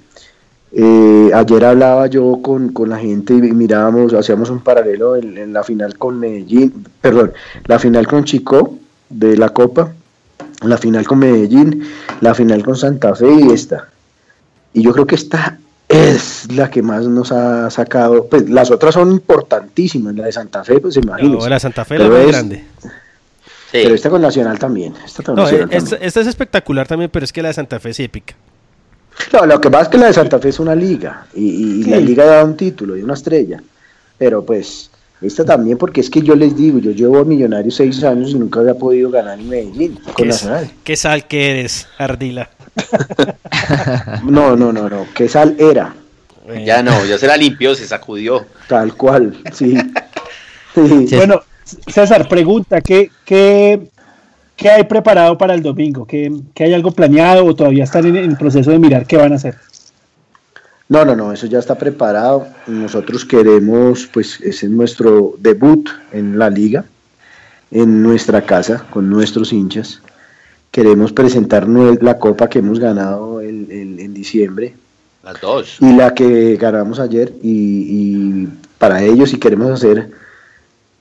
[0.73, 5.53] Eh, ayer hablaba yo con, con la gente y mirábamos, hacíamos un paralelo en, en
[5.53, 7.31] la final con Medellín, perdón,
[7.65, 8.77] la final con Chico
[9.09, 9.93] de la Copa,
[10.61, 11.83] la final con Medellín,
[12.21, 13.87] la final con Santa Fe y esta.
[14.73, 15.57] Y yo creo que esta
[15.89, 20.63] es la que más nos ha sacado, pues las otras son importantísimas, la de Santa
[20.63, 21.37] Fe, pues imagínense.
[21.45, 22.63] No, la Santa Fe es la Pero más es- grande.
[23.71, 24.93] Pero esta con Nacional también.
[25.05, 26.07] Esta con No, Nacional eh, esta, también.
[26.07, 28.33] esta es espectacular también, pero es que la de Santa Fe es épica.
[29.33, 31.97] No, lo que pasa es que la de Santa Fe es una liga y, la
[31.97, 33.61] liga da un título y una estrella.
[34.17, 34.89] Pero pues
[35.21, 38.35] esta también porque es que yo les digo, yo llevo a Millonarios seis años y
[38.35, 40.71] nunca había podido ganar en Medellín con Qué, Nacional.
[40.83, 42.49] qué sal que eres, Ardila.
[44.23, 45.93] No, no, no, no, que sal era,
[46.65, 48.45] Ya no, ya se la limpió, se sacudió.
[48.67, 49.77] tal cual, sí.
[50.75, 51.15] Sí.
[51.15, 51.41] Bueno,
[51.87, 53.89] César, pregunta, ¿qué, qué,
[54.55, 56.05] qué hay preparado para el domingo?
[56.05, 59.33] ¿Qué, qué hay algo planeado o todavía están en el proceso de mirar qué van
[59.33, 59.55] a hacer?
[60.89, 62.47] No, no, no, eso ya está preparado.
[62.67, 66.85] Nosotros queremos, pues, ese es nuestro debut en la liga,
[67.71, 70.01] en nuestra casa, con nuestros hinchas.
[70.77, 74.75] Queremos presentar la copa que hemos ganado el- el- en diciembre
[75.23, 75.77] Las dos.
[75.81, 77.33] y la que ganamos ayer.
[77.41, 77.49] Y,
[77.89, 78.47] y
[78.77, 80.11] para ellos, si queremos hacer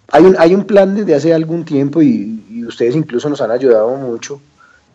[0.09, 3.51] hay un, hay un plan desde hace algún tiempo y, y ustedes incluso nos han
[3.51, 4.41] ayudado mucho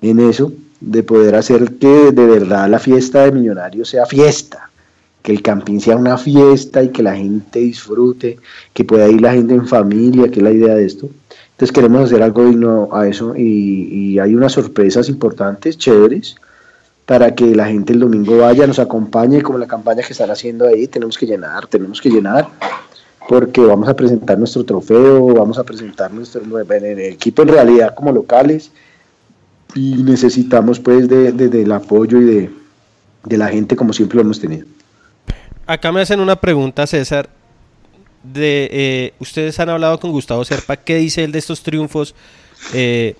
[0.01, 4.71] en eso, de poder hacer que de verdad la fiesta de Millonarios sea fiesta,
[5.21, 8.39] que el campín sea una fiesta y que la gente disfrute,
[8.73, 11.07] que pueda ir la gente en familia, que es la idea de esto.
[11.61, 16.35] Entonces queremos hacer algo digno a eso y, hay unas sorpresas importantes, chéveres,
[17.05, 20.65] para que la gente el domingo vaya, nos acompañe, como la campaña que están haciendo
[20.67, 22.47] ahí, tenemos que llenar, tenemos que llenar,
[23.29, 26.41] porque vamos a presentar nuestro trofeo, vamos a presentar nuestro
[26.97, 28.71] equipo en realidad como locales
[29.75, 32.49] y necesitamos pues de, de- del apoyo y de,
[33.23, 34.65] de la gente como siempre lo hemos tenido.
[35.67, 37.29] Acá me hacen una pregunta, César.
[38.23, 42.13] De, eh, ustedes han hablado con Gustavo Serpa, ¿qué dice él de estos triunfos?
[42.73, 43.15] Eh,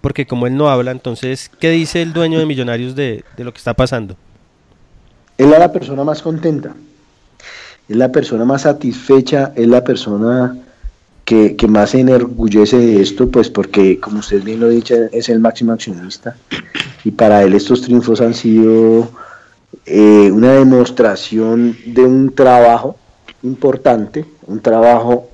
[0.00, 3.58] porque como él no habla, entonces, ¿qué dice el dueño de Millonarios de, lo que
[3.58, 4.16] está pasando?
[5.36, 6.74] Él es la persona más contenta,
[7.88, 10.56] es la persona más satisfecha, es la persona
[11.24, 15.28] que, más se enorgullece de esto, pues porque, como usted bien lo ha dicho, es
[15.28, 16.36] el máximo accionista.
[17.04, 19.10] Y para él estos triunfos han sido
[19.86, 22.96] eh, una demostración de un trabajo
[23.42, 25.28] importante, un trabajo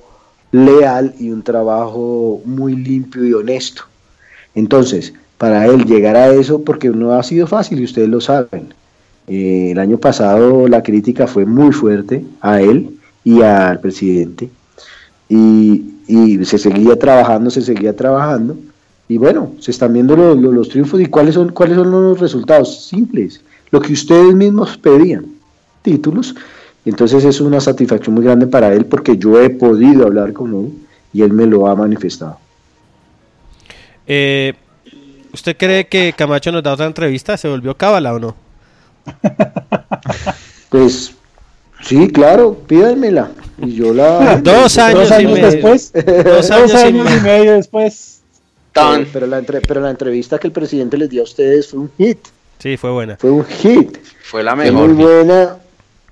[0.51, 3.83] leal y un trabajo muy limpio y honesto.
[4.55, 8.73] Entonces, para él llegar a eso, porque no ha sido fácil y ustedes lo saben,
[9.27, 14.49] eh, el año pasado la crítica fue muy fuerte a él y al presidente
[15.29, 15.83] y,
[16.45, 18.57] se seguía trabajando, se seguía trabajando
[19.09, 22.19] y bueno, se están viendo los, los- los triunfos y cuáles son, cuáles son los
[22.19, 25.25] resultados simples, lo que ustedes mismos pedían,
[25.81, 26.33] títulos,
[26.89, 30.71] entonces es una satisfacción muy grande para él porque yo he podido hablar con él
[31.13, 32.37] y él me lo ha manifestado.
[34.05, 34.53] Eh,
[35.33, 37.35] ¿Usted cree que Camacho nos da otra entrevista?
[37.37, 38.35] ¿Se volvió cábala o no?
[40.69, 41.13] Pues
[41.81, 43.31] sí, claro, pídanmela
[43.61, 44.37] y yo la...
[44.43, 45.45] Dos años y medio.
[45.49, 45.93] después.
[46.25, 47.21] Dos años y medio.
[47.21, 48.21] medio después.
[48.73, 51.79] Pero, pero la entre- pero la entrevista que el presidente les dio a ustedes fue
[51.79, 52.19] un hit.
[52.59, 53.15] Sí, fue buena.
[53.17, 53.97] Fue un hit.
[54.23, 54.89] Fue la Fue mejor.
[54.89, 55.55] muy buena.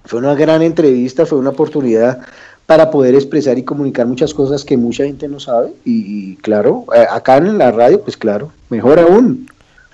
[0.06, 2.20] Fue una gran entrevista, fue una oportunidad
[2.66, 5.74] para poder expresar y comunicar muchas cosas que mucha gente no sabe.
[5.84, 9.50] Y, y claro, eh, acá en la radio, pues claro, mejor aún.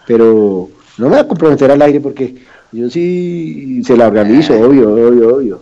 [0.07, 2.35] Pero no me voy a comprometer al aire porque
[2.71, 5.61] yo sí se la organizo, obvio, obvio, obvio.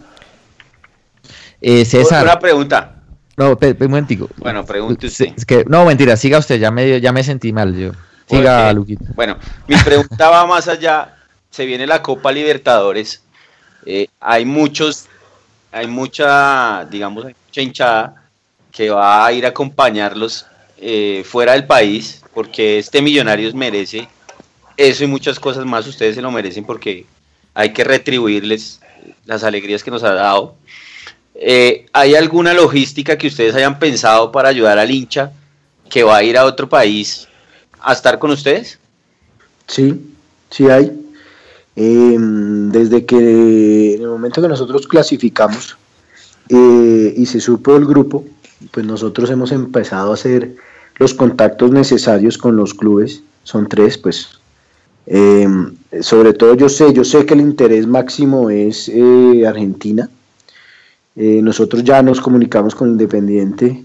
[1.62, 2.24] Eh, César.
[2.24, 2.96] Una pregunta.
[3.38, 4.30] No, un momentico.
[4.38, 5.34] Bueno, pregunte usted.
[5.36, 7.92] Es que, no, mentira, siga usted, ya me, ya me sentí mal yo.
[8.30, 9.06] Siga, Luquito.
[9.16, 11.16] Bueno, mi pregunta va más allá.
[11.50, 13.24] Se viene la Copa Libertadores.
[13.86, 15.06] Eh, hay muchos,
[15.72, 18.24] hay mucha, digamos, hay mucha hinchada
[18.72, 20.46] que va a ir a acompañarlos
[20.78, 24.08] eh, fuera del país, porque este Millonarios merece
[24.78, 25.88] eso y muchas cosas más.
[25.88, 27.06] Ustedes se lo merecen porque
[27.54, 28.80] hay que retribuirles
[29.26, 30.56] las alegrías que nos ha dado.
[31.36, 35.32] Eh, ¿Hay alguna logística que ustedes hayan pensado para ayudar al hincha
[35.90, 37.28] que va a ir a otro país
[37.82, 38.80] a estar con ustedes?
[39.68, 40.00] Sí,
[40.50, 40.92] sí hay.
[41.82, 45.78] Eh, desde que en el momento que nosotros clasificamos
[46.50, 48.26] eh, y se supo el grupo,
[48.72, 50.56] pues nosotros hemos empezado a hacer
[50.98, 53.24] los contactos necesarios con los clubes.
[53.44, 54.28] Son tres, pues.
[55.06, 55.48] Eh,
[56.02, 60.10] sobre todo yo sé, yo sé que el interés máximo es eh, Argentina.
[61.16, 63.84] Eh, nosotros ya nos comunicamos con Independiente,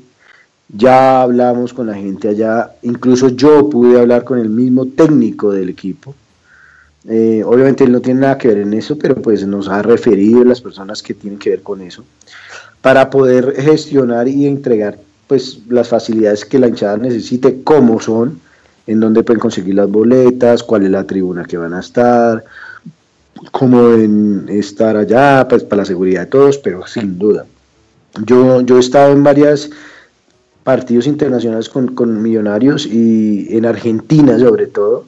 [0.68, 5.68] ya hablamos con la gente allá, incluso yo pude hablar con el mismo técnico del
[5.68, 6.14] equipo.
[7.08, 10.42] Eh, obviamente él no tiene nada que ver en eso, pero pues nos ha referido
[10.42, 12.04] las personas que tienen que ver con eso,
[12.80, 18.40] para poder gestionar y entregar pues las facilidades que la hinchada necesite, cómo son,
[18.86, 22.44] en dónde pueden conseguir las boletas, cuál es la tribuna que van a estar,
[23.50, 27.46] cómo deben estar allá, pues para la seguridad de todos, pero sin duda.
[28.24, 29.70] Yo, yo he estado en varias
[30.62, 35.06] partidos internacionales con, con millonarios y en Argentina sobre todo,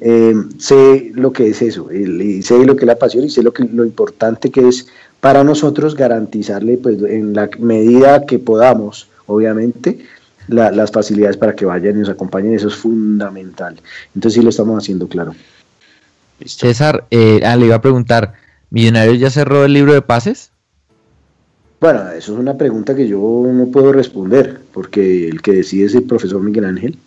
[0.00, 3.42] eh, sé lo que es eso, y sé lo que es la pasión y sé
[3.42, 4.86] lo, que, lo importante que es
[5.20, 9.98] para nosotros garantizarle pues en la medida que podamos, obviamente,
[10.48, 13.76] la- las facilidades para que vayan y nos acompañen, eso es fundamental.
[14.14, 15.34] Entonces sí lo estamos haciendo claro.
[16.44, 18.34] César, eh, ah, le iba a preguntar,
[18.70, 20.50] ¿Millonarios ya cerró el libro de pases?
[21.80, 23.18] Bueno, eso es una pregunta que yo
[23.52, 26.98] no puedo responder, porque el que decide es el profesor Miguel Ángel.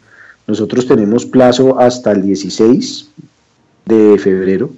[0.49, 3.07] Nosotros tenemos plazo hasta el 16
[3.85, 4.71] de febrero.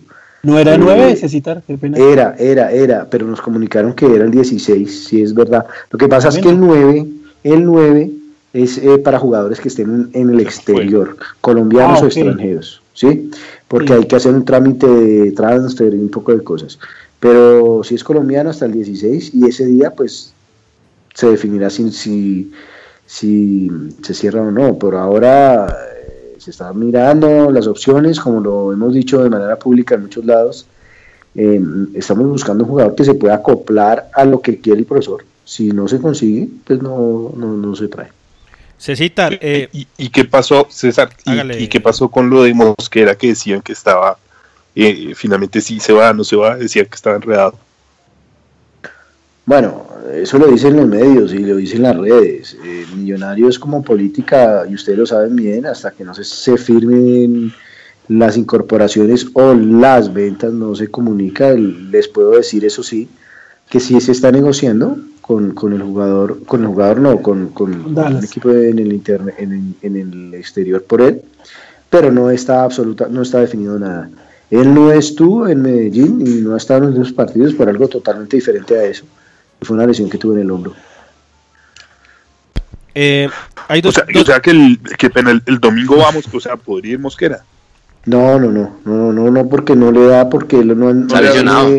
[0.44, 1.64] ¿No era Eh, 9 Cecitar?
[1.66, 1.98] Qué pena.
[1.98, 5.66] Era, era, era, pero nos comunicaron que era el 16, si es verdad.
[5.90, 7.08] Lo que pasa es que el 9,
[7.46, 8.12] el 9
[8.54, 13.32] es eh, para jugadores que estén en, en el exterior, colombianos Ah, o extranjeros, ¿sí?
[13.70, 13.94] Porque Sí.
[13.94, 16.78] hay que hacer un trámite de transfer y un poco de cosas.
[17.22, 20.34] Pero si es colombiano hasta el 16 y ese día pues
[21.14, 22.52] se definirá si, si,
[23.12, 23.70] si
[24.02, 24.80] se cierra o no.
[24.80, 29.96] Por ahora eh, se están mirando las opciones, como lo hemos dicho de manera pública
[29.96, 30.66] en muchos lados.
[31.36, 31.62] Eh,
[31.94, 35.26] estamos buscando un jugador que se pueda acoplar a lo que quiere el profesor.
[35.44, 38.08] Si no se consigue, pues no, no, no se trae.
[38.78, 41.10] Cecita, eh, ¿Y, y qué pasó, César?
[41.26, 41.62] ¿Y, Hágale.
[41.62, 44.18] y qué pasó con lo de Mosquera que decían que estaba,
[44.74, 47.60] eh, finalmente sí se va, no se va, decían que estaba enredado?
[49.46, 52.56] Bueno, eso lo dicen los medios y lo dicen las redes.
[52.64, 57.52] Eh, Millonarios como política, y ustedes lo saben bien, hasta que no se, se firmen
[58.08, 61.54] las incorporaciones o las ventas, no se comunica.
[61.54, 63.08] Les puedo decir, eso sí,
[63.70, 67.94] que sí se está negociando con, con el jugador, con el jugador no, con, con
[68.24, 71.22] equipo en el, interne- en, en el exterior por él,
[71.90, 74.10] pero no está absoluta, no está definido nada.
[74.50, 78.36] Él no estuvo en Medellín y no ha estado en los partidos por algo totalmente
[78.36, 79.06] diferente a eso.
[79.62, 80.74] Fue una lesión que tuvo en el hombro.
[82.96, 83.30] eh,
[83.68, 86.58] hay O dos, sea, o sea que, el, que el, el domingo vamos, o sea,
[86.58, 87.44] podría ir Mosquera.
[88.06, 91.22] No, no, no, no, no, no, porque no le da, porque él no, no Está
[91.22, 91.70] le- lesionado.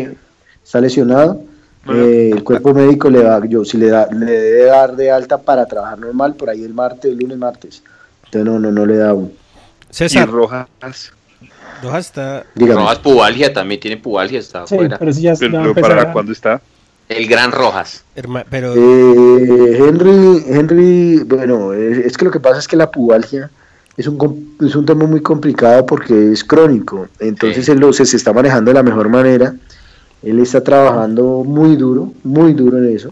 [0.63, 1.41] está lesionado.
[1.89, 5.37] Eh, el cuerpo médico le va, yo si le da, le debe dar de alta
[5.37, 7.83] para trabajar normal por ahí el martes, el lunes, martes.
[8.25, 9.33] Entonces no, no, no le da aún.
[9.89, 10.29] César.
[10.29, 10.67] Y Rojas.
[11.83, 12.45] Rojas está.
[12.55, 12.79] Dígame.
[12.79, 14.97] Rojas Pubalgia también tiene Pubalgia, está Sí, afuera.
[14.97, 16.61] pero eso ya, ya Pero, ¿para cuándo está?
[17.09, 18.03] El gran Rojas.
[18.15, 22.89] herma- pero Eh, Henry, Henry, bueno, es, es que lo que pasa es que la
[22.91, 23.49] pubalgia
[23.97, 27.71] es un, com- es un tema muy complicado porque es crónico, entonces Sí.
[27.71, 29.53] él lo- se, se está manejando de la mejor manera,
[30.23, 33.11] él está trabajando muy duro, muy duro en eso,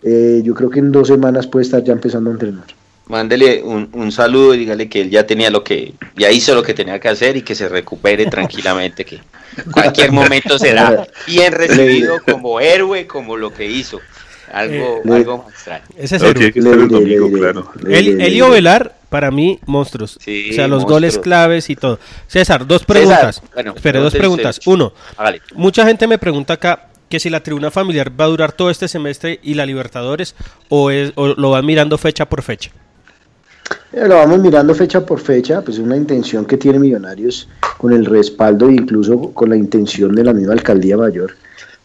[0.00, 2.64] Eh, yo creo que en dos semanas puede estar ya empezando a entrenar.
[3.08, 6.62] Mándele un, un saludo y dígale que él ya tenía lo que, ya hizo lo
[6.62, 9.20] que tenía que hacer y que se recupere tranquilamente, que
[9.72, 13.98] cualquier momento será bien recibido como héroe, como lo que hizo.
[14.52, 15.82] Algo, Eh, algo magistral.
[15.98, 17.70] ese es el le domingo, claro.
[17.86, 18.48] El, Elio.
[18.50, 20.18] Velar, para mí, monstruos.
[20.22, 21.98] Sí, o sea, los goles claves y todo.
[22.28, 23.42] César, dos César, preguntas.
[23.54, 24.60] bueno, Espere, dos preguntas.
[24.64, 25.42] Uno, Hágale.
[25.54, 28.88] mucha gente me pregunta acá que si la tribuna familiar va a durar todo este
[28.88, 30.34] semestre y la Libertadores
[30.70, 32.70] o, es, o lo van mirando fecha por fecha.
[33.92, 37.92] Eh, Lo vamos mirando fecha por fecha, pues es una intención que tiene Millonarios con
[37.92, 41.32] el respaldo e incluso con la intención de la misma alcaldía mayor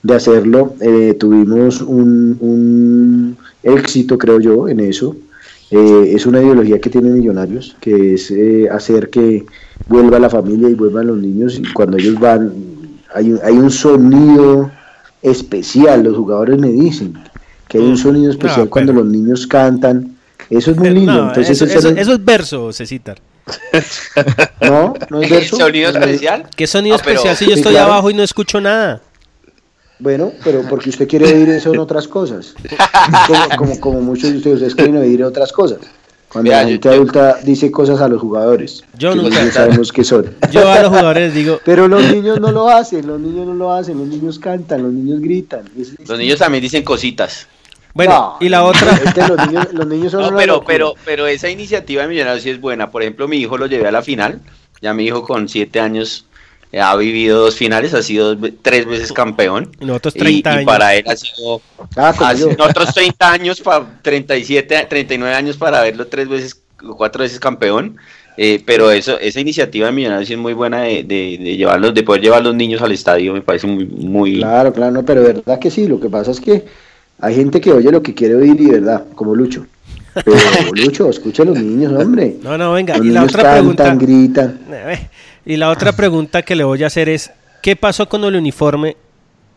[0.01, 0.75] de hacerlo.
[0.81, 5.15] Eh, tuvimos un, un éxito, creo yo, en eso.
[5.71, 9.45] Eh, es una ideología que tiene Millonarios, que es eh, hacer que
[9.87, 11.57] vuelva la familia y vuelvan los niños.
[11.59, 12.53] Y cuando ellos van,
[13.13, 14.71] hay, un- hay un sonido
[15.21, 17.13] especial, los jugadores me dicen
[17.67, 20.12] que hay un sonido especial No, cuando los niños cantan.
[20.49, 21.11] Eso es muy lindo.
[21.13, 23.19] No, Entonces, eso, eso- era- eso es verso, Cecitar.
[24.61, 25.57] no, no es verso.
[25.57, 26.45] ¿Sonido No, especial?
[26.55, 27.91] ¿Qué sonido Ah, pero- especial si yo Sí, estoy claro.
[27.93, 29.01] abajo y no escucho nada?
[29.99, 32.53] Bueno, pero porque usted quiere oír eso en otras cosas.
[33.27, 35.79] Como, como, como muchos de ustedes, ustedes quieren oír otras cosas.
[36.27, 38.83] Cuando Vea, la gente yo- adulta dice cosas a los jugadores.
[38.97, 40.35] Yo que nunca- sabemos qué son.
[40.51, 43.71] Yo a los jugadores digo, Pero los niños no lo hacen, los niños no lo
[43.71, 45.61] hacen, los niños cantan, los niños gritan.
[45.79, 47.47] Es- es- Los niños también dicen cositas.
[47.93, 50.93] Bueno, No, y la otra, Es que los niños, los niños son No, pero, pero,
[51.05, 52.89] pero esa iniciativa de Millonarios sí es buena.
[52.91, 54.41] Por ejemplo, mi hijo lo llevé a la final.
[54.81, 56.25] Ya mi hijo con siete años
[56.71, 59.71] eh, ha vivido dos finales, ha sido tres veces campeón.
[59.79, 60.65] y nosotros Y, 30 y años.
[60.65, 61.61] para él ha sido
[61.95, 66.61] Ah, hace- otros 30 años, para 37, 39 años para verlo tres veces,
[66.97, 67.97] cuatro veces campeón.
[68.35, 71.93] Eh, pero eso, esa iniciativa de Millonarios sí es muy buena de, de, de llevarlos,
[71.93, 75.05] de poder llevar a los niños al estadio, me parece muy, muy Claro, claro, no,
[75.05, 75.87] pero de verdad que sí.
[75.87, 76.65] Lo que pasa es que
[77.19, 79.65] hay gente que oye lo que quiere oír y verdad, como Lucho.
[80.13, 80.35] Pero
[80.75, 82.37] Lucho, escucha a los niños, hombre.
[82.43, 82.97] No, no, venga.
[82.97, 84.59] Los Y la otra cantan, pregunta, gritan.
[84.71, 85.07] Eh,
[85.45, 87.31] Y la otra pregunta que le voy a hacer es,
[87.61, 88.95] ¿qué pasó con el uniforme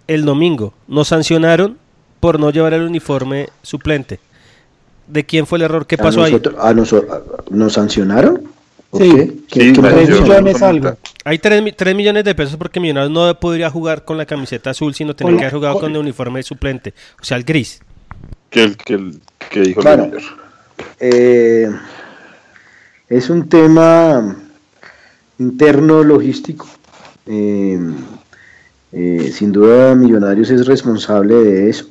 [0.07, 0.73] el domingo?
[0.89, 1.77] ¿Nos sancionaron
[2.20, 4.19] por no llevar el uniforme suplente?
[5.09, 5.87] ¿De quién fue el error?
[5.87, 6.33] ¿Qué A pasó ahí?
[6.33, 8.43] nosotros- a noso- a- ¿Nos sancionaron?
[8.98, 9.10] ¿Por Sí.
[9.14, 9.35] qué?
[9.48, 9.81] ¿Qué- Sí,
[10.23, 10.97] millones algo.
[11.24, 15.14] Hay 3, millones de pesos porque Millonarios no podría jugar con la camiseta azul, sino
[15.14, 17.81] tenía Con- que haber jugado con- con el uniforme suplente, o sea, el gris.
[18.51, 19.20] Que, el, que, el,
[19.51, 20.20] que dijo mayor.
[21.01, 21.68] Eh,
[23.09, 24.36] es un tema
[25.39, 26.66] interno logístico.
[27.27, 27.78] Eh,
[28.93, 31.86] eh, sin duda Millonarios es responsable de eso.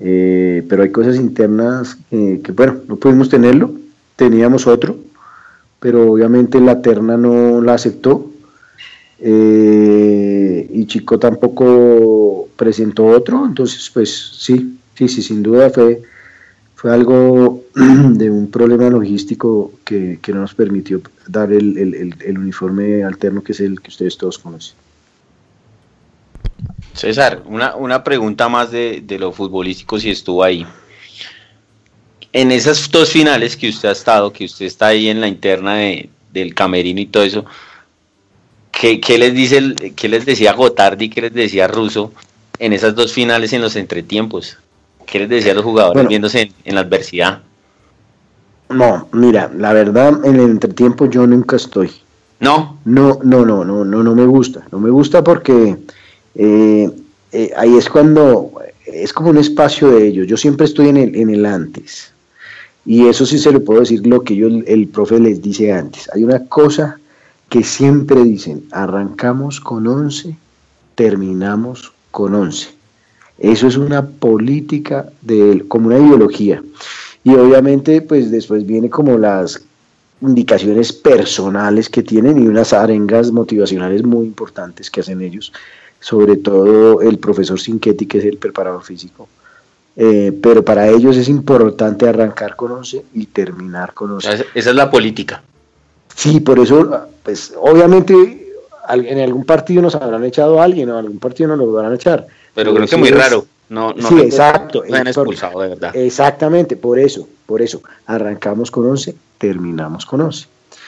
[0.00, 3.72] Eh, pero hay cosas internas que, que, bueno, no pudimos tenerlo.
[4.16, 4.96] Teníamos otro,
[5.84, 8.30] pero obviamente la terna no la aceptó.
[9.20, 16.00] Eh, y Chico tampoco presentó otro, entonces pues sí, sí, sí, sin duda fue,
[16.74, 22.38] fue algo de un problema logístico que, que no nos permitió dar el, el- el-
[22.38, 24.74] uniforme alterno que es el que ustedes todos conocen.
[26.94, 30.66] César, una, una pregunta más de, de lo futbolístico si estuvo ahí.
[32.34, 35.76] En esas dos finales que usted ha estado, que usted está ahí en la interna
[35.76, 37.44] de, del camerino y todo eso,
[38.72, 42.12] ¿qué, qué les dice el- qué les decía Gotardi, qué les decía Russo
[42.58, 44.58] en esas dos finales en los entretiempos?
[45.06, 46.08] ¿Qué les decía a los jugadores Bueno.
[46.08, 47.42] viéndose en, en la adversidad?
[48.70, 51.90] No, mira, la verdad, en el entretiempo yo nunca estoy.
[52.40, 54.66] No, No, no, no, no, no, no me gusta.
[54.72, 55.76] No me gusta porque
[56.34, 56.90] eh,
[57.32, 58.50] eh, ahí es cuando
[58.86, 60.26] es como un espacio de ellos.
[60.26, 62.12] Yo siempre estoy en el, en el antes.
[62.86, 66.08] Y eso sí se lo puedo decir lo que yo, el, profe les dice antes.
[66.12, 66.98] Hay una cosa
[67.48, 70.36] que siempre dicen, arrancamos con 11,
[70.94, 72.68] terminamos con 11.
[73.38, 76.62] Eso es una política, de, como una ideología.
[77.24, 79.62] Y obviamente, pues después viene como las
[80.20, 85.52] indicaciones personales que tienen y unas arengas motivacionales muy importantes que hacen ellos,
[86.00, 89.28] sobre todo el profesor Sinquetti, que es el preparador físico.
[89.96, 94.46] Eh, pero para ellos es importante arrancar con 11 y terminar con 11.
[94.54, 95.42] esa es la política.
[96.14, 98.40] Sí, por eso, pues obviamente
[98.88, 101.92] en algún partido nos habrán echado a alguien o en algún partido nos lo van
[101.92, 102.26] a echar.
[102.54, 103.46] Pero creo que sí muy es- raro.
[103.68, 104.82] No, no sí, exacto.
[104.84, 105.96] hayan es por- expulsado, de verdad.
[105.96, 107.80] Exactamente, por eso, por eso.
[108.06, 110.46] Arrancamos con 11, terminamos con 11.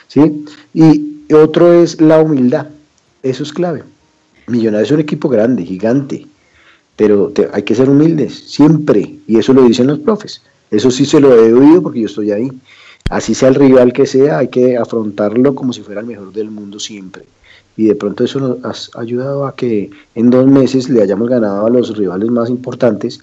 [0.09, 0.45] ¿sí?
[0.75, 2.67] Y otro es la humildad.
[3.23, 3.83] Eso es clave.
[4.47, 6.27] Millonarios es un equipo grande, gigante,
[6.97, 9.17] pero te- hay que ser humildes, siempre.
[9.27, 10.43] Y eso lo dicen los profes.
[10.71, 12.51] Eso sí se lo he oído porque yo estoy ahí.
[13.11, 16.51] Así sea el rival que sea, hay que afrontarlo como si fuera el mejor del
[16.51, 17.23] mundo siempre.
[17.77, 21.67] Y de pronto eso nos ha ayudado a que en dos meses le hayamos ganado
[21.67, 23.21] a los rivales más importantes,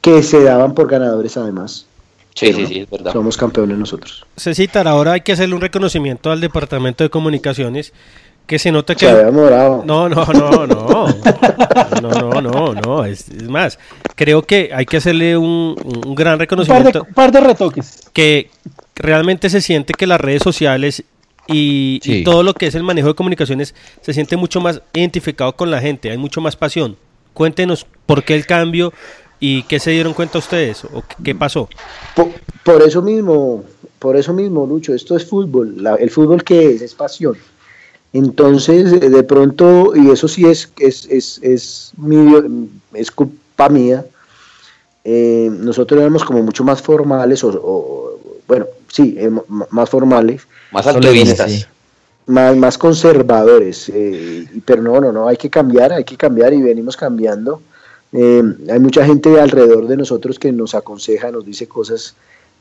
[0.00, 1.86] que se daban por ganadores además.
[2.34, 3.12] Sí, sí, sí, es verdad.
[3.12, 4.24] Somos campeones nosotros.
[4.36, 7.92] Cecitar, ahora hay que hacerle un reconocimiento al Departamento de Comunicaciones
[8.46, 9.06] que se nota que...
[9.06, 9.82] Se había morado.
[9.84, 11.08] No, no, no, no.
[12.00, 13.04] No, no, no, no.
[13.04, 13.78] Es, es más,
[14.14, 17.40] creo que hay que hacerle un, un gran Un par, de, reconocimiento un par de
[17.40, 18.00] retoques.
[18.12, 18.50] que
[18.94, 21.02] realmente se siente que las redes sociales
[21.48, 25.70] y, todo lo que es el manejo de comunicaciones se siente mucho más identificado con
[25.70, 26.96] la gente, hay mucho más pasión.
[27.34, 28.92] Cuéntenos por qué el cambio
[29.38, 31.68] y qué se dieron cuenta ustedes o qué, qué pasó.
[32.14, 32.30] Por,
[32.64, 33.62] por eso mismo,
[33.98, 35.74] por eso mismo, Lucho, esto es fútbol.
[35.82, 37.36] La- el fútbol que es, es pasión.
[38.20, 44.06] Entonces, eh, de pronto, y eso sí es, es, es, es, mi- es culpa mía,
[45.04, 48.18] eh, nosotros éramos como mucho más formales, o, o-
[48.48, 49.30] bueno, sí, eh,
[49.70, 51.50] más formales, Más altruistas.
[51.52, 51.64] sí.
[52.26, 53.90] más, más conservadores.
[53.90, 57.60] eh, y- pero no, no, no, hay que cambiar, hay que cambiar y venimos cambiando.
[58.12, 62.14] Eh, hay mucha gente alrededor de nosotros que nos aconseja, nos dice cosas.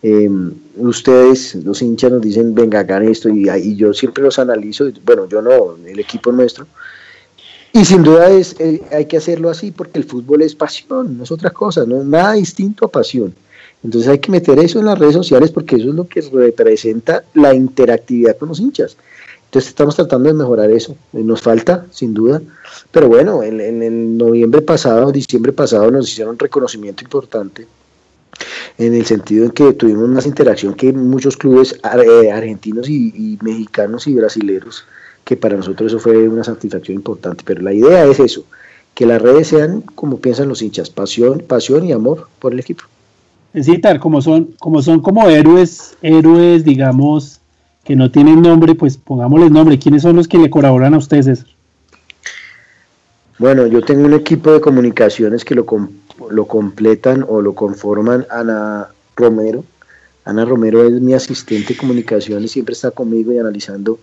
[0.03, 0.29] Eh,
[0.77, 4.85] ustedes, los hinchas, nos dicen, venga, hagan esto, y, yo siempre los analizo.
[5.03, 6.67] Bueno, yo no, el equipo nuestro.
[7.73, 11.23] Y sin duda es, eh, hay que hacerlo así porque el fútbol es pasión, no
[11.23, 13.35] es otra cosa, no es nada distinto a pasión.
[13.83, 17.23] Entonces hay que meter eso en las redes sociales porque eso es lo que representa
[17.33, 18.95] la interactividad con los hinchas.
[19.45, 20.95] Entonces estamos tratando de mejorar eso.
[21.13, 22.41] Eh, Nos falta, sin duda.
[22.91, 27.67] Pero bueno, en, en noviembre pasado, diciembre pasado, nos hicieron un reconocimiento importante
[28.77, 34.07] en el sentido en que tuvimos más interacción que muchos clubes eh, argentinos y, mexicanos
[34.07, 34.85] y brasileros,
[35.23, 37.43] que para nosotros eso fue una satisfacción importante.
[37.45, 38.45] Pero la idea es eso,
[38.93, 42.83] que las redes sean como piensan los hinchas, pasión, pasión y amor por el equipo.
[43.61, 47.39] Citar, como son, como son como héroes, héroes, digamos,
[47.85, 49.79] que no tienen nombre, pues pongámosles nombre.
[49.79, 51.45] ¿Quiénes son los que le colaboran a ustedes?
[53.37, 55.89] Bueno, yo tengo un equipo de comunicaciones que lo, com-
[56.29, 59.63] lo completan o lo conforman Ana Romero.
[60.23, 63.99] Ana Romero es mi asistente de comunicaciones, siempre está conmigo y analizando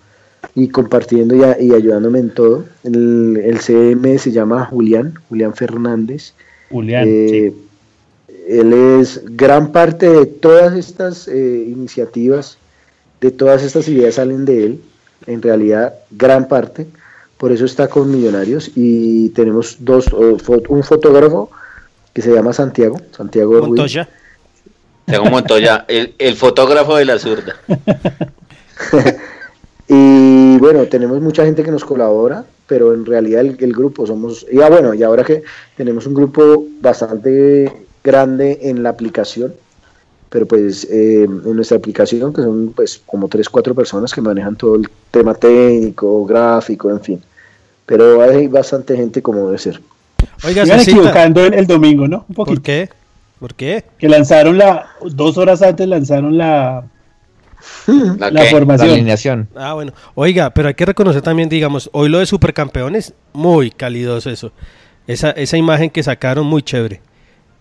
[0.54, 2.64] y compartiendo y, a- y ayudándome en todo.
[2.84, 6.34] El, el CM se llama Julián, Julián Fernández.
[6.70, 7.04] Julián.
[7.08, 7.52] Eh,
[8.48, 12.58] Él es gran parte de todas estas eh, iniciativas,
[13.20, 14.80] de todas estas ideas salen de él,
[15.26, 16.86] en realidad gran parte,
[17.42, 21.50] por eso está con Millonarios y tenemos dos, un fotógrafo
[22.12, 23.66] que se llama Santiago, Santiago Ruiz.
[23.66, 24.08] Montoya.
[25.06, 27.56] Tengo Montoya, el, el fotógrafo de la zurda.
[29.88, 34.46] Y bueno, tenemos mucha gente que nos colabora, pero en realidad el, el grupo somos,
[34.50, 35.42] y ah, bueno, y ahora que
[35.76, 37.70] tenemos un grupo bastante
[38.02, 39.52] grande en la aplicación,
[40.30, 44.56] pero pues eh, en nuestra aplicación, que son pues como tres, cuatro personas que manejan
[44.56, 47.22] todo el tema técnico, gráfico, en fin.
[47.86, 49.80] Pero hay bastante gente como debe ser.
[50.44, 52.24] Oiga, Cecita, equivocando el, el domingo, ¿no?
[52.28, 52.54] Un poquito.
[52.56, 52.88] ¿por qué?
[53.38, 53.84] ¿Por qué?
[53.98, 56.84] Que lanzaron la, dos horas antes lanzaron la,
[57.86, 58.46] ¿La la qué?
[58.46, 58.90] La formación.
[58.90, 59.48] alineación.
[59.56, 59.92] Ah, bueno.
[60.14, 64.52] Oiga, pero hay que reconocer también, digamos, hoy lo de Supercampeones, muy calidoso eso.
[65.06, 67.00] Esa, esa imagen que sacaron, muy chévere.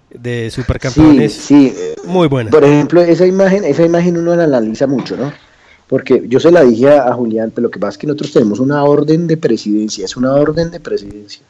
[0.10, 1.34] de supercampeones.
[1.34, 1.74] Sí,
[2.06, 2.52] Muy buena.
[2.52, 5.32] Por ejemplo, esa imagen, esa imagen uno la analiza mucho, ¿no?
[5.92, 8.60] Porque yo se la dije a, Julián, pero lo que pasa es que nosotros tenemos
[8.62, 11.44] una orden de presidencia, es una orden de presidencia.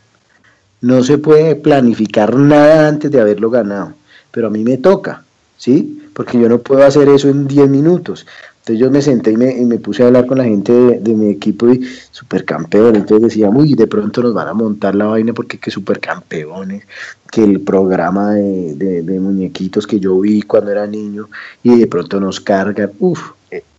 [0.81, 3.93] No se puede planificar nada antes de haberlo ganado,
[4.31, 5.23] pero a mí me toca,
[5.57, 6.01] ¿sí?
[6.13, 8.25] Porque yo no puedo hacer eso en 10 minutos.
[8.59, 11.13] Entonces yo me senté y me, y me puse a hablar con la gente de,
[11.15, 11.81] mi equipo y
[12.11, 12.95] supercampeón.
[12.95, 16.85] Entonces decíamos, uy, de pronto nos van a montar la vaina porque que supercampeones,
[17.31, 21.29] que el programa de, de- de muñequitos que yo vi cuando era niño
[21.63, 23.21] y de pronto nos cargan, uff.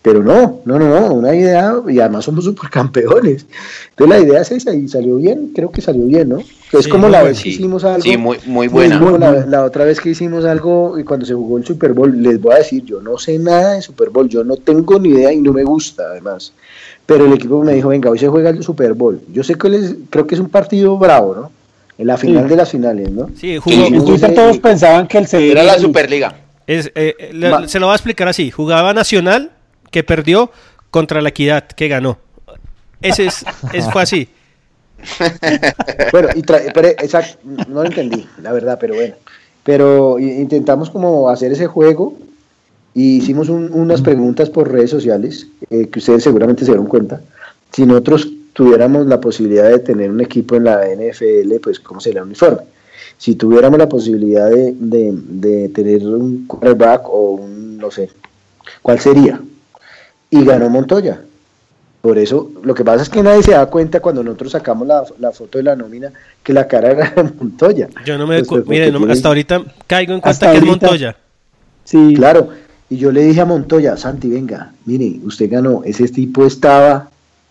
[0.02, 3.46] Pero no, no, no, no, una idea, y además somos supercampeones.
[3.90, 6.38] Entonces la idea es esa y salió bien, creo que salió bien, ¿no?
[6.72, 8.02] Es Sí, como la vez que hicimos algo.
[8.02, 8.98] sí, muy- muy es buena.
[8.98, 12.20] como la, la otra vez que hicimos algo y cuando se jugó el Super Bowl,
[12.20, 15.10] les voy a decir, yo no sé nada de Super Bowl, yo no tengo ni
[15.10, 16.52] idea y no me gusta además.
[17.06, 19.20] Pero el equipo me dijo, venga, hoy se juega el Super Bowl.
[19.32, 21.52] Yo sé que les, creo que es un partido bravo, ¿no?
[21.98, 22.50] En la final Sí.
[22.50, 23.30] de las finales, ¿no?
[23.38, 23.76] Sí, jugó,
[24.34, 26.34] todos pensaban que el Era la Superliga.
[26.66, 28.50] es, eh, eh, se lo voy a explicar así.
[28.50, 29.50] Jugaba Nacional,
[29.92, 30.50] que perdió,
[30.90, 32.18] contra la Equidad, que ganó.
[33.00, 34.28] Ese es, es fue así.
[36.12, 37.38] Bueno, y pero, exacto,
[37.68, 39.14] no lo entendí, la verdad, pero bueno.
[39.64, 42.14] Pero intentamos como hacer ese juego
[42.94, 47.20] y hicimos un- unas preguntas por redes sociales eh, que ustedes seguramente se dieron cuenta.
[47.72, 52.20] Si nosotros tuviéramos la posibilidad de tener un equipo en la NFL, pues ¿cómo sería
[52.20, 52.62] el uniforme?
[53.18, 58.10] Si tuviéramos la posibilidad de, de- de tener un quarterback o un, no sé,
[58.82, 59.40] ¿cuál sería?
[60.32, 61.20] Y ganó Montoya.
[62.00, 65.04] Por eso, lo que pasa es que nadie se da cuenta cuando nosotros sacamos la,
[65.20, 66.10] la foto de la nómina
[66.42, 67.88] que la cara era de Montoya.
[68.04, 70.64] Yo no me pues, mire, no- hasta ahorita caigo en cuenta que es.
[70.64, 71.16] Montoya.
[71.84, 72.14] Sí.
[72.16, 72.48] Claro,
[72.90, 77.08] y yo le dije a Montoya, Santi, venga, mire, usted ganó, ese tipo estaba,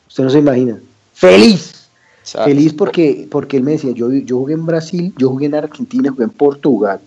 [0.09, 0.77] usted no se imagina,
[1.13, 1.87] feliz,
[2.23, 6.11] feliz porque, porque él me decía, yo, yo jugué en Brasil, yo jugué en Argentina,
[6.11, 6.99] jugué en Portugal,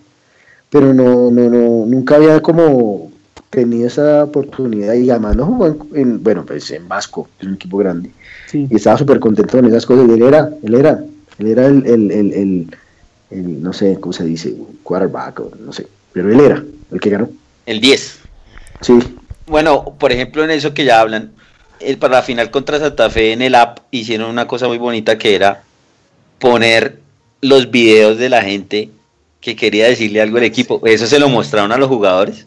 [0.70, 3.10] pero no, no, no, nunca había como
[3.54, 7.54] tenido esa oportunidad y además no jugó en, en- bueno, pues en Vasco, es un
[7.54, 8.10] equipo grande,
[8.50, 8.66] Sí.
[8.70, 11.04] y estaba súper contento con esas cosas, y él era, él era,
[11.38, 12.76] él era el, el, el, el-
[13.30, 14.54] el, no sé, ¿cómo se dice?
[14.82, 16.62] Quarterback, o no sé, pero él era
[16.92, 17.28] el que ganó.
[17.66, 18.18] El 10.
[18.82, 18.98] Sí.
[19.46, 21.32] Bueno, por ejemplo, en eso que ya hablan,
[21.80, 25.18] el, para la final contra Santa Fe en el app hicieron una cosa muy bonita
[25.18, 25.62] que era
[26.38, 26.98] poner
[27.40, 28.90] los videos de la gente
[29.40, 30.80] que quería decirle algo al equipo.
[30.84, 32.46] Eso se lo mostraron a los jugadores.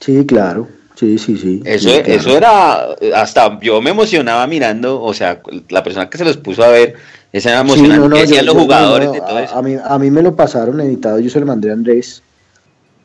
[0.00, 0.68] Sí, claro.
[0.94, 1.62] Sí, sí, sí.
[1.64, 2.12] Eso, Sí, claro.
[2.20, 6.64] eso era, hasta yo me emocionaba mirando, o sea, la persona que se los puso
[6.64, 6.94] a ver,
[7.32, 9.42] esa era Sí, emocionante, no, no, que decían yo- los jugadores no, de todo a,
[9.44, 9.54] eso.
[9.54, 12.20] a mí, a mí me lo pasaron editado, yo se lo mandé a Andrés,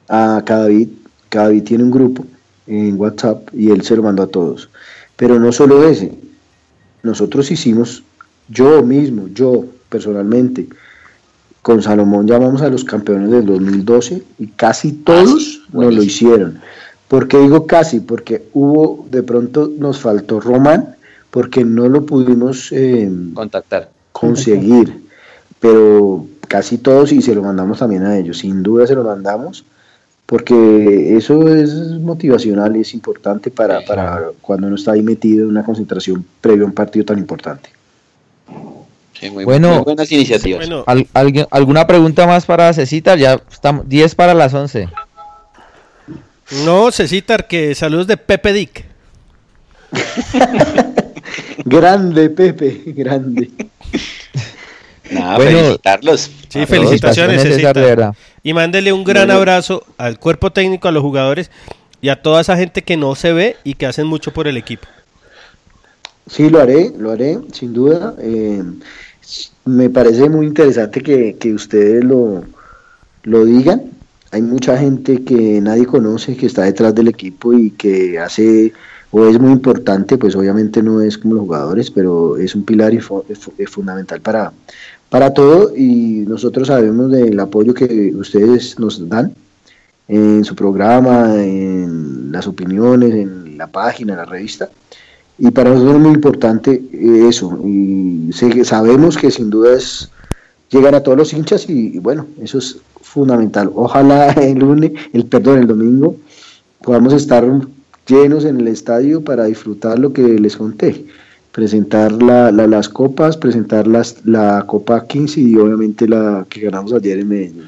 [0.09, 0.87] a Cadavid.
[1.29, 2.25] Cadavid tiene un grupo
[2.67, 4.69] en WhatsApp y él se lo mandó a todos.
[5.15, 6.11] Pero no solo ese,
[7.03, 8.01] nosotros hicimos,
[8.49, 10.67] yo mismo, yo personalmente,
[11.61, 16.59] con Salomón llamamos a los campeones del 2012 y casi todos nos lo hicieron.
[17.07, 17.99] ¿Por qué digo casi?
[17.99, 20.95] Porque hubo, de pronto nos faltó Román,
[21.29, 23.89] porque no lo pudimos eh, contactar.
[24.11, 25.03] conseguir,
[25.59, 29.63] pero casi todos y se lo mandamos también a ellos, sin duda se lo mandamos,
[30.25, 35.49] porque eso es motivacional y es importante para, para cuando uno está ahí metido en
[35.49, 37.69] una concentración previo a un partido tan importante.
[39.19, 39.75] Sí, muy, Bueno.
[39.75, 40.67] muy buenas iniciativas.
[40.85, 43.15] ¿Al- alguien- ¿Alguna pregunta más para Cecita?
[43.15, 44.89] Ya estamos 10 para las 11.
[46.65, 48.85] No, Cecitar, que saludos de Pepe Dick.
[51.65, 53.49] Grande, Pepe, grande.
[55.11, 56.31] Nada, Bueno, felicitarlos.
[56.49, 57.79] Sí, felicitaciones, felicitaciones, César, Cecita.
[57.79, 58.13] de verdad.
[58.43, 59.39] Y mándele un gran Bueno.
[59.39, 61.49] abrazo al cuerpo técnico, a los jugadores
[62.01, 64.57] y a toda esa gente que no se ve y que hacen mucho por el
[64.57, 64.87] equipo.
[66.27, 68.15] Sí, lo haré, lo haré, sin duda.
[68.19, 68.63] Eh,
[69.65, 72.43] me parece muy interesante que, que ustedes lo,
[73.23, 73.83] lo digan.
[74.33, 78.73] Hay mucha gente que nadie conoce, que está detrás del equipo y que hace,
[79.11, 82.93] o es muy importante, pues obviamente no es como los jugadores, pero es un pilar
[82.93, 84.51] y fu- es es fundamental para,
[85.09, 89.33] para todo y nosotros sabemos del apoyo que ustedes nos dan
[90.07, 94.67] en su programa, en las opiniones, en la página, en la revista.
[95.37, 97.59] Y para nosotros es muy importante eh, eso.
[97.65, 98.29] Y
[98.63, 100.09] sabemos que sin duda es
[100.73, 103.71] llegan a todos los hinchas y, bueno, eso es fundamental.
[103.75, 106.17] Ojalá el lunes, el perdón, el domingo
[106.81, 107.45] podamos estar
[108.07, 111.05] llenos en el estadio para disfrutar lo que les conté.
[111.51, 116.91] Presentar la- la- las copas, presentar las, la Copa 15 y obviamente la que ganamos
[116.93, 117.63] ayer en Medellín.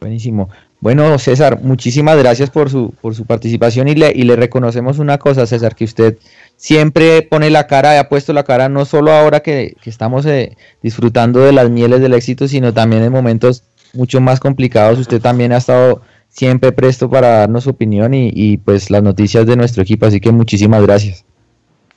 [0.00, 0.48] Buenísimo.
[0.80, 5.18] Bueno, César, muchísimas gracias por su, por su participación y le, y le reconocemos una
[5.18, 6.18] cosa, César, que usted
[6.56, 11.40] siempre pone la cara, ha puesto la cara no solo ahora que, estamos eh, disfrutando
[11.40, 15.00] de las mieles del éxito, sino también en momentos mucho más complicados.
[15.00, 19.46] Usted también ha estado siempre presto para darnos su opinión y, y pues las noticias
[19.46, 21.24] de nuestro equipo, así que muchísimas gracias.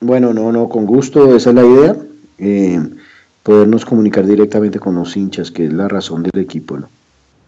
[0.02, 1.96] Bueno, no, no, con gusto, esa es la idea.
[2.38, 2.80] Eh,
[3.44, 6.88] podernos comunicar directamente con los hinchas, que es la razón del equipo, ¿no?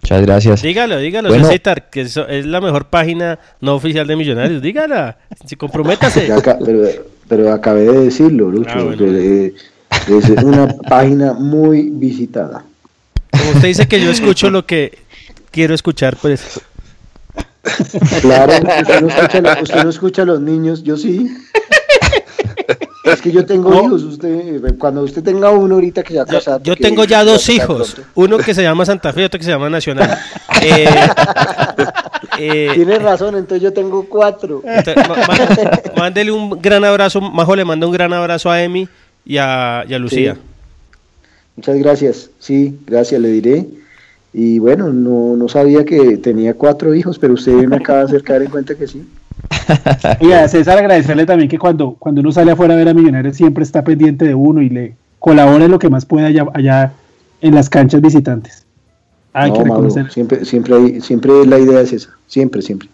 [0.04, 0.60] Muchas gracias.
[0.60, 1.48] Dígalo, dígalo, Bueno.
[1.48, 4.60] César, que eso es la mejor página no oficial de Millonarios.
[4.60, 5.16] Dígala,
[5.46, 6.30] si comprométase.
[6.38, 6.82] Acá- pero,
[7.26, 8.98] pero acabé de decirlo, Lucho, Ah, bueno.
[8.98, 9.54] que, eh,
[10.08, 12.64] es una página muy visitada.
[13.30, 14.98] Como usted dice que yo escucho lo que
[15.50, 16.60] quiero escuchar, pues.
[18.20, 21.34] Claro, usted no escucha, usted no escucha a los niños, yo sí.
[23.04, 26.60] Es que yo tengo hijos, usted, cuando usted tenga uno ahorita que ya casado.
[26.62, 28.10] Yo tengo ya dos hijos, pronto.
[28.14, 30.18] uno que se llama Santa Fe y otro que se llama Nacional.
[30.66, 30.88] Eh,
[32.38, 34.62] eh, Tiene razón, entonces yo tengo cuatro.
[34.64, 35.04] Entonces,
[35.96, 38.88] mándele un gran abrazo, Majo le manda un gran abrazo a Emi
[39.26, 40.34] y a, y a Lucía.
[40.34, 40.40] Sí.
[41.56, 43.66] Muchas gracias, sí, gracias, le diré.
[44.32, 48.22] Y bueno, no, no sabía que tenía cuatro hijos, pero usted me acaba de hacer
[48.22, 49.06] caer en cuenta que sí.
[50.20, 53.36] Y a César agradecerle también que cuando, cuando uno sale afuera a ver a Millonarios
[53.36, 56.92] siempre está pendiente de uno y le colabora en lo que más pueda allá, allá
[57.40, 58.64] en las canchas visitantes.
[59.32, 60.10] Hay No, que reconocer.
[60.12, 62.88] siempre, siempre, hay- siempre la idea es esa, siempre, siempre.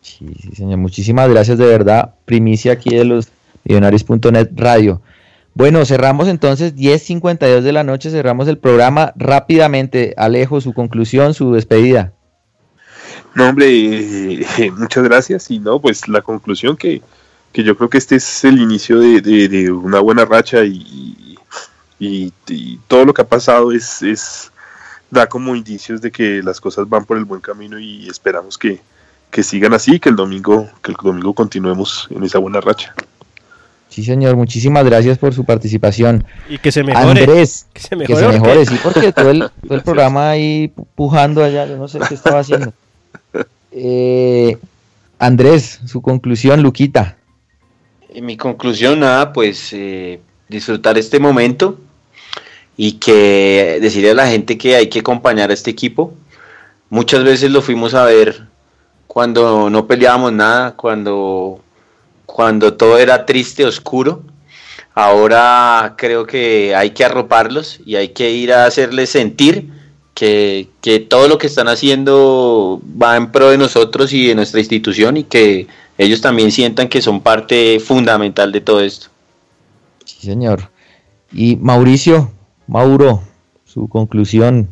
[0.00, 0.78] Sí, sí, señor.
[0.78, 2.14] Muchísimas gracias de verdad.
[2.24, 3.28] Primicia aquí de los
[3.64, 5.00] millonarios.net radio.
[5.54, 10.12] Bueno, cerramos entonces 10.52 de la noche, cerramos el programa rápidamente.
[10.16, 12.12] Alejo, su conclusión, su despedida.
[13.34, 15.50] No, hombre, eh, eh, muchas gracias.
[15.50, 17.02] Y no, pues la conclusión que,
[17.52, 21.36] que yo creo que este es el inicio de, de- de una buena racha y,
[21.98, 24.50] y- y todo lo que ha pasado es, es
[25.10, 28.80] da como indicios de que las cosas van por el buen camino y esperamos que,
[29.30, 32.94] que sigan así, que el domingo, que el domingo continuemos en esa buena racha.
[33.88, 36.24] Sí, señor, muchísimas gracias por su participación.
[36.48, 37.20] Y que se mejore.
[37.22, 40.30] Andrés, Que se que mejore, se porque- mejore, sí, porque todo el, todo el programa
[40.30, 42.72] ahí pu- pujando allá, yo no sé qué estaba haciendo.
[43.76, 44.56] Eh,
[45.18, 47.16] Andrés, su conclusión, Luquita.
[48.14, 51.80] Y mi conclusión, nada, pues eh, disfrutar este momento
[52.76, 56.14] y que decirle a la gente que hay que acompañar a este equipo.
[56.88, 58.46] Muchas veces lo fuimos a ver
[59.08, 61.60] cuando no peleábamos nada, cuando,
[62.26, 64.22] cuando todo era triste, oscuro.
[64.94, 69.73] Ahora creo que hay que arroparlos y hay que ir a hacerles sentir
[70.14, 74.60] que, que todo lo que están haciendo va en pro de nosotros y de nuestra
[74.60, 75.66] institución y que
[75.98, 79.08] ellos también sientan que son parte fundamental de todo esto.
[80.04, 80.70] Sí, señor.
[81.32, 82.30] Y Mauricio,
[82.66, 83.22] Mauro,
[83.64, 84.68] su conclusión.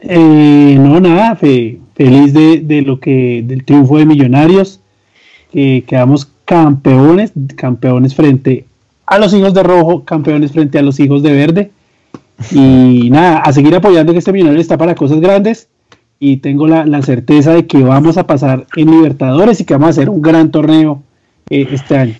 [0.00, 4.80] Eh, no, nada, fe- feliz de, de lo que del triunfo de Millonarios,
[5.52, 8.64] que quedamos campeones, campeones frente
[9.04, 11.70] a los hijos de rojo, campeones frente a los hijos de verde.
[12.50, 15.68] Y nada, a seguir apoyando que este Millonario está para cosas grandes
[16.18, 19.88] y tengo la, la certeza de que vamos a pasar en Libertadores y que vamos
[19.88, 21.02] a hacer un gran torneo
[21.48, 22.14] eh, este año.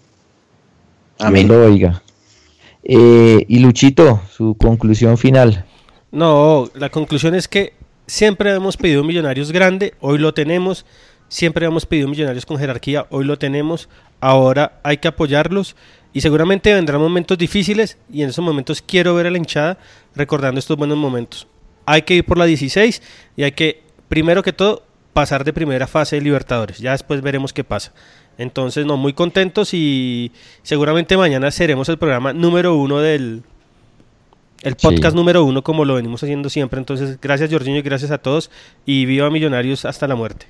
[1.18, 1.48] Amén.
[1.48, 2.02] Lo oiga.
[2.82, 5.64] Eh, y Luchito, su conclusión final.
[6.12, 7.74] No, la conclusión es que
[8.06, 10.86] siempre hemos pedido millonarios grande, hoy lo tenemos.
[11.28, 13.88] Siempre hemos pedido millonarios con jerarquía, hoy lo tenemos.
[14.20, 15.76] Ahora hay que apoyarlos
[16.12, 19.78] y seguramente vendrán momentos difíciles y en esos momentos quiero ver a la hinchada
[20.14, 21.46] recordando estos buenos momentos.
[21.86, 23.02] Hay que ir por la 16
[23.36, 24.82] y hay que, primero que todo,
[25.12, 26.78] pasar de primera fase de Libertadores.
[26.78, 27.92] Ya después veremos qué pasa.
[28.38, 30.32] Entonces, no, muy contentos y
[30.62, 33.42] seguramente mañana seremos el programa número uno del,
[34.62, 34.86] el Sí.
[34.86, 36.78] podcast número uno como lo venimos haciendo siempre.
[36.78, 38.50] Entonces, gracias Jorginho y gracias a todos
[38.86, 40.46] y viva Millonarios hasta la muerte.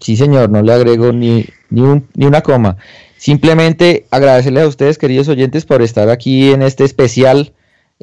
[0.00, 2.76] Sí, señor, no le agrego ni, ni, un- ni una coma.
[3.18, 7.52] Simplemente agradecerles a ustedes, queridos oyentes, por estar aquí en este especial,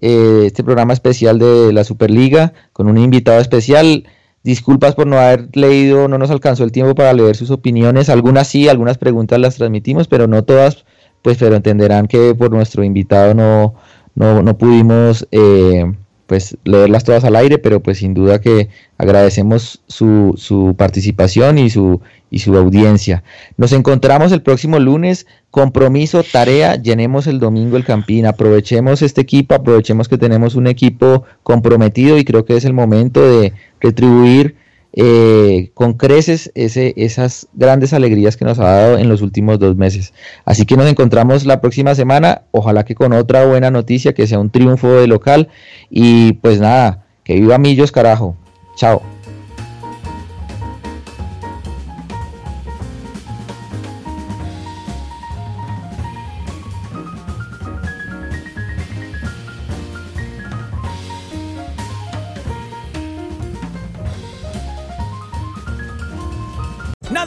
[0.02, 4.06] eh, este programa especial de la Superliga, con un invitado especial.
[4.44, 8.10] Disculpas por no haber leído, no nos alcanzó el tiempo para leer sus opiniones.
[8.10, 10.86] Algunas sí, algunas preguntas las transmitimos, pero no todas,
[11.22, 13.76] pues, pero entenderán que por nuestro invitado no,
[14.16, 15.86] no, no pudimos eh,
[16.28, 18.68] pues leerlas todas al aire, pero pues sin duda que
[18.98, 22.02] agradecemos su, su participación y su,
[22.36, 23.24] y su audiencia.
[23.56, 29.56] Nos encontramos el próximo lunes, compromiso, tarea, llenemos el domingo el Campín, aprovechemos este equipo,
[29.56, 34.58] aprovechemos que tenemos un equipo comprometido y creo que es el momento de retribuir
[34.92, 39.78] eh, con creces ese, esas grandes alegrías que nos ha dado en los últimos dos
[39.78, 40.14] meses.
[40.44, 44.40] Así que nos encontramos la próxima semana, ojalá que con otra buena noticia, que sea
[44.40, 45.48] un triunfo de local.
[45.90, 48.36] Y pues nada, que viva Millos, carajo.
[48.76, 49.15] Chao.